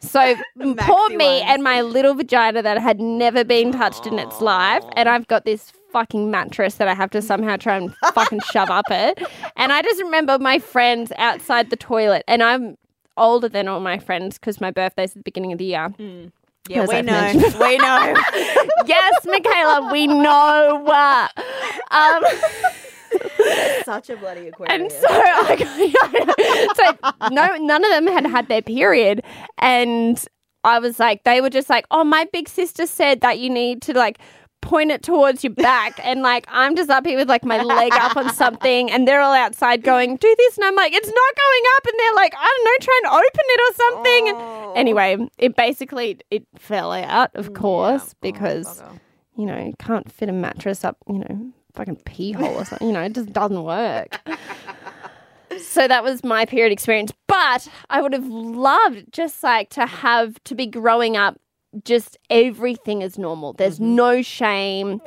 [0.00, 1.42] So poor me ones.
[1.46, 5.44] and my little vagina that had never been touched in its life, and I've got
[5.44, 9.22] this fucking mattress that I have to somehow try and fucking shove up it.
[9.56, 12.78] And I just remember my friends outside the toilet, and I'm
[13.18, 15.92] older than all my friends because my birthday's at the beginning of the year.
[16.68, 17.32] Yeah, we I've know.
[17.60, 18.14] we know.
[18.86, 20.84] yes, Michaela, we know.
[20.86, 21.28] Uh,
[21.90, 22.22] um,
[23.84, 24.92] Such a bloody Aquarius.
[24.92, 29.22] and so, I, so no, none of them had had their period,
[29.58, 30.22] and
[30.64, 33.82] I was like, they were just like, oh, my big sister said that you need
[33.82, 34.18] to like
[34.60, 37.92] point it towards your back, and like I'm just up here with like my leg
[37.94, 41.14] up on something, and they're all outside going, do this, and I'm like, it's not
[41.14, 44.28] going up, and they're like, I don't know, try and open it or something.
[44.36, 44.68] Oh.
[44.70, 49.00] And anyway, it basically it fell out, of course, Oh, because bugger.
[49.36, 52.86] you know, you can't fit a mattress up, you know, fucking pee hole or something.
[52.88, 54.20] You know, it just doesn't work.
[55.62, 57.12] so that was my period experience.
[57.26, 61.38] But I would have loved just like to have to be growing up
[61.84, 63.52] just everything is normal.
[63.52, 63.94] There's Mm-hmm.
[63.94, 65.00] no shame.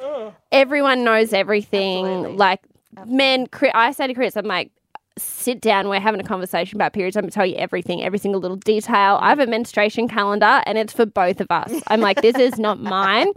[0.51, 2.05] Everyone knows everything.
[2.05, 2.37] Absolutely.
[2.37, 2.61] Like
[3.05, 4.71] men, I say to Chris, I'm like,
[5.17, 5.89] sit down.
[5.89, 7.17] We're having a conversation about periods.
[7.17, 9.17] I'm going to tell you everything, every single little detail.
[9.21, 11.73] I have a menstruation calendar and it's for both of us.
[11.87, 13.27] I'm like, this is not mine.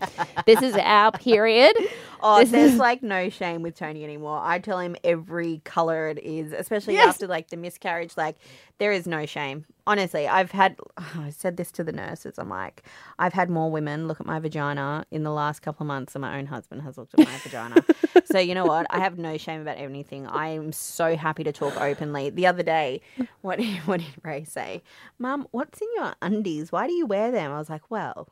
[0.46, 1.76] This is our period.
[2.22, 4.40] Oh, This there's is- like no shame with Tony anymore.
[4.42, 7.08] I tell him every color it is, especially Yes.
[7.08, 8.16] after like the miscarriage.
[8.16, 8.36] Like
[8.78, 9.64] there is no shame.
[9.86, 10.76] Honestly, I've had.
[10.96, 12.38] I said this to the nurses.
[12.38, 12.82] I'm like,
[13.18, 16.22] I've had more women look at my vagina in the last couple of months than
[16.22, 17.84] my own husband has looked at my vagina.
[18.26, 18.86] So you know what?
[18.90, 20.26] I have no shame about anything.
[20.26, 22.30] I am so happy to talk openly.
[22.30, 23.00] The other day,
[23.42, 24.82] what what did Ray say?
[25.18, 26.72] Mum, what's in your undies?
[26.72, 27.52] Why do you wear them?
[27.52, 28.26] I was like, well,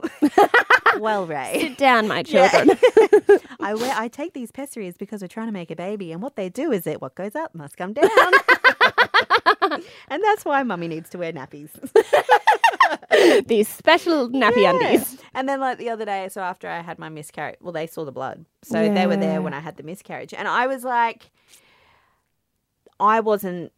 [0.99, 1.59] well, Ray.
[1.61, 2.49] Sit down, my Yeah.
[2.49, 2.79] children.
[3.61, 6.35] I wear I take these pessaries because we're trying to make a baby, and what
[6.37, 8.09] they do is that what goes up must come down.
[10.09, 11.71] and that's why mummy needs to wear nappies.
[13.47, 15.19] These special nappy undies.
[15.35, 18.05] And then like the other day, so after I had my miscarriage, well, they saw
[18.05, 18.45] the blood.
[18.63, 20.35] So they were there when I had the miscarriage.
[20.35, 21.31] And I was like
[23.01, 23.73] I wasn't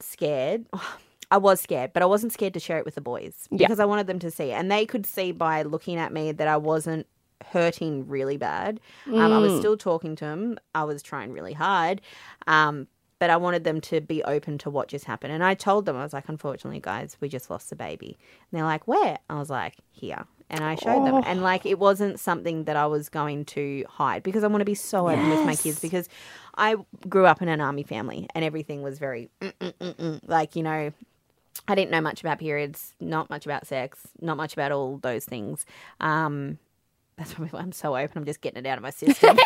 [0.00, 0.66] scared.
[1.30, 3.66] I was scared, but I wasn't scared to share it with the boys Yeah.
[3.66, 4.52] because I wanted them to see.
[4.52, 7.06] And they could see by looking at me that I wasn't
[7.46, 8.80] hurting really bad.
[9.06, 9.58] Um, I was Mm.
[9.58, 10.58] still talking to them.
[10.74, 12.02] I was trying really hard.
[12.46, 12.86] Um,
[13.22, 15.32] but I wanted them to be open to what just happened.
[15.32, 18.18] And I told them, I was like, unfortunately, guys, we just lost the baby.
[18.18, 19.16] And they're like, where?
[19.30, 20.24] I was like, here.
[20.50, 21.14] And I showed them.
[21.14, 21.22] Oh.
[21.24, 24.64] And like, it wasn't something that I was going to hide because I want to
[24.64, 26.08] be so open with my kids because
[26.56, 26.74] I
[27.08, 30.20] grew up in an army family and everything was very, mm, mm, mm.
[30.26, 30.90] like, you know,
[31.68, 35.24] I didn't know much about periods, not much about sex, not much about all those
[35.24, 35.64] things.
[36.00, 36.58] Um,
[37.18, 38.16] that's probably why I'm so open.
[38.18, 39.38] I'm just getting it out of my system.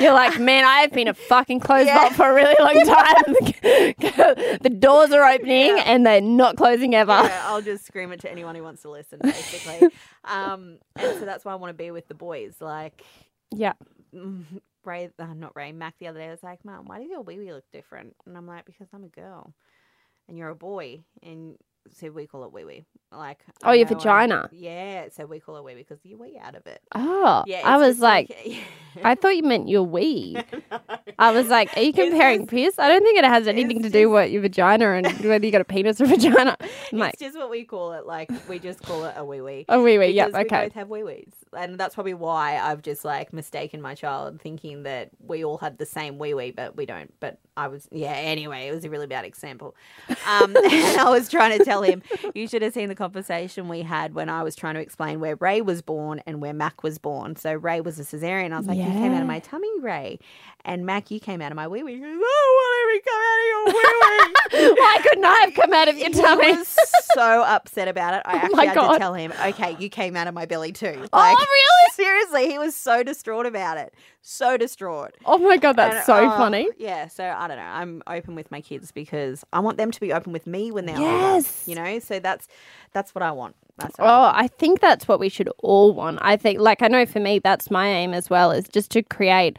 [0.00, 4.58] You're like, man, I have been a fucking closed vault for a really long time.
[4.62, 5.82] the doors are opening Yeah.
[5.86, 7.12] and they're not closing ever.
[7.12, 9.88] Yeah, I'll just scream it to anyone who wants to listen, basically.
[10.24, 12.54] um, and so that's why I want to be with the boys.
[12.60, 13.02] Like
[13.50, 13.72] Yeah.
[14.14, 14.44] mm,
[14.84, 17.38] Ray, uh, not Ray, Mac the other day was like, "Mom, why does your wee
[17.38, 19.52] wee look different?" And I'm like, "Because I'm a girl,
[20.28, 21.56] and you're a boy." And
[21.96, 22.84] so we call it wee wee.
[23.10, 24.50] Like, Oh, I your know I- vagina.
[24.52, 26.80] yeah, so we call it wee wee because you wee out of it.
[26.94, 28.36] Oh, Yeah, I was just like,
[29.04, 30.36] I thought you meant your wee.
[31.18, 32.78] I was like, are you comparing just- piss?
[32.78, 35.52] I don't think it has anything to do just- with your vagina and whether you
[35.52, 36.56] got a penis or vagina.
[36.92, 38.06] I'm like, it's just what we call it.
[38.06, 39.64] Like we just call it a wee wee.
[39.68, 40.08] A wee wee.
[40.08, 40.26] Yep.
[40.28, 40.64] Because We Okay.
[40.66, 44.82] both have wee wees, and that's probably why I've just like mistaken my child, thinking
[44.84, 47.12] that we all had the same wee wee, but we don't.
[47.20, 48.12] But I was, yeah.
[48.12, 49.74] Anyway, it was a really bad example.
[50.28, 52.02] Um, and I was trying to tell him,
[52.34, 55.36] you should have seen the conversation we had when I was trying to explain where
[55.36, 57.36] Ray was born and where Mac was born.
[57.36, 58.52] So Ray was a cesarean.
[58.52, 60.18] I was like, you came out of my tummy, Ray,
[60.64, 61.94] and Mac, you came out of my wee wee.
[61.94, 64.74] He goes, oh, we come out of your wee wee?
[64.80, 66.52] Why couldn't I have come out of your tummy?
[66.52, 66.78] He was
[67.14, 68.22] so upset about it.
[68.24, 68.92] I Oh actually my had God.
[68.94, 70.94] to tell him, okay, you came out of my belly too.
[71.12, 71.44] oh, Like, really?
[71.92, 73.92] seriously, he was so distraught about it.
[74.30, 75.16] So distraught.
[75.24, 76.68] Oh my god, that's And, so uh, funny.
[76.76, 77.62] Yeah, so I don't know.
[77.62, 80.84] I'm open with my kids because I want them to be open with me when
[80.84, 81.64] they're Yes.
[81.66, 81.70] older.
[81.70, 82.46] You know, so that's
[82.92, 83.56] that's what I want.
[83.78, 84.36] That's I Oh, want.
[84.36, 86.18] I think that's what we should all want.
[86.20, 89.02] I think, like, I know for me, that's my aim as well, is just to
[89.02, 89.58] create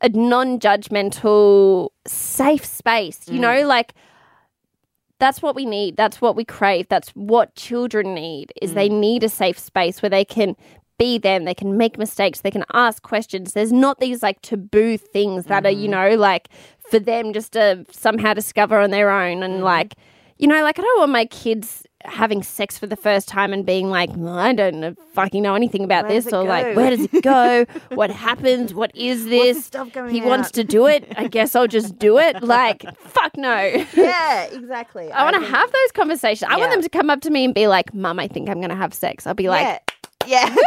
[0.00, 3.28] a non judgmental, safe space.
[3.28, 3.92] You know, like,
[5.18, 5.98] that's what we need.
[5.98, 6.88] That's what we crave.
[6.88, 10.56] That's what children need, is they need a safe space where they can
[10.98, 13.52] be them, they can make mistakes, they can ask questions.
[13.52, 16.12] There's not these, like, taboo things that are, you mm-hmm.
[16.12, 16.48] know, like,
[16.90, 19.64] for them just to somehow discover on their own and, mm-hmm.
[19.64, 19.94] like,
[20.38, 23.66] you know, like I don't want my kids having sex for the first time and
[23.66, 26.90] being like, "Well, I don't know, fucking know anything about Where this, or like, where
[26.90, 27.66] does it go?
[27.94, 28.72] what happens?
[28.72, 29.56] What is this?
[29.56, 31.12] this stuff going he wants to do it.
[31.16, 32.36] I guess I'll just do it.
[32.48, 33.84] Like, fuck no.
[33.94, 35.12] yeah, exactly.
[35.12, 36.50] I want to think- have those conversations.
[36.50, 38.58] I want them to come up to me and be like, "Mum, I think I'm
[38.58, 39.78] going to have sex." I'll be like, yeah.
[40.34, 40.54] Yeah.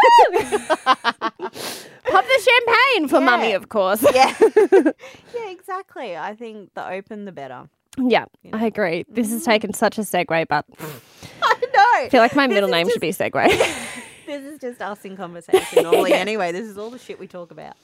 [2.10, 3.26] "Pop the champagne for Yeah.
[3.26, 4.34] mummy, of course." yeah.
[5.36, 6.18] yeah, exactly.
[6.18, 7.70] I think the open the better.
[7.98, 8.58] yeah, know.
[8.58, 9.06] I agree.
[9.08, 12.06] This has taken such a segue, but I know.
[12.06, 13.48] I feel like my middle name should be segue.
[14.26, 16.14] This is just us in conversation normally.
[16.14, 17.76] Anyway, this is all the shit we talk about.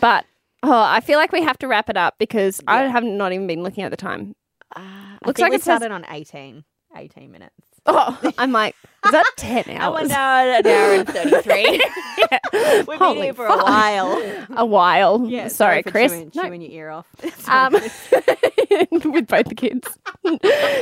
[0.00, 0.26] But
[0.62, 3.46] oh, I feel like we have to wrap it up because I have not even
[3.46, 4.34] been looking at the time.
[4.76, 4.82] Uh,
[5.24, 6.64] Looks like we it says- started on 18,
[6.96, 7.54] 18 minutes.
[7.86, 8.74] Oh, I'm like,
[9.04, 10.08] is that 10 hours?
[10.08, 11.82] no, an hour and 33.
[12.30, 12.82] Yeah.
[12.88, 13.60] We've Holy been here for fuck.
[13.60, 14.46] a while.
[14.56, 15.26] A while.
[15.28, 16.10] Yeah, sorry, for Chris.
[16.12, 16.42] Chewing, No.
[16.44, 17.06] chewing your ear off.
[17.48, 19.86] Um, with both the kids.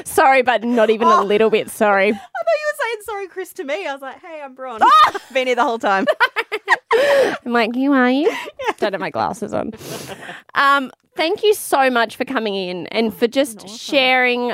[0.09, 1.25] sorry, but not even a Oh.
[1.25, 2.09] little bit sorry.
[2.11, 3.87] I thought you were saying sorry, Chris, to me.
[3.87, 4.81] I was like, hey, I'm Bron.
[4.83, 5.21] Ah!
[5.33, 6.07] Been here the whole time.
[7.45, 8.31] I'm like, you are you?
[8.79, 9.73] Don't have my glasses on.
[10.55, 13.69] Um, thank you so much for coming in and for just awesome.
[13.79, 14.53] sharing.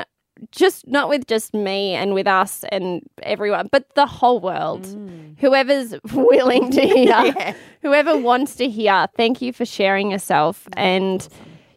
[0.51, 4.85] Just not with just me and with us and everyone, but the whole world.
[5.39, 7.53] Whoever's willing to hear, Yeah.
[7.81, 11.27] whoever wants to hear, thank you for sharing yourself and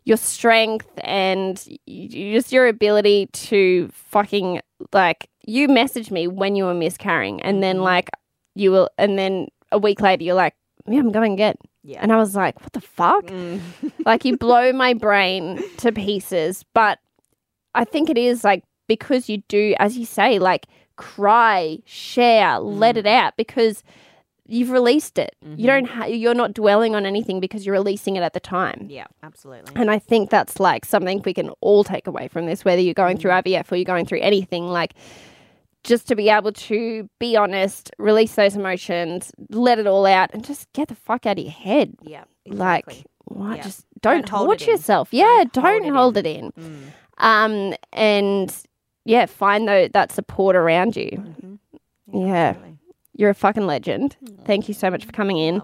[0.05, 1.57] your strength and
[1.89, 4.61] just your ability to fucking
[4.93, 8.11] like you messaged me when you were miscarrying and then like
[8.57, 10.55] you will and then a week later you're like
[10.89, 11.99] yeah i'm going again Yeah.
[12.03, 13.27] And I was like, what the fuck?
[13.27, 13.61] Mm.
[14.07, 16.65] like, you blow my brain to pieces.
[16.75, 16.99] But
[17.75, 20.67] I think it is like because you do, as you say, like
[20.97, 22.99] cry, share, let Mm.
[22.99, 23.83] it out because
[24.47, 25.35] you've released it.
[25.45, 25.59] Mm-hmm.
[25.61, 28.87] You don't, ha- you're not dwelling on anything because you're releasing it at the time.
[28.91, 29.73] Yeah, absolutely.
[29.77, 32.93] And I think that's like something we can all take away from this, whether you're
[32.95, 33.43] going through Mm.
[33.45, 34.93] IVF or you're going through anything, like
[35.85, 40.45] just to be able to be honest, release those emotions, let it all out, and
[40.45, 41.95] just get the fuck out of your head.
[42.03, 43.05] Yeah, Like, exactly.
[43.25, 43.57] what?
[43.57, 43.63] Yeah.
[43.63, 45.09] Just don't, Don't torture yourself.
[45.13, 46.53] Yeah, Don't don't, hold hold, it it in.
[46.53, 46.83] Mm.
[47.19, 48.55] Um, and
[49.05, 51.11] yeah, find tho- that support around you.
[51.13, 51.59] Mhm.
[52.13, 52.49] Yeah.
[52.51, 52.79] absolutely.
[53.17, 54.17] You're a fucking legend.
[54.45, 55.61] Thank you so much for coming in.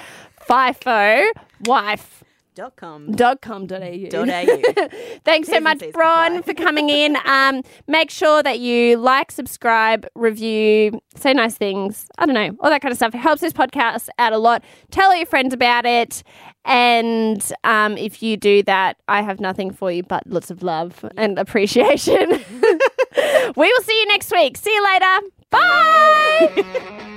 [0.48, 1.26] FIFO
[1.64, 2.24] wife.
[2.56, 3.12] Dot com.
[3.12, 4.08] Dot com dot au.
[4.08, 4.88] Dot au.
[5.26, 7.18] Thanks so much, Bron, for coming in.
[7.26, 12.06] Um, make sure that you like, subscribe, review, say nice things.
[12.16, 13.14] I don't know, all that kind of stuff.
[13.14, 14.64] It helps this podcast out a lot.
[14.90, 16.22] Tell all your friends about it.
[16.64, 21.04] And um, if you do that, I have nothing for you but lots of love
[21.18, 22.30] and appreciation.
[23.54, 24.56] we will see you next week.
[24.56, 25.26] See you later.
[25.50, 27.06] Bye.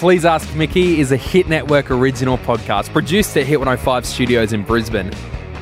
[0.00, 4.62] Please Ask Mickey is a Hit Network original podcast produced at Hit 105 Studios in
[4.62, 5.10] Brisbane.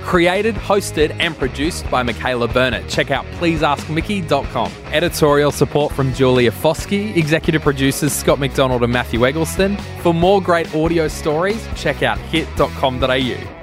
[0.04, 2.88] Created, hosted, and produced by Michaela Burnett.
[2.88, 4.72] Check out pleaseaskmickey.com.
[4.92, 9.76] Editorial support from Julia Foskey, executive producers Scott McDonald and Matthew Eggleston.
[10.02, 13.57] For more great audio stories, check out hit.com.au.